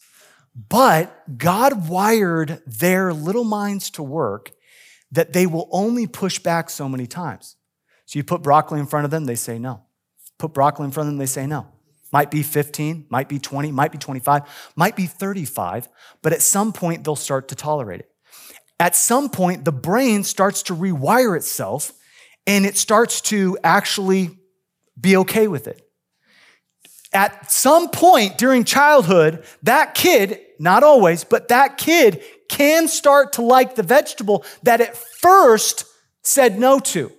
but 0.69 1.39
God 1.39 1.89
wired 1.89 2.63
their 2.67 3.13
little 3.13 3.45
minds 3.45 3.91
to 3.91 4.03
work 4.03 4.53
that 5.13 5.33
they 5.33 5.47
will 5.47 5.69
only 5.71 6.07
push 6.07 6.39
back 6.41 6.69
so 6.69 6.89
many 6.89 7.07
times. 7.07 7.57
So 8.07 8.19
you 8.19 8.25
put 8.25 8.43
broccoli 8.43 8.81
in 8.81 8.87
front 8.87 9.05
of 9.05 9.11
them, 9.11 9.27
they 9.27 9.37
say 9.37 9.59
no. 9.59 9.83
Put 10.39 10.53
broccoli 10.53 10.87
in 10.87 10.91
front 10.91 11.09
of 11.09 11.13
them, 11.13 11.19
they 11.19 11.27
say 11.27 11.47
no. 11.47 11.67
Might 12.13 12.31
be 12.31 12.43
15, 12.43 13.07
might 13.09 13.29
be 13.29 13.39
20, 13.39 13.73
might 13.73 13.93
be 13.93 13.99
25, 13.99 14.43
might 14.77 14.97
be 14.97 15.07
35, 15.07 15.89
but 16.23 16.33
at 16.33 16.43
some 16.43 16.73
point 16.73 17.05
they'll 17.05 17.17
start 17.17 17.49
to 17.49 17.55
tolerate 17.55 18.01
it. 18.01 18.11
At 18.79 18.95
some 18.95 19.29
point, 19.29 19.65
the 19.65 19.73
brain 19.73 20.23
starts 20.23 20.65
to 20.65 20.77
rewire 20.77 21.37
itself 21.37 21.93
and 22.47 22.65
it 22.65 22.77
starts 22.77 23.21
to 23.23 23.59
actually 23.65 24.39
be 25.01 25.17
okay 25.17 25.49
with 25.49 25.67
it. 25.67 25.83
At 27.13 27.51
some 27.51 27.89
point 27.89 28.39
during 28.39 28.65
childhood, 28.65 29.45
that 29.63 29.95
kid, 29.95 30.41
not 30.59 30.83
always, 30.83 31.25
but 31.25 31.49
that 31.49 31.79
kid 31.79 32.23
can 32.49 32.89
start 32.89 33.35
to 33.35 33.43
like 33.43 33.75
the 33.75 33.83
vegetable 33.83 34.45
that 34.63 34.81
at 34.81 34.97
first 34.97 35.87
said 36.23 36.59
no 36.59 36.79
to. 36.79 37.11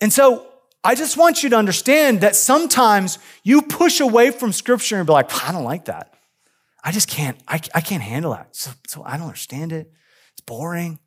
And 0.00 0.12
so 0.12 0.46
I 0.84 0.94
just 0.94 1.16
want 1.16 1.42
you 1.42 1.50
to 1.50 1.56
understand 1.56 2.20
that 2.20 2.36
sometimes 2.36 3.18
you 3.42 3.62
push 3.62 4.00
away 4.00 4.30
from 4.30 4.52
scripture 4.52 4.98
and 4.98 5.06
be 5.06 5.12
like, 5.12 5.48
I 5.48 5.52
don't 5.52 5.64
like 5.64 5.86
that. 5.86 6.14
I 6.84 6.92
just 6.92 7.08
can't, 7.08 7.36
I, 7.48 7.60
I 7.74 7.80
can't 7.80 8.02
handle 8.02 8.32
that. 8.32 8.54
So, 8.54 8.70
so 8.86 9.02
I 9.04 9.16
don't 9.16 9.26
understand 9.26 9.72
it. 9.72 9.90
It's 10.32 10.42
boring. 10.42 11.00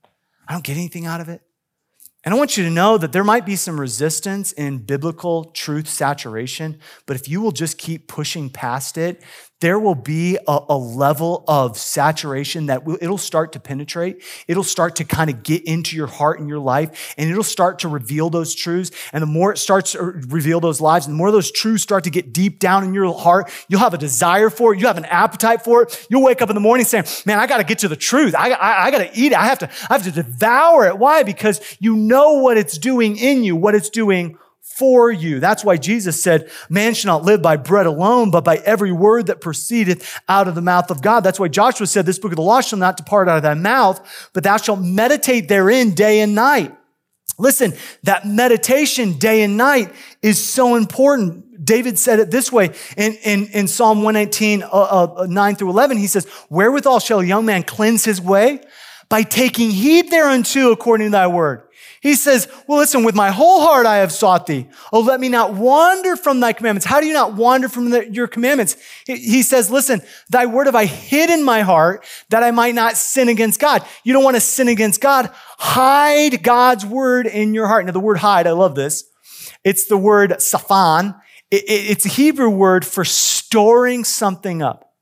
I 0.47 0.53
don't 0.53 0.63
get 0.63 0.75
anything 0.75 1.05
out 1.05 1.21
of 1.21 1.29
it. 1.29 1.41
And 2.25 2.33
I 2.33 2.37
want 2.37 2.57
you 2.57 2.65
to 2.65 2.69
know 2.69 2.97
that 2.97 3.13
there 3.13 3.23
might 3.23 3.45
be 3.45 3.55
some 3.55 3.79
resistance 3.79 4.51
in 4.51 4.79
biblical 4.79 5.45
truth 5.45 5.87
saturation, 5.87 6.79
but 7.05 7.15
if 7.15 7.29
you 7.29 7.39
will 7.39 7.53
just 7.53 7.77
keep 7.77 8.09
pushing 8.09 8.49
past 8.49 8.97
it, 8.97 9.23
there 9.59 9.77
will 9.77 9.95
be 9.95 10.37
a, 10.47 10.59
a, 10.69 10.77
level 10.77 11.43
of 11.47 11.77
saturation 11.77 12.67
that 12.67 12.85
will, 12.85 12.97
it'll 13.01 13.17
start 13.17 13.51
to 13.53 13.59
penetrate. 13.59 14.23
It'll 14.47 14.63
start 14.63 14.95
to 14.97 15.03
kind 15.03 15.29
of 15.29 15.43
get 15.43 15.65
into 15.65 15.97
your 15.97 16.07
heart 16.07 16.39
and 16.39 16.47
your 16.47 16.59
life, 16.59 17.13
and 17.17 17.29
it'll 17.29 17.43
start 17.43 17.79
to 17.79 17.89
reveal 17.89 18.29
those 18.29 18.55
truths. 18.55 18.91
And 19.11 19.21
the 19.21 19.27
more 19.27 19.51
it 19.51 19.57
starts 19.57 19.91
to 19.93 20.01
reveal 20.01 20.59
those 20.59 20.79
lives, 20.79 21.07
and 21.07 21.13
the 21.13 21.17
more 21.17 21.31
those 21.31 21.51
truths 21.51 21.83
start 21.83 22.05
to 22.05 22.09
get 22.09 22.31
deep 22.31 22.59
down 22.59 22.83
in 22.83 22.93
your 22.93 23.13
heart, 23.13 23.51
you'll 23.67 23.81
have 23.81 23.93
a 23.93 23.97
desire 23.97 24.49
for 24.49 24.73
it. 24.73 24.79
You 24.79 24.87
have 24.87 24.97
an 24.97 25.05
appetite 25.05 25.63
for 25.63 25.83
it. 25.83 26.07
You'll 26.09 26.23
wake 26.23 26.41
up 26.41 26.49
in 26.49 26.55
the 26.55 26.61
morning 26.61 26.85
saying, 26.85 27.05
"Man, 27.25 27.39
I 27.39 27.47
got 27.47 27.57
to 27.57 27.63
get 27.65 27.79
to 27.79 27.89
the 27.89 27.97
truth. 27.97 28.35
I, 28.35 28.51
I, 28.51 28.85
I 28.85 28.91
got 28.91 28.99
to 28.99 29.11
eat 29.13 29.33
it. 29.33 29.37
I 29.37 29.45
have 29.45 29.59
to, 29.59 29.69
I 29.89 29.93
have 29.93 30.03
to 30.03 30.11
devour 30.11 30.87
it." 30.87 30.97
Why? 30.97 31.23
Because 31.23 31.59
you 31.79 31.95
know 31.95 32.33
what 32.33 32.57
it's 32.57 32.77
doing 32.77 33.17
in 33.17 33.43
you, 33.43 33.55
what 33.55 33.75
it's 33.75 33.89
doing 33.89 34.37
for 34.79 35.11
you. 35.11 35.41
That's 35.41 35.63
why 35.63 35.75
Jesus 35.75 36.23
said, 36.23 36.49
man 36.69 36.93
shall 36.93 37.19
not 37.19 37.25
live 37.25 37.41
by 37.41 37.57
bread 37.57 37.85
alone, 37.85 38.31
but 38.31 38.45
by 38.45 38.55
every 38.57 38.93
word 38.93 39.27
that 39.27 39.41
proceedeth 39.41 40.19
out 40.29 40.47
of 40.47 40.55
the 40.55 40.61
mouth 40.61 40.89
of 40.89 41.01
God. 41.01 41.19
That's 41.19 41.39
why 41.39 41.49
Joshua 41.49 41.85
said, 41.85 42.05
this 42.05 42.17
book 42.17 42.31
of 42.31 42.37
the 42.37 42.41
law 42.41 42.61
shall 42.61 42.79
not 42.79 42.95
depart 42.95 43.27
out 43.27 43.35
of 43.35 43.43
thy 43.43 43.55
mouth, 43.55 43.99
but 44.33 44.43
thou 44.43 44.55
shalt 44.55 44.79
meditate 44.79 45.49
therein 45.49 45.91
day 45.91 46.21
and 46.21 46.33
night. 46.33 46.73
Listen, 47.37 47.73
that 48.03 48.25
meditation 48.25 49.17
day 49.17 49.43
and 49.43 49.57
night 49.57 49.93
is 50.21 50.41
so 50.41 50.75
important. 50.75 51.63
David 51.63 51.99
said 51.99 52.19
it 52.19 52.31
this 52.31 52.51
way 52.51 52.73
in, 52.95 53.13
in, 53.23 53.47
in 53.47 53.67
Psalm 53.67 54.01
118, 54.01 54.63
uh, 54.63 54.67
uh, 54.67 55.27
9 55.29 55.55
through 55.55 55.69
11. 55.69 55.97
He 55.97 56.07
says, 56.07 56.25
Wherewithal 56.49 56.99
shall 56.99 57.19
a 57.19 57.25
young 57.25 57.45
man 57.45 57.63
cleanse 57.63 58.05
his 58.05 58.21
way? 58.21 58.61
By 59.09 59.23
taking 59.23 59.71
heed 59.71 60.09
thereunto 60.09 60.71
according 60.71 61.07
to 61.07 61.11
thy 61.11 61.27
word. 61.27 61.63
He 62.01 62.15
says, 62.15 62.47
Well, 62.67 62.77
listen, 62.77 63.03
with 63.03 63.15
my 63.15 63.29
whole 63.29 63.61
heart 63.61 63.85
I 63.85 63.97
have 63.97 64.11
sought 64.11 64.45
thee. 64.45 64.67
Oh, 64.93 65.01
let 65.01 65.19
me 65.19 65.27
not 65.27 65.53
wander 65.53 66.15
from 66.15 66.39
thy 66.39 66.53
commandments. 66.53 66.85
How 66.85 67.01
do 67.01 67.07
you 67.07 67.13
not 67.13 67.33
wander 67.33 67.67
from 67.67 67.89
the, 67.89 68.09
your 68.09 68.27
commandments? 68.27 68.77
He 69.05 69.43
says, 69.43 69.69
Listen, 69.69 70.01
thy 70.29 70.45
word 70.45 70.67
have 70.67 70.75
I 70.75 70.85
hid 70.85 71.29
in 71.29 71.43
my 71.43 71.61
heart 71.61 72.05
that 72.29 72.43
I 72.43 72.51
might 72.51 72.75
not 72.75 72.95
sin 72.95 73.27
against 73.27 73.59
God. 73.59 73.85
You 74.03 74.13
don't 74.13 74.23
want 74.23 74.37
to 74.37 74.41
sin 74.41 74.69
against 74.69 75.01
God. 75.01 75.29
Hide 75.57 76.41
God's 76.41 76.85
word 76.85 77.27
in 77.27 77.53
your 77.53 77.67
heart. 77.67 77.85
Now, 77.85 77.91
the 77.91 77.99
word 77.99 78.17
hide, 78.17 78.47
I 78.47 78.51
love 78.51 78.75
this. 78.75 79.03
It's 79.63 79.87
the 79.87 79.97
word 79.97 80.31
safan. 80.39 81.19
It's 81.51 82.05
a 82.05 82.09
Hebrew 82.09 82.49
word 82.49 82.85
for 82.85 83.03
storing 83.03 84.03
something 84.03 84.61
up. 84.61 84.93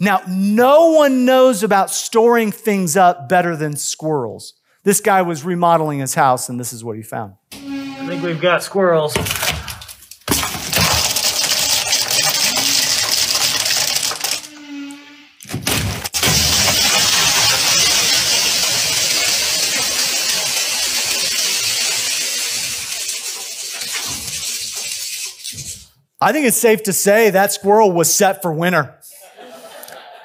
Now, 0.00 0.22
no 0.28 0.90
one 0.90 1.24
knows 1.24 1.62
about 1.62 1.90
storing 1.90 2.52
things 2.52 2.96
up 2.96 3.28
better 3.28 3.56
than 3.56 3.76
squirrels. 3.76 4.54
This 4.84 5.00
guy 5.00 5.22
was 5.22 5.46
remodeling 5.46 6.00
his 6.00 6.14
house, 6.14 6.50
and 6.50 6.60
this 6.60 6.74
is 6.74 6.84
what 6.84 6.94
he 6.94 7.02
found. 7.02 7.36
I 7.54 8.06
think 8.06 8.22
we've 8.22 8.38
got 8.38 8.62
squirrels. 8.62 9.16
I 26.20 26.32
think 26.32 26.46
it's 26.46 26.58
safe 26.58 26.82
to 26.82 26.92
say 26.92 27.30
that 27.30 27.54
squirrel 27.54 27.90
was 27.90 28.14
set 28.14 28.42
for 28.42 28.52
winter. 28.52 28.98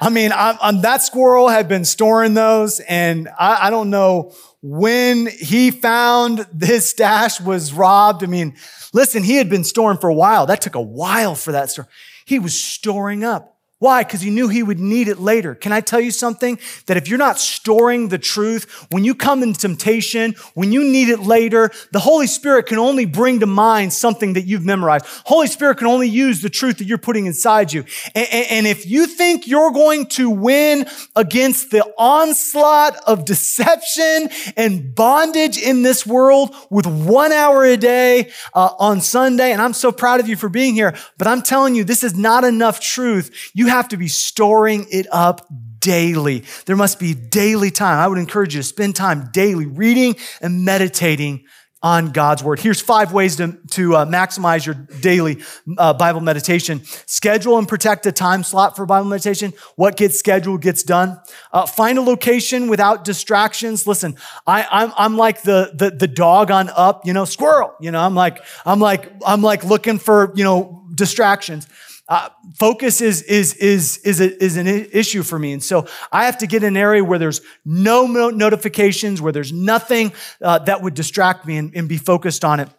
I 0.02 0.10
mean, 0.10 0.32
I'm, 0.34 0.56
um, 0.56 0.58
I'm, 0.62 0.82
that 0.82 1.02
squirrel 1.02 1.48
had 1.48 1.68
been 1.68 1.84
storing 1.84 2.34
those, 2.34 2.80
and 2.82 3.30
I, 3.38 3.68
I 3.68 3.70
don't 3.70 3.90
know 3.90 4.34
when 4.62 5.28
he 5.28 5.72
found 5.72 6.46
his 6.62 6.88
stash 6.88 7.40
was 7.40 7.74
robbed. 7.74 8.24
I 8.24 8.28
mean, 8.28 8.56
listen, 8.94 9.24
he 9.24 9.36
had 9.36 9.50
been 9.50 9.64
storing 9.64 9.98
for 9.98 10.10
a 10.10 10.14
while. 10.14 10.46
That 10.46 10.62
took 10.62 10.76
a 10.76 10.82
while 10.82 11.36
for 11.36 11.52
that 11.52 11.70
store. 11.70 11.88
He 12.26 12.40
was 12.40 12.60
storing 12.60 13.24
up. 13.24 13.59
Why? 13.80 14.04
Because 14.04 14.20
he 14.20 14.30
knew 14.30 14.50
he 14.50 14.62
would 14.62 14.80
need 14.80 15.08
it 15.08 15.20
later. 15.20 15.56
Can 15.56 15.72
I 15.72 15.80
tell 15.80 16.02
you 16.02 16.12
something? 16.12 16.60
That 16.88 16.98
if 16.98 17.08
you're 17.08 17.18
not 17.18 17.40
storing 17.40 18.10
the 18.10 18.18
truth, 18.18 18.70
when 18.92 19.06
you 19.06 19.16
come 19.16 19.42
in 19.42 19.54
temptation, 19.54 20.36
when 20.54 20.74
you 20.74 20.84
need 20.84 21.08
it 21.08 21.22
later, 21.22 21.72
the 21.94 22.00
Holy 22.00 22.28
Spirit 22.28 22.66
can 22.66 22.78
only 22.78 23.06
bring 23.06 23.40
to 23.40 23.46
mind 23.46 23.94
something 23.94 24.34
that 24.34 24.42
you've 24.42 24.66
memorized. 24.66 25.06
Holy 25.24 25.48
Spirit 25.48 25.78
can 25.78 25.88
only 25.88 26.10
use 26.10 26.42
the 26.42 26.50
truth 26.50 26.80
that 26.80 26.86
you're 26.86 26.98
putting 26.98 27.26
inside 27.26 27.72
you. 27.72 27.86
And, 28.14 28.28
and 28.52 28.68
if 28.68 28.86
you 28.86 29.08
think 29.08 29.48
you're 29.48 29.72
going 29.72 30.08
to 30.08 30.30
win 30.30 30.86
against 31.16 31.72
the 31.72 31.86
onslaught 31.98 32.98
of 33.08 33.24
deception 33.24 34.30
and 34.58 34.94
bondage 34.94 35.58
in 35.58 35.84
this 35.84 36.06
world 36.06 36.54
with 36.70 36.86
one 36.86 37.32
hour 37.32 37.64
a 37.64 37.78
day 37.78 38.32
uh, 38.54 38.72
on 38.78 39.00
Sunday, 39.00 39.54
and 39.54 39.62
I'm 39.62 39.72
so 39.72 39.94
proud 39.94 40.20
of 40.20 40.28
you 40.28 40.36
for 40.36 40.50
being 40.50 40.74
here, 40.74 40.98
but 41.18 41.28
I'm 41.28 41.42
telling 41.42 41.76
you, 41.76 41.86
this 41.86 42.04
is 42.04 42.14
not 42.14 42.44
enough 42.44 42.82
truth. 42.82 43.52
You 43.54 43.69
have 43.70 43.90
to 43.90 43.98
be 43.98 44.08
storing 44.08 44.88
it 44.92 45.08
up 45.12 45.48
daily. 45.80 46.44
There 46.66 46.76
must 46.76 47.00
be 47.00 47.14
daily 47.14 47.72
time. 47.72 47.98
I 48.00 48.08
would 48.08 48.18
encourage 48.18 48.56
you 48.56 48.62
to 48.62 48.68
spend 48.68 48.96
time 48.96 49.30
daily 49.32 49.66
reading 49.66 50.16
and 50.42 50.66
meditating 50.66 51.46
on 51.82 52.12
God's 52.12 52.44
word. 52.44 52.60
Here's 52.60 52.82
five 52.82 53.14
ways 53.14 53.38
to, 53.38 53.58
to 53.72 53.96
uh, 53.96 54.06
maximize 54.06 54.66
your 54.66 54.76
daily 55.00 55.42
uh, 55.78 55.94
Bible 55.94 56.20
meditation. 56.20 56.82
Schedule 57.06 57.58
and 57.58 57.68
protect 57.68 58.06
a 58.06 58.12
time 58.12 58.44
slot 58.44 58.76
for 58.76 58.86
Bible 58.86 59.08
meditation. 59.08 59.54
What 59.78 59.96
gets 59.96 60.20
scheduled 60.20 60.62
gets 60.62 60.84
done. 60.84 61.22
Uh, 61.54 61.66
find 61.66 61.98
a 61.98 62.02
location 62.02 62.68
without 62.68 63.06
distractions. 63.06 63.88
Listen, 63.88 64.18
I, 64.46 64.68
I'm, 64.70 64.92
I'm 64.98 65.18
like 65.18 65.44
the, 65.44 65.72
the, 65.74 65.92
the 65.92 66.08
dog 66.08 66.52
on 66.52 66.70
up, 66.70 67.06
you 67.06 67.14
know, 67.14 67.24
squirrel. 67.24 67.74
You 67.80 67.92
know, 67.92 68.02
I'm 68.02 68.16
like, 68.16 68.44
I'm 68.66 68.82
like, 68.82 69.10
I'm 69.26 69.42
like 69.42 69.64
looking 69.64 70.00
for, 70.00 70.34
you 70.36 70.44
know, 70.44 70.86
distractions. 70.94 71.66
Uh, 72.10 72.28
focus 72.56 73.02
is, 73.02 73.22
is, 73.22 73.54
is, 73.54 73.98
is, 74.00 74.20
a, 74.20 74.44
is 74.44 74.58
an 74.58 74.66
issue 74.68 75.22
for 75.22 75.38
me. 75.38 75.54
And 75.54 75.64
so 75.64 75.88
I 76.12 76.26
have 76.26 76.40
to 76.40 76.48
get 76.48 76.64
in 76.64 76.70
an 76.70 76.78
area 76.78 77.04
where 77.04 77.20
there's 77.20 77.42
no 77.64 78.08
notifications, 78.08 79.22
where 79.22 79.32
there's 79.32 79.54
nothing 79.54 80.12
uh, 80.42 80.58
that 80.60 80.82
would 80.82 80.96
distract 80.96 81.46
me 81.46 81.58
and, 81.58 81.72
and 81.76 81.88
be 81.88 81.98
focused 81.98 82.44
on 82.44 82.60
it. 82.60 82.70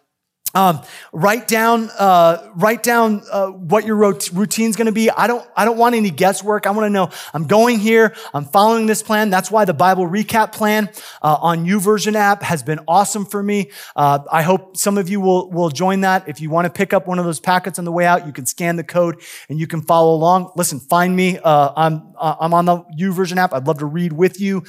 Um, 0.53 0.81
write 1.13 1.47
down, 1.47 1.89
uh, 1.97 2.51
write 2.55 2.83
down 2.83 3.21
uh, 3.31 3.47
what 3.47 3.85
your 3.85 3.95
routine 3.95 4.69
is 4.69 4.75
going 4.75 4.87
to 4.87 4.91
be. 4.91 5.09
I 5.09 5.27
don't, 5.27 5.47
I 5.55 5.63
don't 5.63 5.77
want 5.77 5.95
any 5.95 6.09
guesswork. 6.09 6.67
I 6.67 6.71
want 6.71 6.85
to 6.85 6.89
know 6.89 7.09
I'm 7.33 7.47
going 7.47 7.79
here. 7.79 8.13
I'm 8.33 8.43
following 8.45 8.85
this 8.85 9.01
plan. 9.01 9.29
That's 9.29 9.49
why 9.49 9.63
the 9.63 9.73
Bible 9.73 10.05
recap 10.07 10.51
plan 10.51 10.89
uh, 11.21 11.37
on 11.41 11.65
YouVersion 11.65 12.15
app 12.15 12.43
has 12.43 12.63
been 12.63 12.79
awesome 12.87 13.25
for 13.25 13.41
me. 13.41 13.71
Uh, 13.95 14.19
I 14.29 14.41
hope 14.41 14.75
some 14.75 14.97
of 14.97 15.09
you 15.09 15.21
will 15.21 15.49
will 15.51 15.69
join 15.69 16.01
that. 16.01 16.27
If 16.27 16.41
you 16.41 16.49
want 16.49 16.65
to 16.65 16.71
pick 16.71 16.93
up 16.93 17.07
one 17.07 17.17
of 17.17 17.25
those 17.25 17.39
packets 17.39 17.79
on 17.79 17.85
the 17.85 17.91
way 17.91 18.05
out, 18.05 18.25
you 18.25 18.33
can 18.33 18.45
scan 18.45 18.75
the 18.75 18.83
code 18.83 19.21
and 19.47 19.59
you 19.59 19.67
can 19.67 19.81
follow 19.81 20.13
along. 20.13 20.51
Listen, 20.55 20.79
find 20.79 21.15
me. 21.15 21.39
Uh, 21.39 21.71
I'm 21.75 22.13
uh, 22.19 22.35
I'm 22.39 22.53
on 22.53 22.65
the 22.65 22.77
YouVersion 22.99 23.37
app. 23.37 23.53
I'd 23.53 23.67
love 23.67 23.79
to 23.79 23.85
read 23.85 24.11
with 24.11 24.41
you. 24.41 24.61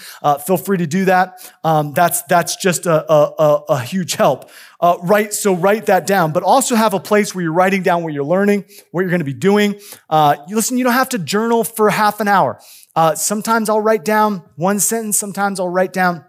feel 0.46 0.56
free 0.56 0.78
to 0.78 0.86
do 0.86 1.06
that. 1.06 1.52
Um, 1.64 1.92
that's 1.92 2.22
that's 2.22 2.56
just 2.56 2.86
a, 2.86 3.12
a, 3.12 3.32
a, 3.38 3.64
a 3.70 3.80
huge 3.80 4.14
help 4.14 4.48
uh, 4.82 4.98
write, 5.02 5.32
so 5.32 5.54
write 5.54 5.86
that 5.86 6.06
down, 6.06 6.32
but 6.32 6.42
also 6.42 6.74
have 6.74 6.92
a 6.92 7.00
place 7.00 7.34
where 7.34 7.42
you're 7.42 7.52
writing 7.52 7.82
down 7.82 8.02
what 8.02 8.12
you're 8.12 8.24
learning, 8.24 8.64
what 8.90 9.02
you're 9.02 9.10
going 9.10 9.20
to 9.20 9.24
be 9.24 9.32
doing. 9.32 9.80
Uh, 10.10 10.36
you 10.48 10.56
listen, 10.56 10.76
you 10.76 10.84
don't 10.84 10.92
have 10.92 11.08
to 11.10 11.18
journal 11.18 11.62
for 11.62 11.88
half 11.88 12.20
an 12.20 12.26
hour. 12.26 12.60
Uh, 12.94 13.14
sometimes 13.14 13.68
I'll 13.68 13.80
write 13.80 14.04
down 14.04 14.42
one 14.56 14.80
sentence. 14.80 15.16
Sometimes 15.18 15.60
I'll 15.60 15.68
write 15.68 15.92
down 15.92 16.24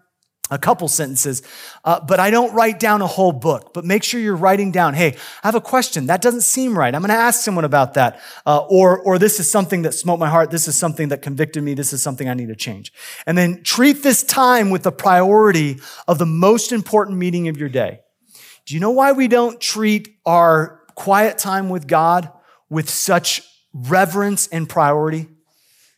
a 0.52 0.58
couple 0.58 0.88
sentences, 0.88 1.42
uh, 1.84 2.00
but 2.06 2.20
I 2.20 2.30
don't 2.30 2.54
write 2.54 2.80
down 2.80 3.02
a 3.02 3.08
whole 3.08 3.32
book. 3.32 3.74
But 3.74 3.86
make 3.86 4.04
sure 4.04 4.20
you're 4.20 4.36
writing 4.36 4.72
down, 4.72 4.94
hey, 4.94 5.16
I 5.44 5.48
have 5.48 5.56
a 5.56 5.62
question. 5.62 6.06
That 6.08 6.22
doesn't 6.22 6.42
seem 6.42 6.78
right. 6.78 6.94
I'm 6.94 7.02
going 7.02 7.10
to 7.10 7.16
ask 7.16 7.44
someone 7.44 7.66
about 7.66 7.96
that. 7.96 8.22
Uh, 8.46 8.60
or, 8.70 9.00
or 9.00 9.18
this 9.18 9.40
is 9.40 9.50
something 9.50 9.82
that 9.82 9.94
smote 9.94 10.20
my 10.20 10.30
heart. 10.30 10.52
This 10.52 10.68
is 10.68 10.78
something 10.78 11.08
that 11.10 11.24
convicted 11.24 11.64
me. 11.64 11.74
This 11.74 11.92
is 11.92 12.04
something 12.04 12.30
I 12.30 12.36
need 12.36 12.50
to 12.50 12.56
change. 12.56 12.94
And 13.26 13.36
then 13.36 13.64
treat 13.64 14.04
this 14.04 14.22
time 14.22 14.70
with 14.70 14.84
the 14.84 14.92
priority 14.92 15.80
of 16.08 16.20
the 16.20 16.28
most 16.28 16.72
important 16.72 17.18
meeting 17.18 17.48
of 17.48 17.58
your 17.58 17.70
day. 17.70 18.03
Do 18.66 18.74
you 18.74 18.80
know 18.80 18.92
why 18.92 19.12
we 19.12 19.28
don't 19.28 19.60
treat 19.60 20.16
our 20.26 20.82
quiet 20.96 21.38
time 21.38 21.70
with 21.70 21.88
God 21.88 22.32
with 22.70 22.90
such 22.90 23.42
reverence 23.74 24.48
and 24.48 24.70
priority? 24.70 25.28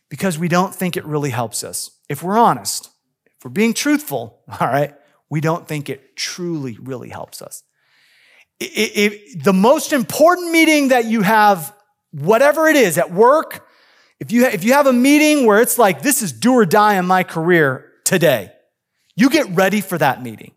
Because 0.08 0.38
we 0.38 0.48
don't 0.48 0.74
think 0.74 0.96
it 0.96 1.04
really 1.04 1.30
helps 1.30 1.64
us. 1.64 1.90
If 2.08 2.22
we're 2.22 2.38
honest, 2.38 2.90
if 3.26 3.44
we're 3.44 3.50
being 3.50 3.74
truthful, 3.74 4.40
all 4.60 4.68
right, 4.68 4.94
we 5.28 5.40
don't 5.40 5.66
think 5.66 5.88
it 5.88 6.16
truly, 6.16 6.76
really 6.80 7.08
helps 7.08 7.42
us. 7.42 7.62
If 8.58 9.42
the 9.42 9.52
most 9.52 9.92
important 9.92 10.50
meeting 10.50 10.88
that 10.88 11.04
you 11.04 11.22
have, 11.22 11.74
whatever 12.12 12.68
it 12.68 12.76
is 12.76 12.96
at 12.96 13.12
work, 13.12 13.66
if 14.18 14.32
you, 14.32 14.46
if 14.46 14.64
you 14.64 14.72
have 14.72 14.86
a 14.86 14.92
meeting 14.92 15.44
where 15.44 15.60
it's 15.60 15.78
like, 15.78 16.00
this 16.00 16.22
is 16.22 16.32
do 16.32 16.54
or 16.54 16.64
die 16.64 16.94
in 16.94 17.06
my 17.06 17.22
career 17.22 17.92
today, 18.04 18.50
you 19.14 19.28
get 19.28 19.54
ready 19.54 19.82
for 19.82 19.98
that 19.98 20.22
meeting. 20.22 20.52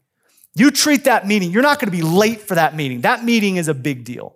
You 0.55 0.71
treat 0.71 1.05
that 1.05 1.27
meeting, 1.27 1.51
you're 1.51 1.63
not 1.63 1.79
going 1.79 1.91
to 1.91 1.95
be 1.95 2.03
late 2.03 2.41
for 2.41 2.55
that 2.55 2.75
meeting. 2.75 3.01
That 3.01 3.23
meeting 3.23 3.57
is 3.57 3.67
a 3.67 3.73
big 3.73 4.03
deal. 4.03 4.35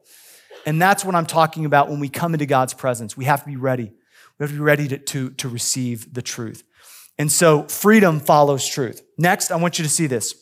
And 0.66 0.82
that's 0.82 1.04
what 1.04 1.16
I'm 1.16 1.26
talking 1.26 1.66
about 1.66 1.90
when 1.90 2.00
we 2.00 2.10
come 2.10 2.34
into 2.34 2.46
God's 2.46 2.74
presence. 2.74 3.18
We 3.18 3.26
have 3.26 3.42
to 3.42 3.50
be 3.50 3.58
ready. 3.58 3.92
We 4.38 4.44
have 4.44 4.52
to 4.52 4.56
be 4.56 4.62
ready 4.62 4.88
to, 4.90 4.98
to, 4.98 5.30
to 5.32 5.50
receive 5.50 6.14
the 6.14 6.22
truth. 6.22 6.64
And 7.18 7.32
so 7.32 7.64
freedom 7.64 8.20
follows 8.20 8.68
truth. 8.68 9.02
Next, 9.18 9.52
I 9.52 9.58
want 9.58 9.78
you 9.78 9.84
to 9.84 9.90
see 9.90 10.08
this. 10.08 10.34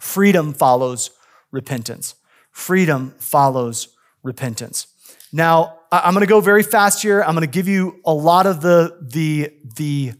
Freedom 0.00 0.52
follows 0.52 1.10
repentance. 1.50 2.16
Freedom 2.50 3.14
follows 3.18 3.94
repentance. 4.22 4.88
Now, 5.32 5.78
I'm 5.90 6.12
going 6.12 6.26
to 6.26 6.28
go 6.28 6.40
very 6.40 6.62
fast 6.62 7.02
here. 7.02 7.22
I'm 7.22 7.34
going 7.34 7.46
to 7.46 7.46
give 7.46 7.68
you 7.68 8.00
a 8.04 8.12
lot 8.12 8.46
of 8.46 8.60
the, 8.60 8.98
the, 9.00 9.52
the 9.76 10.12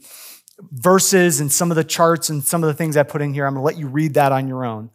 verses 0.70 1.40
and 1.40 1.50
some 1.50 1.70
of 1.70 1.76
the 1.76 1.84
charts 1.84 2.28
and 2.28 2.44
some 2.44 2.62
of 2.62 2.68
the 2.68 2.74
things 2.74 2.96
I 2.96 3.02
put 3.02 3.22
in 3.22 3.34
here. 3.34 3.46
I'm 3.46 3.54
going 3.54 3.62
to 3.62 3.66
let 3.66 3.76
you 3.76 3.88
read 3.88 4.14
that 4.14 4.32
on 4.32 4.48
your 4.48 4.64
own. 4.64 4.90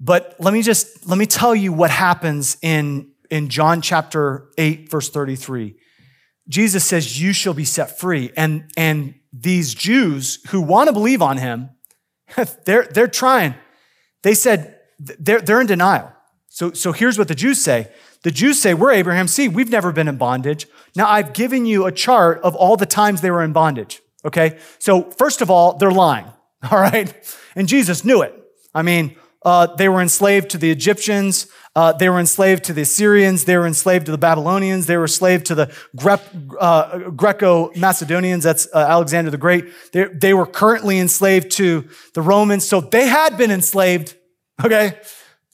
But 0.00 0.36
let 0.38 0.52
me 0.52 0.62
just 0.62 1.06
let 1.06 1.18
me 1.18 1.26
tell 1.26 1.54
you 1.54 1.72
what 1.72 1.90
happens 1.90 2.56
in, 2.62 3.12
in 3.30 3.48
John 3.48 3.80
chapter 3.80 4.48
8, 4.58 4.90
verse 4.90 5.08
33. 5.10 5.76
Jesus 6.48 6.84
says, 6.84 7.20
You 7.20 7.32
shall 7.32 7.54
be 7.54 7.64
set 7.64 7.98
free. 7.98 8.32
And, 8.36 8.70
and 8.76 9.14
these 9.32 9.74
Jews 9.74 10.44
who 10.48 10.60
want 10.60 10.88
to 10.88 10.92
believe 10.92 11.22
on 11.22 11.36
him, 11.36 11.70
they're, 12.64 12.84
they're 12.84 13.08
trying. 13.08 13.54
They 14.22 14.34
said, 14.34 14.78
they're, 14.98 15.40
they're 15.40 15.60
in 15.60 15.66
denial. 15.66 16.12
So, 16.48 16.72
so 16.72 16.92
here's 16.92 17.16
what 17.16 17.28
the 17.28 17.34
Jews 17.34 17.62
say 17.62 17.88
the 18.22 18.30
Jews 18.30 18.60
say, 18.60 18.74
We're 18.74 18.92
Abraham's 18.92 19.32
seed. 19.32 19.54
We've 19.54 19.70
never 19.70 19.92
been 19.92 20.08
in 20.08 20.16
bondage. 20.16 20.66
Now, 20.94 21.08
I've 21.08 21.32
given 21.32 21.64
you 21.64 21.86
a 21.86 21.92
chart 21.92 22.40
of 22.42 22.54
all 22.54 22.76
the 22.76 22.86
times 22.86 23.20
they 23.20 23.30
were 23.30 23.42
in 23.42 23.52
bondage. 23.52 24.01
Okay? 24.24 24.58
So, 24.78 25.10
first 25.10 25.40
of 25.40 25.50
all, 25.50 25.76
they're 25.76 25.90
lying. 25.90 26.26
All 26.70 26.78
right? 26.78 27.12
And 27.56 27.68
Jesus 27.68 28.04
knew 28.04 28.22
it. 28.22 28.34
I 28.74 28.82
mean, 28.82 29.16
uh, 29.44 29.74
they 29.74 29.88
were 29.88 30.00
enslaved 30.00 30.50
to 30.50 30.58
the 30.58 30.70
Egyptians. 30.70 31.48
Uh, 31.74 31.92
they 31.92 32.08
were 32.08 32.20
enslaved 32.20 32.64
to 32.64 32.72
the 32.72 32.82
Assyrians. 32.82 33.44
They 33.44 33.56
were 33.56 33.66
enslaved 33.66 34.06
to 34.06 34.12
the 34.12 34.18
Babylonians. 34.18 34.86
They 34.86 34.96
were 34.96 35.04
enslaved 35.04 35.46
to 35.46 35.54
the 35.54 35.74
Gre- 35.96 36.56
uh, 36.60 37.10
Greco-Macedonians. 37.10 38.44
That's 38.44 38.68
uh, 38.72 38.78
Alexander 38.78 39.30
the 39.30 39.38
Great. 39.38 39.66
They, 39.92 40.04
they 40.04 40.34
were 40.34 40.46
currently 40.46 40.98
enslaved 40.98 41.50
to 41.52 41.88
the 42.14 42.22
Romans. 42.22 42.66
So 42.66 42.80
they 42.80 43.08
had 43.08 43.36
been 43.36 43.50
enslaved. 43.50 44.14
Okay. 44.62 44.98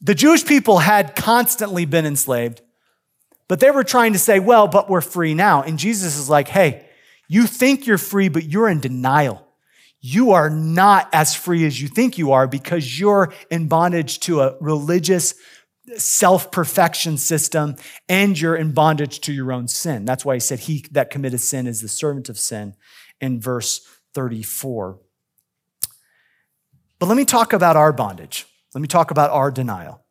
The 0.01 0.15
Jewish 0.15 0.45
people 0.45 0.79
had 0.79 1.17
constantly 1.17 1.85
been 1.85 2.07
enslaved, 2.07 2.61
but 3.49 3.59
they 3.59 3.71
were 3.71 3.85
trying 3.85 4.13
to 4.13 4.19
say, 4.19 4.39
well, 4.39 4.69
but 4.69 4.89
we're 4.89 5.01
free 5.01 5.35
now. 5.35 5.63
And 5.63 5.79
Jesus 5.79 6.17
is 6.17 6.29
like, 6.29 6.49
hey, 6.49 6.88
you 7.29 7.47
think 7.47 7.87
you're 7.87 7.99
free, 7.99 8.29
but 8.29 8.45
you're 8.45 8.69
in 8.69 8.81
denial 8.81 9.49
you 10.01 10.33
are 10.33 10.49
not 10.49 11.09
as 11.13 11.35
free 11.35 11.67
as 11.67 11.81
you 11.83 11.89
think 11.89 12.19
you 12.19 12.33
are 12.33 12.47
because 12.47 12.99
you're 12.99 13.33
in 13.51 13.67
bondage 13.67 14.21
to 14.21 14.41
a 14.41 14.57
religious 14.61 15.35
self 15.97 16.53
perfection 16.53 17.17
system 17.17 17.75
and 18.09 18.39
you're 18.41 18.57
in 18.57 18.73
bondage 18.73 19.21
to 19.21 19.33
your 19.33 19.53
own 19.53 19.67
sin. 19.67 20.05
That's 20.05 20.25
why 20.25 20.35
he 20.35 20.41
said, 20.41 20.61
He 20.61 20.85
that 20.93 21.11
committed 21.11 21.41
sin 21.41 21.67
is 21.67 21.81
the 21.81 21.89
servant 21.89 22.29
of 22.29 22.39
sin 22.39 22.75
in 23.21 23.41
verse 23.41 23.81
34. 24.15 24.99
But 26.99 27.07
let 27.07 27.17
me 27.17 27.25
talk 27.25 27.53
about 27.53 27.77
our 27.77 27.93
bondage. 27.93 28.47
Let 28.75 28.83
me 28.83 28.89
talk 28.89 29.11
about 29.11 29.31
our 29.31 29.51
denial. 29.51 30.05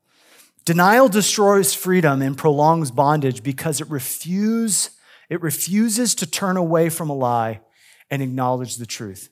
Denial 0.66 1.08
destroys 1.08 1.74
freedom 1.74 2.22
and 2.22 2.38
prolongs 2.38 2.92
bondage 2.92 3.42
because 3.42 3.80
it, 3.80 3.90
refuse, 3.90 4.90
it 5.30 5.42
refuses 5.42 6.16
to 6.16 6.30
turn 6.30 6.58
away 6.58 6.90
from 6.90 7.10
a 7.10 7.16
lie 7.16 7.62
and 8.10 8.22
acknowledge 8.22 8.78
the 8.78 8.86
truth. 8.86 9.30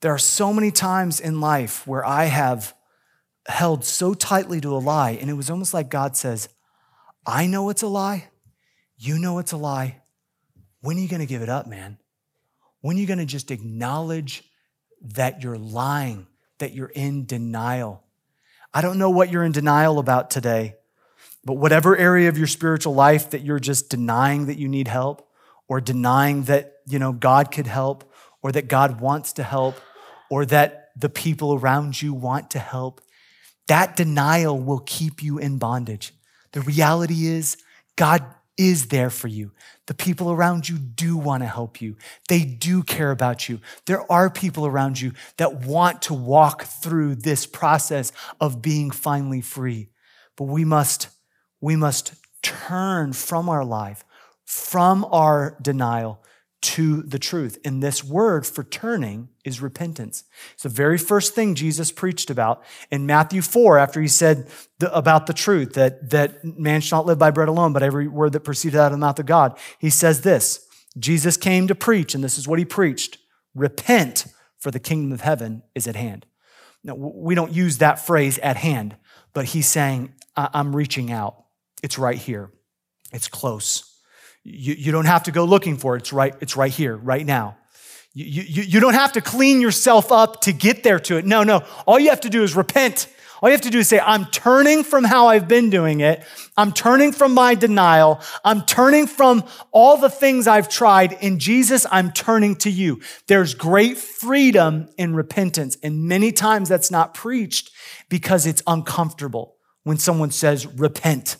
There 0.00 0.12
are 0.12 0.18
so 0.18 0.52
many 0.52 0.70
times 0.70 1.20
in 1.20 1.40
life 1.40 1.86
where 1.86 2.04
I 2.04 2.24
have 2.24 2.74
held 3.46 3.84
so 3.84 4.14
tightly 4.14 4.60
to 4.60 4.74
a 4.74 4.78
lie, 4.78 5.12
and 5.12 5.30
it 5.30 5.34
was 5.34 5.50
almost 5.50 5.72
like 5.72 5.88
God 5.88 6.16
says, 6.16 6.48
I 7.24 7.46
know 7.46 7.70
it's 7.70 7.82
a 7.82 7.88
lie. 7.88 8.28
You 8.96 9.18
know 9.18 9.38
it's 9.38 9.52
a 9.52 9.56
lie. 9.56 10.02
When 10.80 10.96
are 10.96 11.00
you 11.00 11.08
going 11.08 11.20
to 11.20 11.26
give 11.26 11.42
it 11.42 11.48
up, 11.48 11.66
man? 11.66 11.98
When 12.80 12.96
are 12.96 13.00
you 13.00 13.06
going 13.06 13.18
to 13.18 13.24
just 13.24 13.50
acknowledge 13.50 14.42
that 15.14 15.42
you're 15.42 15.58
lying, 15.58 16.26
that 16.58 16.72
you're 16.72 16.88
in 16.88 17.26
denial? 17.26 18.04
I 18.74 18.80
don't 18.80 18.98
know 18.98 19.10
what 19.10 19.30
you're 19.30 19.44
in 19.44 19.52
denial 19.52 19.98
about 19.98 20.30
today, 20.30 20.74
but 21.44 21.54
whatever 21.54 21.96
area 21.96 22.28
of 22.28 22.38
your 22.38 22.46
spiritual 22.46 22.94
life 22.94 23.30
that 23.30 23.42
you're 23.42 23.58
just 23.58 23.88
denying 23.88 24.46
that 24.46 24.58
you 24.58 24.68
need 24.68 24.88
help 24.88 25.28
or 25.68 25.80
denying 25.80 26.44
that, 26.44 26.74
you 26.86 26.98
know, 26.98 27.12
God 27.12 27.50
could 27.50 27.66
help 27.66 28.04
or 28.42 28.52
that 28.52 28.68
God 28.68 29.00
wants 29.00 29.32
to 29.34 29.42
help, 29.42 29.80
or 30.28 30.44
that 30.46 30.90
the 30.96 31.08
people 31.08 31.54
around 31.54 32.02
you 32.02 32.12
want 32.12 32.50
to 32.50 32.58
help, 32.58 33.00
that 33.68 33.96
denial 33.96 34.58
will 34.58 34.80
keep 34.80 35.22
you 35.22 35.38
in 35.38 35.58
bondage. 35.58 36.12
The 36.52 36.60
reality 36.60 37.26
is, 37.26 37.56
God 37.96 38.24
is 38.58 38.88
there 38.88 39.10
for 39.10 39.28
you. 39.28 39.52
The 39.86 39.94
people 39.94 40.30
around 40.30 40.68
you 40.68 40.76
do 40.76 41.16
want 41.16 41.42
to 41.42 41.46
help 41.46 41.80
you. 41.80 41.96
They 42.28 42.44
do 42.44 42.82
care 42.82 43.10
about 43.10 43.48
you. 43.48 43.60
There 43.86 44.10
are 44.10 44.28
people 44.28 44.66
around 44.66 45.00
you 45.00 45.12
that 45.36 45.60
want 45.60 46.02
to 46.02 46.14
walk 46.14 46.64
through 46.64 47.16
this 47.16 47.46
process 47.46 48.12
of 48.40 48.60
being 48.60 48.90
finally 48.90 49.40
free. 49.40 49.88
But 50.36 50.44
we 50.44 50.64
must, 50.64 51.08
we 51.62 51.76
must 51.76 52.12
turn 52.42 53.14
from 53.14 53.48
our 53.48 53.64
life, 53.64 54.04
from 54.44 55.06
our 55.06 55.56
denial, 55.62 56.22
to 56.60 57.02
the 57.02 57.18
truth. 57.18 57.58
And 57.64 57.82
this 57.82 58.04
word 58.04 58.46
for 58.46 58.62
turning 58.62 59.28
is 59.44 59.60
repentance. 59.60 60.24
It's 60.54 60.62
the 60.62 60.68
very 60.68 60.98
first 60.98 61.34
thing 61.34 61.54
Jesus 61.54 61.90
preached 61.90 62.30
about 62.30 62.62
in 62.90 63.06
Matthew 63.06 63.42
4 63.42 63.78
after 63.78 64.00
he 64.00 64.06
said 64.08 64.48
the, 64.78 64.94
about 64.94 65.26
the 65.26 65.32
truth 65.32 65.72
that, 65.74 66.10
that 66.10 66.44
man 66.44 66.80
shall 66.80 67.00
not 67.00 67.06
live 67.06 67.18
by 67.18 67.30
bread 67.30 67.48
alone, 67.48 67.72
but 67.72 67.82
every 67.82 68.06
word 68.06 68.32
that 68.32 68.40
proceeded 68.40 68.78
out 68.78 68.86
of 68.86 68.92
the 68.92 68.98
mouth 68.98 69.18
of 69.18 69.26
God. 69.26 69.58
He 69.78 69.90
says 69.90 70.20
this 70.20 70.66
Jesus 70.98 71.36
came 71.36 71.66
to 71.68 71.74
preach, 71.74 72.14
and 72.14 72.22
this 72.22 72.38
is 72.38 72.46
what 72.46 72.58
he 72.58 72.64
preached 72.64 73.18
repent, 73.54 74.26
for 74.58 74.70
the 74.70 74.80
kingdom 74.80 75.12
of 75.12 75.20
heaven 75.20 75.62
is 75.74 75.86
at 75.86 75.96
hand. 75.96 76.26
Now, 76.84 76.94
we 76.94 77.34
don't 77.34 77.52
use 77.52 77.78
that 77.78 78.04
phrase 78.04 78.38
at 78.38 78.56
hand, 78.56 78.96
but 79.32 79.46
he's 79.46 79.68
saying, 79.68 80.14
I'm 80.36 80.74
reaching 80.74 81.12
out. 81.12 81.41
It's 81.82 81.98
right 81.98 82.18
here, 82.18 82.50
it's 83.12 83.28
close. 83.28 83.88
You, 84.44 84.74
you 84.74 84.92
don't 84.92 85.04
have 85.04 85.24
to 85.24 85.32
go 85.32 85.44
looking 85.44 85.76
for 85.76 85.96
it. 85.96 86.00
It's 86.00 86.12
right, 86.12 86.34
it's 86.40 86.56
right 86.56 86.72
here, 86.72 86.96
right 86.96 87.24
now. 87.24 87.56
You, 88.14 88.42
you, 88.42 88.62
you 88.62 88.80
don't 88.80 88.94
have 88.94 89.12
to 89.12 89.20
clean 89.20 89.60
yourself 89.60 90.12
up 90.12 90.42
to 90.42 90.52
get 90.52 90.82
there 90.82 90.98
to 91.00 91.16
it. 91.16 91.24
No, 91.24 91.44
no. 91.44 91.64
All 91.86 91.98
you 91.98 92.10
have 92.10 92.20
to 92.22 92.30
do 92.30 92.42
is 92.42 92.54
repent. 92.54 93.06
All 93.40 93.48
you 93.48 93.54
have 93.54 93.62
to 93.62 93.70
do 93.70 93.78
is 93.78 93.88
say, 93.88 93.98
I'm 93.98 94.26
turning 94.26 94.84
from 94.84 95.02
how 95.02 95.28
I've 95.28 95.48
been 95.48 95.70
doing 95.70 96.00
it. 96.00 96.24
I'm 96.56 96.72
turning 96.72 97.10
from 97.10 97.34
my 97.34 97.54
denial. 97.54 98.20
I'm 98.44 98.62
turning 98.62 99.06
from 99.06 99.44
all 99.72 99.96
the 99.96 100.10
things 100.10 100.46
I've 100.46 100.68
tried. 100.68 101.12
In 101.14 101.38
Jesus, 101.38 101.86
I'm 101.90 102.12
turning 102.12 102.54
to 102.56 102.70
you. 102.70 103.00
There's 103.26 103.54
great 103.54 103.96
freedom 103.96 104.88
in 104.98 105.16
repentance. 105.16 105.76
And 105.82 106.04
many 106.04 106.30
times 106.30 106.68
that's 106.68 106.90
not 106.90 107.14
preached 107.14 107.70
because 108.08 108.46
it's 108.46 108.62
uncomfortable 108.66 109.56
when 109.82 109.98
someone 109.98 110.30
says, 110.30 110.66
repent. 110.66 111.36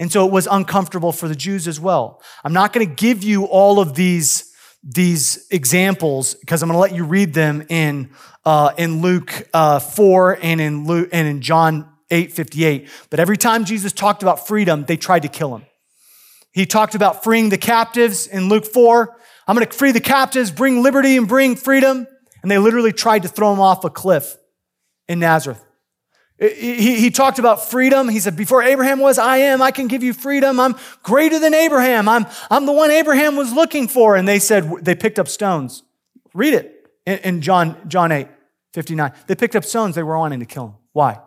And 0.00 0.10
so 0.10 0.26
it 0.26 0.32
was 0.32 0.48
uncomfortable 0.50 1.12
for 1.12 1.28
the 1.28 1.34
Jews 1.34 1.68
as 1.68 1.78
well. 1.78 2.22
I'm 2.42 2.54
not 2.54 2.72
going 2.72 2.88
to 2.88 2.92
give 2.92 3.22
you 3.22 3.44
all 3.44 3.80
of 3.80 3.94
these, 3.94 4.50
these 4.82 5.46
examples 5.50 6.34
because 6.34 6.62
I'm 6.62 6.70
going 6.70 6.76
to 6.76 6.80
let 6.80 6.94
you 6.94 7.04
read 7.04 7.34
them 7.34 7.66
in, 7.68 8.08
uh, 8.46 8.72
in 8.78 9.02
Luke 9.02 9.46
uh, 9.52 9.78
4 9.78 10.38
and 10.40 10.58
in, 10.58 10.86
Luke, 10.86 11.10
and 11.12 11.28
in 11.28 11.42
John 11.42 11.86
8 12.10 12.32
58. 12.32 12.88
But 13.10 13.20
every 13.20 13.36
time 13.36 13.66
Jesus 13.66 13.92
talked 13.92 14.22
about 14.22 14.48
freedom, 14.48 14.86
they 14.86 14.96
tried 14.96 15.20
to 15.20 15.28
kill 15.28 15.54
him. 15.54 15.66
He 16.52 16.64
talked 16.64 16.94
about 16.94 17.22
freeing 17.22 17.50
the 17.50 17.58
captives 17.58 18.26
in 18.26 18.48
Luke 18.48 18.64
4. 18.64 19.14
I'm 19.46 19.54
going 19.54 19.66
to 19.66 19.72
free 19.72 19.92
the 19.92 20.00
captives, 20.00 20.50
bring 20.50 20.82
liberty, 20.82 21.18
and 21.18 21.28
bring 21.28 21.56
freedom. 21.56 22.06
And 22.40 22.50
they 22.50 22.56
literally 22.56 22.92
tried 22.92 23.22
to 23.22 23.28
throw 23.28 23.52
him 23.52 23.60
off 23.60 23.84
a 23.84 23.90
cliff 23.90 24.34
in 25.08 25.18
Nazareth. 25.18 25.62
He, 26.40 26.98
he 26.98 27.10
talked 27.10 27.38
about 27.38 27.68
freedom. 27.70 28.08
He 28.08 28.18
said, 28.18 28.34
Before 28.34 28.62
Abraham 28.62 28.98
was, 28.98 29.18
I 29.18 29.38
am. 29.38 29.60
I 29.60 29.70
can 29.70 29.88
give 29.88 30.02
you 30.02 30.14
freedom. 30.14 30.58
I'm 30.58 30.74
greater 31.02 31.38
than 31.38 31.52
Abraham. 31.52 32.08
I'm, 32.08 32.26
I'm 32.50 32.64
the 32.64 32.72
one 32.72 32.90
Abraham 32.90 33.36
was 33.36 33.52
looking 33.52 33.88
for. 33.88 34.16
And 34.16 34.26
they 34.26 34.38
said, 34.38 34.70
They 34.80 34.94
picked 34.94 35.18
up 35.18 35.28
stones. 35.28 35.82
Read 36.32 36.54
it 36.54 36.86
in, 37.04 37.18
in 37.18 37.40
John, 37.42 37.76
John 37.88 38.10
8, 38.10 38.26
59. 38.72 39.12
They 39.26 39.34
picked 39.34 39.54
up 39.54 39.66
stones. 39.66 39.94
They 39.94 40.02
were 40.02 40.16
wanting 40.16 40.40
to 40.40 40.46
kill 40.46 40.68
him. 40.68 40.74
Why? 40.92 41.20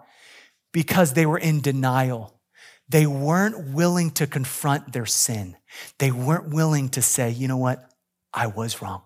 Because 0.72 1.14
they 1.14 1.28
were 1.28 1.38
in 1.38 1.62
denial. 1.62 2.34
They 2.90 3.06
weren't 3.06 3.74
willing 3.74 4.12
to 4.12 4.26
confront 4.26 4.94
their 4.94 5.06
sin. 5.06 5.56
They 6.00 6.12
weren't 6.12 6.50
willing 6.50 6.90
to 6.90 7.04
say, 7.04 7.30
You 7.30 7.48
know 7.48 7.58
what? 7.58 7.88
I 8.34 8.48
was 8.48 8.82
wrong. 8.82 9.04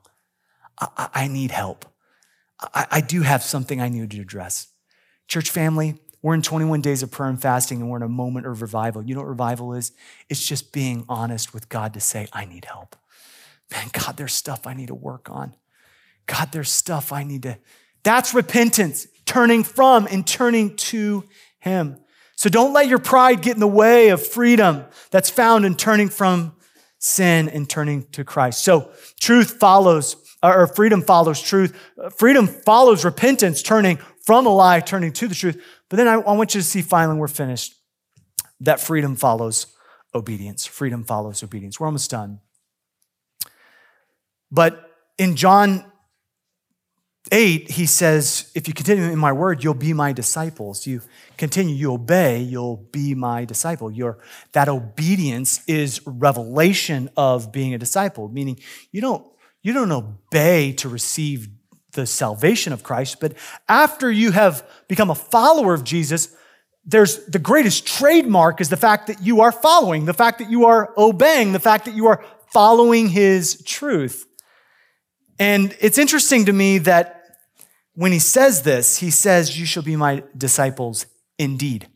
I, 0.80 1.10
I 1.14 1.28
need 1.28 1.52
help. 1.52 1.86
I, 2.62 2.88
I 2.92 3.02
do 3.02 3.24
have 3.24 3.44
something 3.44 3.82
I 3.82 3.90
need 3.90 4.10
to 4.12 4.22
address. 4.22 4.68
Church 5.28 5.50
family, 5.50 5.96
we're 6.22 6.34
in 6.34 6.42
21 6.42 6.82
days 6.82 7.04
of 7.04 7.12
prayer 7.12 7.30
and 7.30 7.42
fasting, 7.42 7.82
and 7.82 7.90
we're 7.90 7.98
in 7.98 8.04
a 8.04 8.10
moment 8.10 8.48
of 8.48 8.62
revival. 8.62 9.04
You 9.04 9.14
know 9.16 9.22
what 9.22 9.30
revival 9.30 9.74
is? 9.74 9.92
It's 10.30 10.46
just 10.46 10.72
being 10.72 11.06
honest 11.08 11.54
with 11.54 11.70
God 11.70 11.94
to 11.94 12.00
say, 12.00 12.28
I 12.34 12.46
need 12.46 12.66
help. 12.66 12.96
Man, 13.72 13.88
God, 13.92 14.18
there's 14.18 14.34
stuff 14.34 14.66
I 14.66 14.74
need 14.74 14.88
to 14.88 14.96
work 14.96 15.30
on. 15.30 15.54
God, 16.26 16.52
there's 16.52 16.72
stuff 16.72 17.12
I 17.12 17.24
need 17.24 17.44
to. 17.44 17.58
That's 18.04 18.34
repentance, 18.34 19.08
turning 19.26 19.64
from 19.64 20.08
and 20.10 20.26
turning 20.26 20.76
to 20.78 21.24
Him. 21.60 21.98
So 22.36 22.50
don't 22.50 22.74
let 22.74 22.88
your 22.88 23.00
pride 23.00 23.42
get 23.42 23.56
in 23.56 23.60
the 23.60 23.68
way 23.68 24.10
of 24.10 24.26
freedom 24.26 24.86
that's 25.12 25.30
found 25.30 25.66
in 25.66 25.76
turning 25.76 26.10
from 26.10 26.56
sin 27.00 27.50
and 27.50 27.70
turning 27.70 28.04
to 28.12 28.24
Christ. 28.24 28.64
So 28.64 28.92
truth 29.20 29.60
follows, 29.60 30.16
or 30.44 30.68
freedom 30.68 31.02
follows 31.02 31.42
truth. 31.42 31.76
Freedom 32.16 32.48
follows 32.48 33.04
repentance, 33.04 33.62
turning 33.62 33.98
from 34.28 34.46
a 34.46 34.50
lie, 34.50 34.82
turning 34.82 35.14
to 35.14 35.30
the 35.30 35.34
truth. 35.34 35.64
But 35.88 35.96
then 35.96 36.08
I, 36.10 36.16
I 36.16 36.34
want 36.34 36.54
you 36.54 36.60
to 36.60 36.68
see 36.68 36.82
finally, 36.82 37.18
we're 37.18 37.30
finished, 37.30 37.76
that 38.60 38.82
freedom 38.82 39.16
follows 39.16 39.68
obedience. 40.14 40.66
Freedom 40.66 41.06
follows 41.06 41.42
obedience. 41.44 41.80
We're 41.80 41.86
almost 41.86 42.12
done. 42.12 42.42
But 44.52 44.92
in 45.18 45.38
John 45.38 45.90
8, 47.32 47.72
he 47.72 47.86
says, 47.86 48.52
If 48.54 48.68
you 48.68 48.74
continue 48.74 49.06
in 49.06 49.18
my 49.18 49.32
word, 49.32 49.64
you'll 49.64 49.74
be 49.74 49.94
my 49.94 50.12
disciples. 50.12 50.86
You 50.86 51.04
continue, 51.38 51.74
you 51.74 51.94
obey, 51.94 52.42
you'll 52.42 52.86
be 52.92 53.16
my 53.16 53.46
disciple. 53.46 53.90
Your, 53.90 54.18
that 54.52 54.68
obedience 54.68 55.64
is 55.68 56.02
revelation 56.06 57.10
of 57.16 57.54
being 57.54 57.74
a 57.74 57.78
disciple, 57.78 58.28
meaning 58.28 58.60
you 58.92 59.00
don't, 59.00 59.26
you 59.64 59.72
don't 59.72 59.94
obey 59.94 60.74
to 60.74 60.90
receive 60.90 61.48
the 61.98 62.06
salvation 62.06 62.72
of 62.72 62.84
Christ, 62.84 63.20
but 63.20 63.34
after 63.68 64.10
you 64.10 64.32
have 64.32 64.66
become 64.88 65.10
a 65.10 65.16
follower 65.16 65.74
of 65.74 65.84
Jesus, 65.84 66.34
there's 66.86 67.26
the 67.26 67.40
greatest 67.40 67.86
trademark 67.86 68.62
is 68.62 68.70
the 68.70 68.78
fact 68.78 69.08
that 69.08 69.22
you 69.22 69.42
are 69.42 69.52
following, 69.52 70.06
the 70.06 70.14
fact 70.14 70.40
that 70.40 70.50
you 70.50 70.66
are 70.66 70.94
obeying, 70.96 71.52
the 71.52 71.60
fact 71.60 71.86
that 71.86 71.96
you 71.96 72.08
are 72.08 72.24
following 72.54 73.10
his 73.10 73.62
truth. 73.66 74.26
And 75.40 75.76
it's 75.82 75.98
interesting 75.98 76.46
to 76.46 76.54
me 76.54 76.78
that 76.80 77.40
when 77.94 78.12
he 78.12 78.20
says 78.20 78.62
this, 78.62 78.98
he 79.00 79.10
says, 79.10 79.60
You 79.60 79.66
shall 79.66 79.84
be 79.84 79.96
my 79.96 80.24
disciples 80.38 81.08
indeed. 81.38 81.88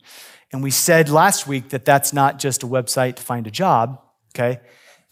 And 0.52 0.62
we 0.62 0.70
said 0.70 1.08
last 1.08 1.46
week 1.46 1.70
that 1.70 1.84
that's 1.84 2.12
not 2.12 2.38
just 2.38 2.62
a 2.62 2.66
website 2.66 3.16
to 3.16 3.22
find 3.22 3.46
a 3.46 3.50
job, 3.50 4.00
okay? 4.34 4.60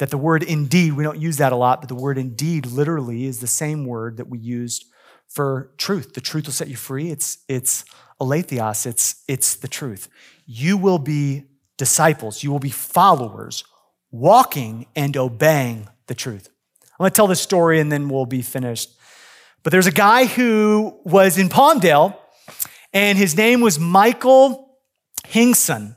That 0.00 0.08
the 0.08 0.16
word 0.16 0.42
indeed, 0.42 0.94
we 0.94 1.04
don't 1.04 1.20
use 1.20 1.36
that 1.36 1.52
a 1.52 1.56
lot, 1.56 1.82
but 1.82 1.88
the 1.88 1.94
word 1.94 2.16
indeed 2.16 2.64
literally 2.64 3.26
is 3.26 3.40
the 3.40 3.46
same 3.46 3.84
word 3.84 4.16
that 4.16 4.30
we 4.30 4.38
used 4.38 4.86
for 5.28 5.72
truth. 5.76 6.14
The 6.14 6.22
truth 6.22 6.46
will 6.46 6.54
set 6.54 6.68
you 6.68 6.76
free. 6.76 7.10
It's, 7.10 7.44
it's 7.48 7.84
aletheos, 8.18 8.86
it's, 8.86 9.22
it's 9.28 9.56
the 9.56 9.68
truth. 9.68 10.08
You 10.46 10.78
will 10.78 10.98
be 10.98 11.44
disciples, 11.76 12.42
you 12.42 12.50
will 12.50 12.58
be 12.58 12.70
followers, 12.70 13.62
walking 14.10 14.86
and 14.96 15.18
obeying 15.18 15.86
the 16.06 16.14
truth. 16.14 16.48
I'm 16.98 17.04
to 17.04 17.10
tell 17.10 17.26
this 17.26 17.42
story 17.42 17.78
and 17.78 17.92
then 17.92 18.08
we'll 18.08 18.24
be 18.24 18.40
finished. 18.40 18.90
But 19.62 19.70
there's 19.70 19.86
a 19.86 19.92
guy 19.92 20.24
who 20.24 20.98
was 21.04 21.36
in 21.36 21.50
Palmdale, 21.50 22.16
and 22.94 23.18
his 23.18 23.36
name 23.36 23.60
was 23.60 23.78
Michael 23.78 24.78
Hingson. 25.26 25.96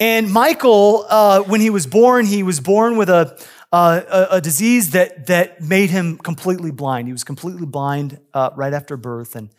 And 0.00 0.32
Michael, 0.32 1.06
uh, 1.08 1.42
when 1.42 1.60
he 1.60 1.70
was 1.70 1.86
born, 1.86 2.26
he 2.26 2.42
was 2.42 2.58
born 2.58 2.96
with 2.96 3.08
a, 3.08 3.38
uh, 3.72 4.00
a, 4.08 4.36
a, 4.36 4.40
disease 4.40 4.90
that, 4.90 5.26
that 5.26 5.60
made 5.60 5.90
him 5.90 6.18
completely 6.18 6.72
blind. 6.72 7.06
He 7.06 7.12
was 7.12 7.22
completely 7.22 7.66
blind 7.66 8.18
uh, 8.32 8.50
right 8.56 8.72
after 8.72 8.96
birth. 8.96 9.36
And, 9.36 9.50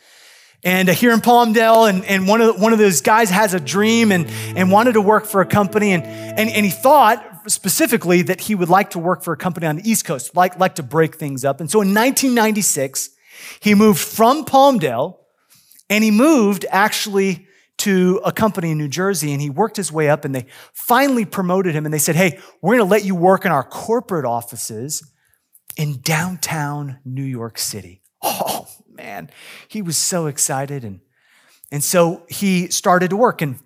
and 0.62 0.90
uh, 0.90 0.94
here 0.94 1.14
in 1.14 1.22
Palmdale, 1.22 1.90
and, 1.90 2.04
and 2.04 2.28
one, 2.28 2.42
of, 2.42 2.60
one 2.60 2.74
of 2.74 2.80
those 2.80 3.00
guys 3.00 3.30
has 3.30 3.54
a 3.54 3.62
dream 3.62 4.12
and, 4.12 4.28
and 4.58 4.70
wanted 4.70 4.94
to 4.94 5.02
work 5.02 5.26
for 5.26 5.40
a 5.40 5.46
company. 5.46 5.94
And, 5.94 6.04
and, 6.04 6.50
and 6.50 6.66
he 6.66 6.72
thought 6.72 7.50
specifically 7.50 8.22
that 8.24 8.42
he 8.42 8.56
would 8.56 8.70
like 8.70 8.90
to 8.90 9.00
work 9.00 9.24
for 9.24 9.32
a 9.32 9.38
company 9.38 9.68
on 9.68 9.78
the 9.78 9.90
East 9.90 10.04
Coast, 10.04 10.36
like, 10.36 10.60
like 10.60 10.76
to 10.76 10.84
break 10.84 11.16
things 11.16 11.46
up. 11.46 11.62
And 11.62 11.72
so 11.72 11.80
in 11.80 11.90
1996, 11.90 13.10
he 13.62 13.74
moved 13.74 14.00
from 14.00 14.44
Palmdale 14.44 15.18
and 15.90 16.04
he 16.04 16.12
moved 16.12 16.66
actually 16.70 17.45
to 17.78 18.22
a 18.24 18.32
company 18.32 18.72
in 18.72 18.78
New 18.78 18.88
Jersey 18.88 19.32
and 19.32 19.42
he 19.42 19.50
worked 19.50 19.78
his 19.78 19.92
way 19.92 20.10
up 20.10 20.26
and 20.26 20.34
they 20.34 20.46
finally 20.74 21.26
promoted 21.26 21.76
him 21.76 21.86
and 21.86 21.94
they 21.94 22.00
said, 22.00 22.16
Hey, 22.16 22.40
we're 22.62 22.78
going 22.78 22.88
to 22.88 22.92
let 22.92 23.04
you 23.04 23.16
work 23.16 23.46
in 23.46 23.52
our 23.52 23.64
corporate 23.64 24.26
offices 24.26 25.12
in 25.78 26.00
downtown 26.02 27.00
New 27.06 27.24
York 27.24 27.58
City. 27.58 28.02
Oh 28.28 28.68
man, 28.90 29.30
he 29.68 29.82
was 29.82 29.98
so 29.98 30.28
excited. 30.28 30.84
And, 30.84 31.02
and 31.72 31.84
so 31.84 32.24
he 32.30 32.70
started 32.70 33.10
to 33.12 33.18
work 33.18 33.42
and, 33.42 33.60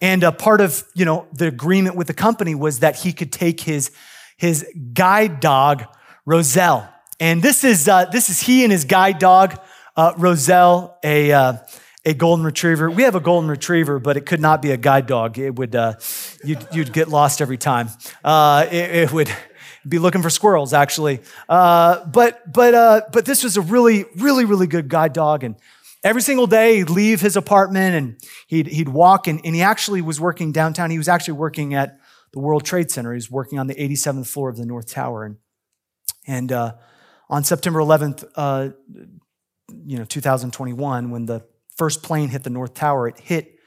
and 0.00 0.22
a 0.22 0.30
part 0.30 0.60
of, 0.60 0.84
you 0.94 1.04
know, 1.04 1.26
the 1.32 1.48
agreement 1.48 1.96
with 1.96 2.06
the 2.06 2.14
company 2.14 2.54
was 2.54 2.80
that 2.80 2.96
he 2.96 3.12
could 3.12 3.32
take 3.32 3.60
his, 3.60 3.90
his 4.36 4.64
guide 4.92 5.40
dog, 5.40 5.84
Roselle. 6.26 6.88
And 7.18 7.42
this 7.42 7.64
is, 7.64 7.88
uh, 7.88 8.04
this 8.06 8.30
is 8.30 8.40
he 8.40 8.62
and 8.62 8.70
his 8.70 8.84
guide 8.84 9.18
dog, 9.18 9.58
uh, 9.96 10.12
Roselle, 10.18 10.98
a, 11.02 11.32
uh, 11.32 11.56
a 12.04 12.14
golden 12.14 12.44
retriever. 12.44 12.90
We 12.90 13.02
have 13.04 13.14
a 13.14 13.20
golden 13.20 13.48
retriever, 13.48 13.98
but 13.98 14.16
it 14.16 14.26
could 14.26 14.40
not 14.40 14.60
be 14.60 14.70
a 14.72 14.76
guide 14.76 15.06
dog. 15.06 15.38
It 15.38 15.56
would, 15.56 15.74
uh, 15.74 15.94
you'd, 16.44 16.66
you'd 16.72 16.92
get 16.92 17.08
lost 17.08 17.40
every 17.40 17.56
time. 17.56 17.88
Uh, 18.22 18.66
it, 18.70 18.90
it, 18.94 19.12
would 19.12 19.30
be 19.88 19.98
looking 19.98 20.22
for 20.22 20.30
squirrels, 20.30 20.72
actually. 20.74 21.20
Uh, 21.48 22.04
but, 22.06 22.52
but, 22.52 22.74
uh, 22.74 23.00
but 23.12 23.24
this 23.24 23.42
was 23.42 23.56
a 23.56 23.62
really, 23.62 24.04
really, 24.16 24.44
really 24.44 24.66
good 24.66 24.88
guide 24.88 25.14
dog. 25.14 25.44
And 25.44 25.56
every 26.02 26.20
single 26.20 26.46
day 26.46 26.76
he'd 26.76 26.90
leave 26.90 27.22
his 27.22 27.36
apartment 27.36 27.94
and 27.94 28.16
he'd, 28.48 28.66
he'd 28.66 28.88
walk. 28.90 29.26
And, 29.26 29.40
and 29.44 29.54
he 29.54 29.62
actually 29.62 30.02
was 30.02 30.20
working 30.20 30.52
downtown. 30.52 30.90
He 30.90 30.98
was 30.98 31.08
actually 31.08 31.34
working 31.34 31.72
at 31.72 31.98
the 32.32 32.40
World 32.40 32.64
Trade 32.64 32.90
Center. 32.90 33.12
He 33.12 33.16
was 33.16 33.30
working 33.30 33.58
on 33.58 33.66
the 33.66 33.74
87th 33.74 34.26
floor 34.26 34.50
of 34.50 34.56
the 34.56 34.66
North 34.66 34.90
Tower. 34.90 35.24
And, 35.24 35.36
and 36.26 36.52
uh, 36.52 36.74
on 37.30 37.44
September 37.44 37.78
11th, 37.78 38.28
uh, 38.36 38.70
you 39.86 39.98
know, 39.98 40.04
2021, 40.04 41.10
when 41.10 41.26
the 41.26 41.44
first 41.76 42.02
plane 42.02 42.28
hit 42.28 42.42
the 42.42 42.50
North 42.50 42.74
Tower, 42.74 43.08
it 43.08 43.18
hit, 43.18 43.58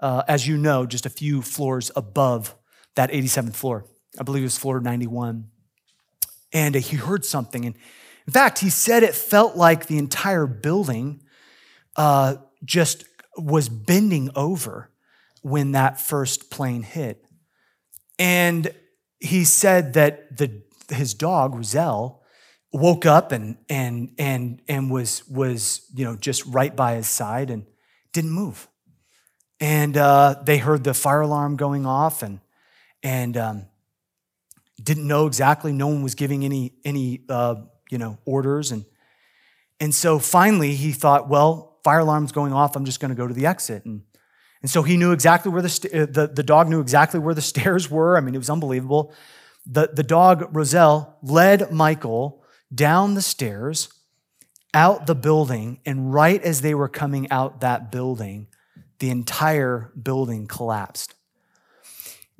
uh, 0.00 0.22
as 0.28 0.46
you 0.46 0.56
know, 0.56 0.86
just 0.86 1.06
a 1.06 1.10
few 1.10 1.42
floors 1.42 1.90
above 1.96 2.54
that 2.94 3.10
87th 3.10 3.54
floor. 3.54 3.86
I 4.18 4.22
believe 4.22 4.42
it 4.42 4.46
was 4.46 4.58
floor 4.58 4.80
91. 4.80 5.48
And 6.52 6.74
he 6.74 6.96
heard 6.96 7.24
something. 7.24 7.64
And 7.64 7.76
in 8.26 8.32
fact, 8.32 8.58
he 8.58 8.70
said 8.70 9.02
it 9.02 9.14
felt 9.14 9.56
like 9.56 9.86
the 9.86 9.98
entire 9.98 10.46
building 10.46 11.22
uh, 11.96 12.36
just 12.64 13.04
was 13.36 13.68
bending 13.68 14.30
over 14.34 14.90
when 15.42 15.72
that 15.72 16.00
first 16.00 16.50
plane 16.50 16.82
hit. 16.82 17.24
And 18.18 18.72
he 19.20 19.44
said 19.44 19.94
that 19.94 20.36
the, 20.36 20.62
his 20.88 21.14
dog, 21.14 21.54
Roselle, 21.54 22.15
woke 22.76 23.06
up 23.06 23.32
and 23.32 23.56
and 23.68 24.12
and 24.18 24.60
and 24.68 24.90
was 24.90 25.26
was 25.28 25.86
you 25.94 26.04
know 26.04 26.16
just 26.16 26.44
right 26.46 26.74
by 26.74 26.94
his 26.94 27.08
side 27.08 27.50
and 27.50 27.66
didn't 28.12 28.30
move. 28.30 28.68
And 29.58 29.96
uh, 29.96 30.36
they 30.44 30.58
heard 30.58 30.84
the 30.84 30.94
fire 30.94 31.22
alarm 31.22 31.56
going 31.56 31.86
off 31.86 32.22
and 32.22 32.40
and 33.02 33.36
um, 33.36 33.66
didn't 34.82 35.06
know 35.06 35.26
exactly 35.26 35.72
no 35.72 35.86
one 35.88 36.02
was 36.02 36.14
giving 36.14 36.44
any 36.44 36.72
any 36.84 37.22
uh, 37.28 37.56
you 37.90 37.98
know 37.98 38.18
orders. 38.24 38.72
And 38.72 38.84
and 39.80 39.94
so 39.94 40.18
finally 40.18 40.74
he 40.74 40.92
thought 40.92 41.28
well 41.28 41.78
fire 41.84 42.00
alarm's 42.00 42.32
going 42.32 42.52
off 42.52 42.74
i'm 42.74 42.84
just 42.84 42.98
going 42.98 43.10
to 43.10 43.14
go 43.14 43.26
to 43.26 43.34
the 43.34 43.46
exit. 43.46 43.84
And 43.84 44.02
and 44.62 44.70
so 44.70 44.82
he 44.82 44.96
knew 44.96 45.12
exactly 45.12 45.52
where 45.52 45.62
the, 45.62 45.68
st- 45.68 45.94
uh, 45.94 46.06
the 46.06 46.26
the 46.26 46.42
dog 46.42 46.68
knew 46.68 46.80
exactly 46.80 47.20
where 47.20 47.34
the 47.34 47.42
stairs 47.52 47.90
were. 47.90 48.16
I 48.16 48.20
mean 48.20 48.34
it 48.34 48.38
was 48.38 48.50
unbelievable. 48.50 49.14
The, 49.68 49.90
the 49.92 50.04
dog 50.04 50.54
roselle 50.54 51.18
led 51.22 51.72
michael 51.72 52.44
down 52.74 53.14
the 53.14 53.22
stairs, 53.22 53.88
out 54.74 55.06
the 55.06 55.14
building, 55.14 55.80
and 55.86 56.12
right 56.12 56.42
as 56.42 56.60
they 56.60 56.74
were 56.74 56.88
coming 56.88 57.30
out 57.30 57.60
that 57.60 57.90
building, 57.90 58.48
the 58.98 59.10
entire 59.10 59.92
building 60.00 60.46
collapsed. 60.46 61.14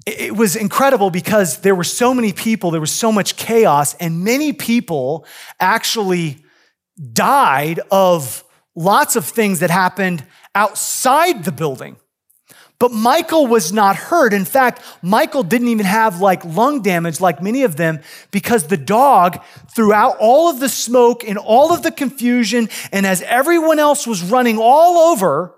It 0.07 0.37
was 0.37 0.55
incredible 0.55 1.11
because 1.11 1.59
there 1.61 1.74
were 1.74 1.85
so 1.85 2.14
many 2.14 2.33
people, 2.33 2.70
there 2.70 2.81
was 2.81 2.93
so 2.93 3.11
much 3.11 3.37
chaos, 3.37 3.95
and 3.95 4.22
many 4.22 4.53
people 4.53 5.27
actually 5.59 6.45
died 7.12 7.81
of 7.91 8.45
lots 8.74 9.16
of 9.16 9.24
things 9.24 9.61
that 9.61 9.70
happened 9.70 10.24
outside 10.55 11.45
the 11.45 11.53
building. 11.53 11.97
But 12.79 12.93
Michael 12.93 13.47
was 13.47 13.72
not 13.72 13.97
hurt. 13.97 14.35
In 14.35 14.45
fact, 14.45 14.83
Michael 15.01 15.43
didn't 15.43 15.68
even 15.68 15.87
have 15.87 16.20
like 16.20 16.45
lung 16.45 16.83
damage 16.83 17.20
like 17.20 17.43
many 17.43 17.62
of 17.62 17.77
them 17.77 18.01
because 18.31 18.66
the 18.66 18.77
dog, 18.77 19.43
throughout 19.74 20.16
all 20.20 20.51
of 20.51 20.61
the 20.61 20.68
smoke 20.68 21.24
and 21.24 21.39
all 21.39 21.72
of 21.72 21.83
the 21.83 21.91
confusion, 21.91 22.68
and 22.93 23.07
as 23.07 23.22
everyone 23.22 23.79
else 23.79 24.07
was 24.07 24.22
running 24.22 24.59
all 24.59 25.11
over, 25.11 25.55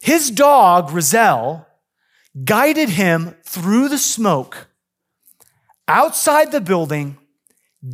his 0.00 0.32
dog, 0.32 0.90
Roselle, 0.90 1.68
guided 2.44 2.88
him 2.88 3.36
through 3.44 3.88
the 3.88 3.98
smoke, 3.98 4.68
outside 5.86 6.50
the 6.50 6.60
building, 6.60 7.18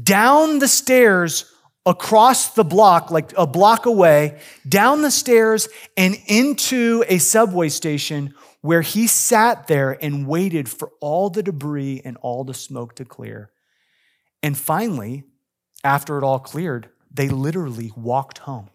down 0.03 0.59
the 0.59 0.69
stairs 0.69 1.53
across 1.89 2.53
the 2.53 2.65
block, 2.65 3.11
like 3.11 3.33
a 3.39 3.47
block 3.47 3.87
away, 3.87 4.39
down 4.69 5.01
the 5.01 5.11
stairs 5.11 5.69
and 5.97 6.19
into 6.27 7.03
a 7.09 7.17
subway 7.17 7.71
station 7.71 8.35
where 8.61 8.83
he 8.83 9.07
sat 9.07 9.69
there 9.69 9.97
and 10.05 10.27
waited 10.27 10.69
for 10.69 10.91
all 11.01 11.31
the 11.31 11.43
debris 11.43 12.03
and 12.05 12.19
all 12.19 12.45
the 12.45 12.53
smoke 12.53 12.95
to 12.95 13.07
clear. 13.07 13.51
And 14.43 14.57
finally, 14.57 15.25
after 15.83 16.19
it 16.19 16.25
all 16.25 16.39
cleared, 16.39 16.91
they 17.11 17.31
literally 17.31 17.91
walked 17.97 18.39
home. 18.39 18.69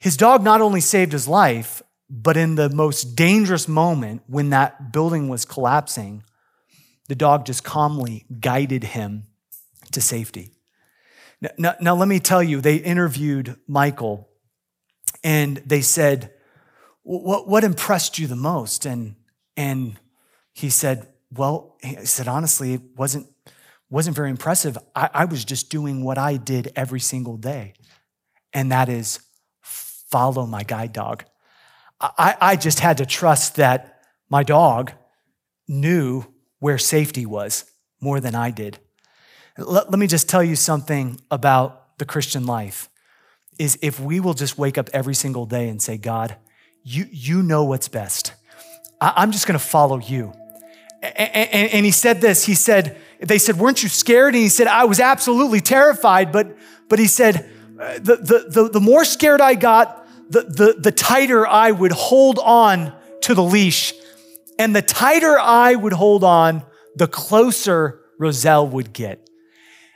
His 0.00 0.16
dog 0.16 0.42
not 0.42 0.60
only 0.60 0.80
saved 0.80 1.12
his 1.12 1.28
life, 1.28 1.80
but 2.08 2.36
in 2.36 2.56
the 2.56 2.70
most 2.70 3.14
dangerous 3.14 3.68
moment 3.68 4.22
when 4.26 4.50
that 4.50 4.92
building 4.92 5.28
was 5.28 5.44
collapsing, 5.44 6.24
the 7.06 7.14
dog 7.14 7.46
just 7.46 7.62
calmly 7.62 8.24
guided 8.40 8.82
him 8.82 9.24
to 9.92 10.00
safety. 10.00 10.50
Now, 11.56 11.74
now, 11.80 11.94
let 11.94 12.08
me 12.08 12.20
tell 12.20 12.42
you, 12.42 12.60
they 12.60 12.76
interviewed 12.76 13.56
Michael, 13.66 14.28
and 15.24 15.56
they 15.64 15.80
said, 15.80 16.32
what, 17.02 17.48
what 17.48 17.64
impressed 17.64 18.18
you 18.18 18.26
the 18.26 18.36
most? 18.36 18.84
And, 18.84 19.16
and 19.56 19.98
he 20.52 20.68
said, 20.68 21.08
well, 21.32 21.76
he 21.82 21.96
said, 22.04 22.28
honestly, 22.28 22.74
it 22.74 22.82
wasn't, 22.96 23.26
wasn't 23.88 24.16
very 24.16 24.30
impressive. 24.30 24.76
I, 24.94 25.08
I 25.14 25.24
was 25.24 25.44
just 25.44 25.70
doing 25.70 26.04
what 26.04 26.18
I 26.18 26.36
did 26.36 26.72
every 26.76 27.00
single 27.00 27.36
day. 27.36 27.72
And 28.52 28.70
that 28.72 28.88
is 28.88 29.20
follow 29.62 30.44
my 30.44 30.62
guide 30.62 30.92
dog. 30.92 31.24
I, 32.00 32.36
I 32.40 32.56
just 32.56 32.80
had 32.80 32.98
to 32.98 33.06
trust 33.06 33.56
that 33.56 34.02
my 34.28 34.42
dog 34.42 34.92
knew 35.68 36.24
where 36.58 36.78
safety 36.78 37.26
was 37.26 37.64
more 38.00 38.20
than 38.20 38.34
I 38.34 38.50
did. 38.50 38.78
Let, 39.58 39.90
let 39.90 39.98
me 39.98 40.06
just 40.06 40.28
tell 40.28 40.42
you 40.42 40.56
something 40.56 41.20
about 41.30 41.98
the 41.98 42.04
Christian 42.04 42.46
life 42.46 42.88
is 43.58 43.78
if 43.82 44.00
we 44.00 44.20
will 44.20 44.34
just 44.34 44.56
wake 44.56 44.78
up 44.78 44.88
every 44.92 45.14
single 45.14 45.46
day 45.46 45.68
and 45.68 45.80
say, 45.82 45.98
God, 45.98 46.36
you, 46.82 47.06
you 47.10 47.42
know 47.42 47.64
what's 47.64 47.88
best. 47.88 48.32
I, 49.00 49.22
am 49.22 49.32
just 49.32 49.46
going 49.46 49.58
to 49.58 49.64
follow 49.64 49.98
you. 49.98 50.32
And, 51.02 51.30
and, 51.34 51.72
and 51.72 51.84
he 51.84 51.92
said 51.92 52.20
this, 52.20 52.44
he 52.44 52.54
said, 52.54 52.96
they 53.20 53.38
said, 53.38 53.56
weren't 53.56 53.82
you 53.82 53.88
scared? 53.88 54.34
And 54.34 54.42
he 54.42 54.48
said, 54.48 54.66
I 54.66 54.84
was 54.84 55.00
absolutely 55.00 55.60
terrified, 55.60 56.32
but, 56.32 56.56
but 56.88 56.98
he 56.98 57.06
said, 57.06 57.50
uh, 57.78 57.94
the, 57.94 58.16
the, 58.16 58.46
the, 58.48 58.68
the 58.70 58.80
more 58.80 59.04
scared 59.04 59.40
I 59.40 59.54
got, 59.54 60.06
the, 60.30 60.42
the, 60.42 60.76
the 60.78 60.92
tighter 60.92 61.46
I 61.46 61.70
would 61.70 61.92
hold 61.92 62.38
on 62.38 62.94
to 63.22 63.34
the 63.34 63.42
leash. 63.42 63.92
And 64.58 64.76
the 64.76 64.82
tighter 64.82 65.38
I 65.38 65.74
would 65.74 65.92
hold 65.92 66.22
on, 66.22 66.62
the 66.96 67.06
closer 67.06 68.00
Roselle 68.18 68.66
would 68.68 68.92
get. 68.92 69.29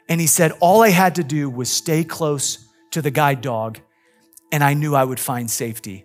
And 0.08 0.20
he 0.20 0.26
said, 0.26 0.52
All 0.60 0.82
I 0.82 0.90
had 0.90 1.14
to 1.16 1.24
do 1.24 1.48
was 1.48 1.70
stay 1.70 2.04
close 2.04 2.68
to 2.90 3.02
the 3.02 3.10
guide 3.10 3.40
dog, 3.40 3.80
and 4.52 4.62
I 4.62 4.74
knew 4.74 4.94
I 4.94 5.04
would 5.04 5.20
find 5.20 5.50
safety. 5.50 6.04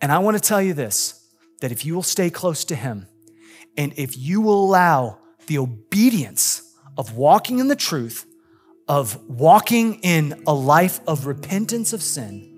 And 0.00 0.12
I 0.12 0.18
want 0.18 0.36
to 0.36 0.42
tell 0.42 0.60
you 0.60 0.74
this 0.74 1.22
that 1.60 1.72
if 1.72 1.86
you 1.86 1.94
will 1.94 2.02
stay 2.02 2.28
close 2.28 2.64
to 2.66 2.74
him, 2.74 3.06
and 3.78 3.92
if 3.96 4.16
you 4.16 4.40
will 4.40 4.64
allow 4.64 5.18
the 5.46 5.58
obedience 5.58 6.74
of 6.98 7.16
walking 7.16 7.58
in 7.58 7.68
the 7.68 7.76
truth, 7.76 8.26
of 8.88 9.18
walking 9.28 9.94
in 10.02 10.42
a 10.46 10.54
life 10.54 11.00
of 11.06 11.26
repentance 11.26 11.92
of 11.92 12.02
sin, 12.02 12.52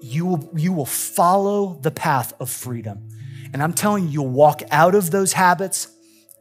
you 0.00 0.26
will, 0.26 0.50
you 0.56 0.72
will 0.72 0.86
follow 0.86 1.78
the 1.80 1.90
path 1.90 2.32
of 2.40 2.50
freedom. 2.50 3.08
And 3.52 3.62
I'm 3.62 3.72
telling 3.72 4.04
you, 4.04 4.10
you'll 4.10 4.28
walk 4.28 4.62
out 4.70 4.94
of 4.94 5.10
those 5.10 5.32
habits, 5.32 5.88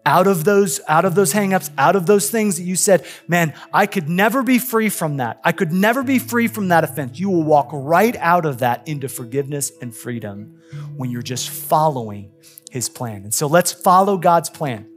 out 0.06 0.28
of 0.28 0.44
those, 0.44 0.82
out 0.88 1.06
of 1.06 1.16
those 1.16 1.34
hangups, 1.34 1.70
out 1.78 1.96
of 1.96 2.06
those 2.06 2.30
things 2.30 2.58
that 2.58 2.64
you 2.64 2.76
said, 2.76 3.06
man, 3.28 3.54
I 3.74 3.86
could 3.86 4.10
never 4.10 4.44
be 4.44 4.58
free 4.58 4.90
from 4.90 5.18
that. 5.18 5.40
I 5.44 5.52
could 5.52 5.72
never 5.72 6.04
be 6.04 6.20
free 6.20 6.48
from 6.48 6.70
that 6.70 6.84
offense. 6.84 7.20
You 7.20 7.30
will 7.30 7.44
walk 7.44 7.70
right 7.72 8.16
out 8.18 8.46
of 8.46 8.60
that 8.60 8.88
into 8.88 9.08
forgiveness 9.08 9.72
and 9.82 9.96
freedom 9.96 10.60
when 10.96 11.12
you're 11.12 11.22
just 11.22 11.50
following 11.50 12.32
his 12.72 12.90
plan. 12.90 13.24
And 13.24 13.34
so 13.34 13.48
let's 13.48 13.72
follow 13.72 14.18
God's 14.18 14.50
plan. 14.50 14.88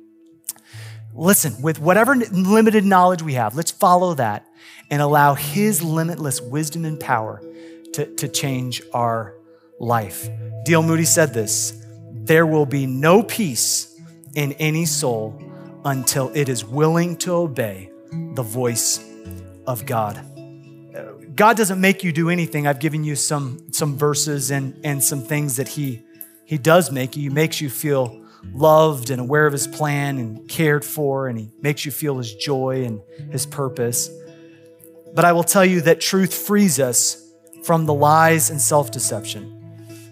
Listen, 1.14 1.60
with 1.62 1.78
whatever 1.78 2.16
limited 2.16 2.84
knowledge 2.84 3.22
we 3.22 3.34
have, 3.34 3.54
let's 3.54 3.70
follow 3.70 4.14
that 4.14 4.46
and 4.90 5.00
allow 5.00 5.34
his 5.34 5.82
limitless 5.82 6.40
wisdom 6.40 6.84
and 6.84 6.98
power 6.98 7.42
to, 7.92 8.12
to 8.16 8.28
change 8.28 8.82
our 8.92 9.36
life. 9.78 10.28
D.L. 10.64 10.82
Moody 10.82 11.04
said 11.04 11.34
this 11.34 11.80
there 12.10 12.46
will 12.46 12.66
be 12.66 12.86
no 12.86 13.22
peace 13.22 13.93
in 14.34 14.52
any 14.54 14.84
soul 14.84 15.40
until 15.84 16.30
it 16.34 16.48
is 16.48 16.64
willing 16.64 17.16
to 17.18 17.32
obey 17.32 17.90
the 18.34 18.42
voice 18.42 19.04
of 19.66 19.86
God. 19.86 20.24
God 21.34 21.56
doesn't 21.56 21.80
make 21.80 22.04
you 22.04 22.12
do 22.12 22.30
anything. 22.30 22.66
I've 22.66 22.78
given 22.78 23.02
you 23.02 23.16
some, 23.16 23.72
some 23.72 23.96
verses 23.96 24.50
and, 24.50 24.78
and 24.84 25.02
some 25.02 25.22
things 25.22 25.56
that 25.56 25.68
he, 25.68 26.04
he 26.44 26.58
does 26.58 26.92
make 26.92 27.16
you. 27.16 27.24
He 27.24 27.28
makes 27.28 27.60
you 27.60 27.68
feel 27.68 28.24
loved 28.52 29.10
and 29.10 29.20
aware 29.20 29.46
of 29.46 29.52
his 29.52 29.66
plan 29.66 30.18
and 30.18 30.48
cared 30.48 30.84
for, 30.84 31.28
and 31.28 31.38
he 31.38 31.50
makes 31.60 31.84
you 31.84 31.90
feel 31.90 32.18
his 32.18 32.34
joy 32.34 32.84
and 32.84 33.00
his 33.32 33.46
purpose. 33.46 34.10
But 35.14 35.24
I 35.24 35.32
will 35.32 35.44
tell 35.44 35.64
you 35.64 35.80
that 35.82 36.00
truth 36.00 36.34
frees 36.34 36.78
us 36.78 37.32
from 37.64 37.86
the 37.86 37.94
lies 37.94 38.50
and 38.50 38.60
self 38.60 38.90
deception. 38.90 39.50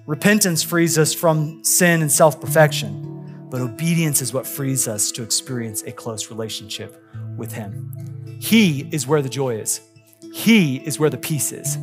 Repentance 0.06 0.62
frees 0.62 0.98
us 0.98 1.14
from 1.14 1.62
sin 1.62 2.02
and 2.02 2.10
self 2.10 2.40
perfection, 2.40 3.11
but 3.52 3.60
obedience 3.60 4.22
is 4.22 4.32
what 4.32 4.46
frees 4.46 4.88
us 4.88 5.12
to 5.12 5.22
experience 5.22 5.82
a 5.82 5.92
close 5.92 6.30
relationship 6.30 7.04
with 7.36 7.52
Him. 7.52 7.92
He 8.40 8.88
is 8.90 9.06
where 9.06 9.20
the 9.20 9.28
joy 9.28 9.56
is, 9.56 9.82
He 10.32 10.76
is 10.76 10.98
where 10.98 11.10
the 11.10 11.18
peace 11.18 11.52
is, 11.52 11.76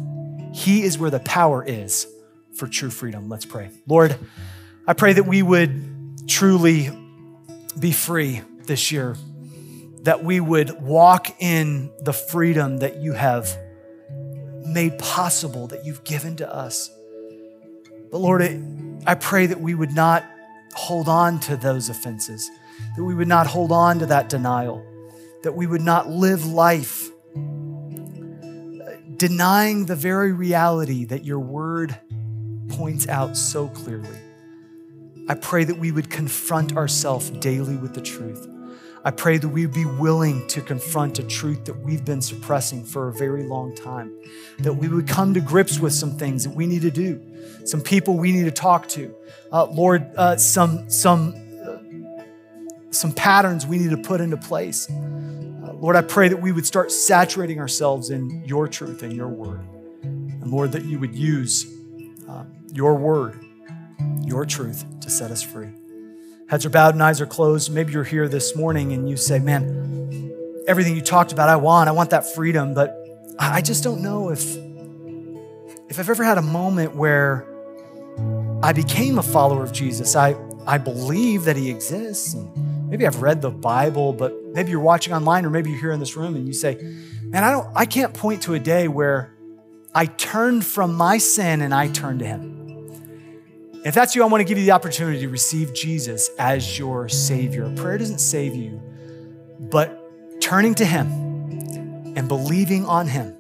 He 0.52 0.82
is 0.82 0.98
where 0.98 1.12
the 1.12 1.20
power 1.20 1.64
is 1.64 2.08
for 2.56 2.66
true 2.68 2.90
freedom. 2.90 3.30
Let's 3.30 3.46
pray. 3.46 3.70
Lord, 3.86 4.18
I 4.88 4.94
pray 4.94 5.14
that 5.14 5.26
we 5.26 5.44
would 5.44 6.28
truly 6.28 6.90
be 7.80 7.92
free 7.92 8.42
this 8.66 8.92
year, 8.92 9.16
that 10.02 10.24
we 10.24 10.40
would 10.40 10.82
walk 10.82 11.40
in 11.40 11.92
the 12.02 12.14
freedom 12.14 12.80
that 12.80 12.98
you 12.98 13.14
have 13.14 13.56
made 14.66 14.98
possible 14.98 15.68
that 15.68 15.86
you've 15.86 16.04
given 16.04 16.36
to 16.38 16.52
us. 16.52 16.90
But 18.10 18.18
Lord, 18.18 18.42
I 19.06 19.14
pray 19.14 19.46
that 19.46 19.62
we 19.62 19.76
would 19.76 19.92
not 19.92 20.26
hold 20.74 21.08
on 21.08 21.40
to 21.42 21.58
those 21.58 21.90
offenses, 21.90 22.50
that 22.96 23.04
we 23.04 23.16
would 23.16 23.28
not 23.28 23.48
hold 23.48 23.72
on 23.72 24.00
to 24.00 24.06
that 24.06 24.30
denial, 24.30 24.86
that 25.44 25.54
we 25.56 25.68
would 25.68 25.82
not 25.82 26.10
live 26.10 26.46
life 26.46 27.10
uh, 27.36 27.40
denying 29.18 29.86
the 29.86 29.96
very 29.96 30.32
reality 30.32 31.06
that 31.06 31.26
your 31.26 31.40
word 31.40 32.00
points 32.70 33.08
out 33.08 33.36
so 33.36 33.68
clearly. 33.70 34.18
I 35.28 35.36
pray 35.36 35.64
that 35.64 35.78
we 35.78 35.92
would 35.92 36.10
confront 36.10 36.76
ourselves 36.76 37.30
daily 37.30 37.76
with 37.76 37.94
the 37.94 38.02
truth 38.02 38.48
I 39.04 39.12
pray 39.12 39.38
that 39.38 39.48
we'd 39.48 39.74
be 39.74 39.86
willing 39.86 40.46
to 40.50 40.62
confront 40.62 41.20
a 41.20 41.24
truth 41.24 41.66
that 41.66 41.80
we've 41.80 42.04
been 42.04 42.22
suppressing 42.22 42.84
for 42.84 43.08
a 43.08 43.14
very 43.14 43.44
long 43.44 43.74
time, 43.74 44.14
that 44.60 44.74
we 44.74 44.90
would 44.90 45.08
come 45.08 45.34
to 45.34 45.40
grips 45.40 45.80
with 45.80 45.94
some 45.94 46.18
things 46.18 46.44
that 46.44 46.54
we 46.54 46.68
need 46.68 46.82
to 46.82 46.92
do, 46.92 47.22
some 47.66 47.82
people 47.82 48.18
we 48.18 48.32
need 48.32 48.44
to 48.44 48.52
talk 48.52 48.88
to. 48.90 49.16
Uh, 49.52 49.66
Lord, 49.66 50.12
uh, 50.18 50.36
some, 50.36 50.90
some, 50.90 51.34
some 52.92 53.14
patterns 53.14 53.66
we 53.66 53.78
need 53.78 53.92
to 53.92 53.98
put 53.98 54.20
into 54.20 54.38
place. 54.38 54.90
Uh, 54.90 55.74
Lord, 55.74 55.96
I 55.96 56.02
pray 56.02 56.28
that 56.28 56.42
we 56.42 56.52
would 56.52 56.66
start 56.66 56.92
saturating 56.92 57.60
ourselves 57.60 58.10
in 58.10 58.44
your 58.46 58.68
truth 58.68 59.04
and 59.04 59.14
your 59.14 59.30
word. 59.30 59.62
And 60.04 60.52
Lord, 60.52 60.74
that 60.74 60.86
you 60.86 61.00
would 61.00 61.16
use 61.16 61.74
uh, 62.28 62.44
your 62.74 62.96
word, 62.96 63.40
your 64.24 64.46
truth 64.46 64.84
to 65.02 65.10
set 65.10 65.32
us 65.32 65.42
free. 65.42 65.70
Heads 66.50 66.66
are 66.66 66.72
bowed 66.72 66.96
and 66.96 67.04
eyes 67.04 67.22
are 67.22 67.28
closed. 67.28 67.72
Maybe 67.72 67.94
you're 67.94 68.04
here 68.04 68.28
this 68.28 68.56
morning 68.56 68.92
and 68.92 69.08
you 69.08 69.18
say, 69.18 69.38
Man, 69.38 70.34
everything 70.68 70.96
you 70.96 71.02
talked 71.02 71.32
about, 71.32 71.48
I 71.48 71.58
want. 71.58 71.90
I 71.90 71.92
want 71.92 72.10
that 72.10 72.34
freedom, 72.34 72.74
but 72.74 72.96
I 73.38 73.62
just 73.62 73.84
don't 73.84 74.02
know 74.02 74.30
if, 74.30 74.58
if 75.90 76.00
I've 76.00 76.10
ever 76.10 76.24
had 76.24 76.40
a 76.40 76.42
moment 76.42 76.96
where 76.96 77.48
I 78.64 78.74
became 78.74 79.20
a 79.20 79.24
follower 79.24 79.64
of 79.64 79.72
Jesus. 79.72 80.16
I, 80.16 80.36
I 80.66 80.80
believe 80.80 81.44
that 81.44 81.56
he 81.56 81.70
exists. 81.70 82.34
And 82.34 82.90
maybe 82.90 83.06
I've 83.06 83.22
read 83.22 83.44
the 83.44 83.52
Bible, 83.52 84.12
but 84.12 84.34
maybe 84.44 84.72
you're 84.72 84.80
watching 84.80 85.14
online 85.14 85.46
or 85.46 85.52
maybe 85.52 85.70
you're 85.70 85.80
here 85.80 85.92
in 85.92 86.00
this 86.00 86.16
room 86.16 86.36
and 86.36 86.48
you 86.48 86.54
say, 86.54 86.76
Man, 87.26 87.44
I 87.44 87.52
don't 87.52 87.68
I 87.76 87.86
can't 87.86 88.16
point 88.16 88.42
to 88.44 88.56
a 88.56 88.60
day 88.60 88.88
where 88.88 89.36
I 89.94 90.08
turned 90.08 90.66
from 90.66 90.96
my 90.96 91.20
sin 91.20 91.62
and 91.62 91.76
I 91.76 91.90
turned 91.90 92.20
to 92.20 92.26
him. 92.26 92.59
If 93.86 93.96
that's 93.96 94.14
you, 94.16 94.24
I 94.24 94.26
want 94.26 94.42
to 94.42 94.46
give 94.46 94.58
you 94.58 94.66
the 94.66 94.72
opportunity 94.72 95.22
to 95.22 95.30
receive 95.30 95.74
Jesus 95.74 96.30
as 96.38 96.78
your 96.78 97.08
Savior. 97.08 97.74
Prayer 97.76 97.98
doesn't 97.98 98.20
save 98.20 98.54
you, 98.54 98.82
but 99.58 100.42
turning 100.42 100.76
to 100.76 100.86
Him 100.86 101.08
and 102.18 102.28
believing 102.28 102.86
on 102.86 103.08
Him, 103.08 103.36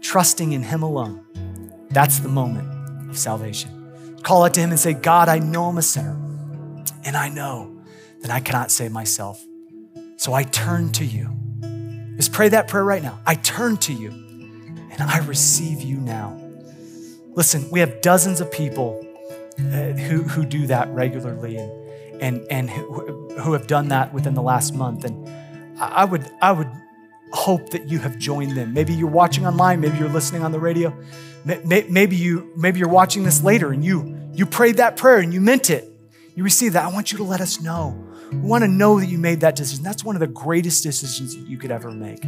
trusting 0.00 0.52
in 0.52 0.62
Him 0.62 0.82
alone, 0.82 1.24
that's 1.90 2.18
the 2.18 2.28
moment 2.28 2.68
of 3.08 3.16
salvation. 3.16 4.18
Call 4.22 4.44
out 4.44 4.54
to 4.54 4.60
Him 4.60 4.70
and 4.70 4.80
say, 4.80 4.94
God, 4.94 5.28
I 5.28 5.38
know 5.38 5.66
I'm 5.66 5.78
a 5.78 5.82
sinner, 5.82 6.16
and 7.04 7.16
I 7.16 7.28
know 7.28 7.80
that 8.22 8.30
I 8.30 8.40
cannot 8.40 8.70
save 8.72 8.90
myself. 8.90 9.44
So 10.16 10.32
I 10.32 10.42
turn 10.42 10.90
to 10.92 11.04
you. 11.04 11.30
Just 12.16 12.32
pray 12.32 12.48
that 12.48 12.68
prayer 12.68 12.84
right 12.84 13.02
now. 13.02 13.18
I 13.26 13.36
turn 13.36 13.76
to 13.78 13.92
you 13.92 14.10
and 14.10 15.02
I 15.02 15.18
receive 15.18 15.82
you 15.82 15.96
now. 15.96 16.38
Listen, 17.34 17.68
we 17.70 17.80
have 17.80 18.00
dozens 18.00 18.40
of 18.40 18.52
people 18.52 19.04
uh, 19.58 19.92
who, 19.92 20.22
who 20.22 20.44
do 20.44 20.66
that 20.66 20.88
regularly 20.88 21.56
and, 21.56 22.22
and, 22.22 22.46
and 22.50 22.70
who, 22.70 23.52
have 23.52 23.66
done 23.66 23.88
that 23.88 24.12
within 24.12 24.34
the 24.34 24.42
last 24.42 24.74
month. 24.74 25.04
And 25.04 25.28
I 25.78 26.04
would, 26.04 26.30
I 26.40 26.52
would 26.52 26.70
hope 27.32 27.70
that 27.70 27.88
you 27.88 27.98
have 27.98 28.18
joined 28.18 28.56
them. 28.56 28.72
Maybe 28.72 28.92
you're 28.92 29.10
watching 29.10 29.46
online, 29.46 29.80
maybe 29.80 29.98
you're 29.98 30.08
listening 30.08 30.42
on 30.42 30.52
the 30.52 30.60
radio. 30.60 30.96
Maybe, 31.44 32.16
you, 32.16 32.52
maybe 32.56 32.78
you're 32.78 32.88
watching 32.88 33.24
this 33.24 33.42
later 33.42 33.72
and 33.72 33.84
you, 33.84 34.16
you 34.32 34.46
prayed 34.46 34.76
that 34.76 34.96
prayer 34.96 35.18
and 35.18 35.34
you 35.34 35.40
meant 35.40 35.70
it. 35.70 35.88
You 36.34 36.44
received 36.44 36.74
that. 36.76 36.84
I 36.84 36.88
want 36.92 37.12
you 37.12 37.18
to 37.18 37.24
let 37.24 37.40
us 37.40 37.60
know. 37.60 37.96
We 38.30 38.38
want 38.38 38.62
to 38.62 38.68
know 38.68 39.00
that 39.00 39.06
you 39.06 39.18
made 39.18 39.40
that 39.40 39.56
decision. 39.56 39.84
That's 39.84 40.04
one 40.04 40.16
of 40.16 40.20
the 40.20 40.26
greatest 40.26 40.82
decisions 40.82 41.34
that 41.36 41.46
you 41.46 41.58
could 41.58 41.70
ever 41.70 41.90
make. 41.90 42.22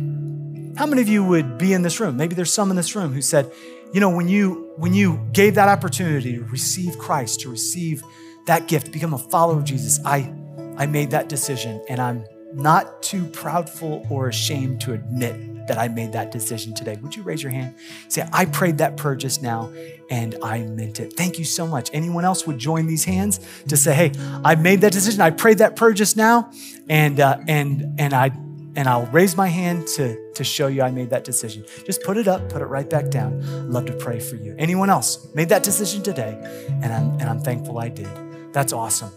How 0.77 0.87
many 0.87 1.01
of 1.01 1.09
you 1.09 1.25
would 1.25 1.57
be 1.57 1.73
in 1.73 1.83
this 1.83 2.01
room? 2.01 2.17
Maybe 2.17 2.35
there's 2.35 2.53
some 2.53 2.71
in 2.71 2.77
this 2.77 2.97
room 2.97 3.13
who 3.13 3.23
said, 3.23 3.51
you 3.95 4.01
know, 4.01 4.11
when 4.11 4.29
you 4.29 4.73
when 4.77 4.93
you 4.93 5.25
gave 5.33 5.55
that 5.55 5.69
opportunity 5.69 6.35
to 6.37 6.43
receive 6.43 6.99
Christ, 6.99 7.41
to 7.43 7.49
receive 7.49 8.03
that 8.47 8.67
gift, 8.67 8.91
become 8.91 9.15
a 9.15 9.19
follower 9.19 9.57
of 9.57 9.65
Jesus, 9.65 10.01
I 10.05 10.35
I 10.77 10.87
made 10.87 11.13
that 11.13 11.29
decision 11.29 11.81
and 11.89 12.01
I'm 12.01 12.25
not 12.53 13.05
too 13.05 13.25
proudful 13.27 14.11
or 14.11 14.29
ashamed 14.29 14.81
to 14.81 14.95
admit 14.95 15.69
that 15.69 15.79
I 15.79 15.87
made 15.87 16.13
that 16.13 16.33
decision 16.33 16.75
today. 16.75 16.97
Would 17.03 17.15
you 17.15 17.23
raise 17.23 17.41
your 17.41 17.53
hand? 17.53 17.77
Say, 18.09 18.29
I 18.33 18.47
prayed 18.47 18.79
that 18.79 18.97
prayer 18.97 19.15
just 19.15 19.43
now 19.43 19.73
and 20.11 20.37
I 20.43 20.63
meant 20.63 20.99
it. 20.99 21.15
Thank 21.17 21.39
you 21.39 21.45
so 21.45 21.67
much. 21.67 21.91
Anyone 21.93 22.25
else 22.25 22.47
would 22.47 22.59
join 22.59 22.87
these 22.87 23.05
hands 23.05 23.41
to 23.69 23.77
say, 23.77 23.95
hey, 23.95 24.13
I 24.45 24.57
made 24.57 24.83
that 24.83 24.93
decision. 24.93 25.21
I 25.21 25.31
prayed 25.31 25.59
that 25.59 25.75
prayer 25.75 25.93
just 25.93 26.17
now 26.17 26.51
and, 26.89 27.19
uh, 27.19 27.39
and, 27.49 27.99
and 27.99 28.13
I 28.13 28.31
and 28.77 28.89
I'll 28.89 29.07
raise 29.07 29.37
my 29.37 29.49
hand 29.49 29.87
to, 29.89 30.33
to 30.33 30.45
show 30.45 30.67
you 30.67 30.83
I 30.83 30.91
made 30.91 31.11
that 31.11 31.25
decision. 31.25 31.65
Just 31.85 32.03
put 32.03 32.17
it 32.17 32.29
up, 32.29 32.49
put 32.49 32.61
it 32.63 32.67
right 32.67 32.89
back 32.89 33.11
down. 33.11 33.43
I'd 33.43 33.71
love 33.71 33.87
to 33.87 33.93
pray 33.93 34.21
for 34.21 34.37
you. 34.37 34.55
Anyone 34.59 34.91
else 34.91 35.33
made 35.35 35.49
that 35.51 35.63
decision 35.63 36.03
today, 36.03 36.39
and 36.83 36.93
I'm, 36.93 37.11
and 37.13 37.25
I'm 37.25 37.41
thankful 37.41 37.79
I 37.79 37.89
did. 37.89 38.53
That's 38.53 38.73
awesome. 38.73 39.11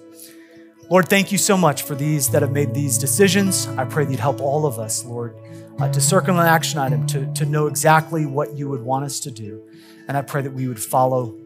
Lord, 0.89 1.09
thank 1.09 1.31
you 1.31 1.37
so 1.37 1.57
much 1.57 1.83
for 1.83 1.95
these 1.95 2.29
that 2.29 2.41
have 2.41 2.51
made 2.51 2.73
these 2.73 2.97
decisions. 2.97 3.67
I 3.69 3.83
pray 3.83 4.05
that 4.05 4.11
you'd 4.11 4.21
help 4.21 4.39
all 4.39 4.65
of 4.65 4.79
us, 4.79 5.03
Lord, 5.03 5.35
uh, 5.79 5.89
to 5.89 5.99
circle 5.99 6.39
an 6.39 6.47
action 6.47 6.79
item, 6.79 7.05
to, 7.07 7.31
to 7.33 7.45
know 7.45 7.67
exactly 7.67 8.25
what 8.25 8.55
you 8.57 8.69
would 8.69 8.81
want 8.81 9.03
us 9.03 9.19
to 9.21 9.31
do. 9.31 9.67
And 10.07 10.15
I 10.15 10.21
pray 10.21 10.41
that 10.41 10.53
we 10.53 10.67
would 10.67 10.79
follow 10.79 11.37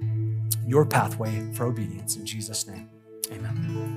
your 0.68 0.86
pathway 0.86 1.52
for 1.54 1.66
obedience. 1.66 2.16
In 2.18 2.26
Jesus' 2.26 2.68
name, 2.68 2.88
amen. 3.32 3.91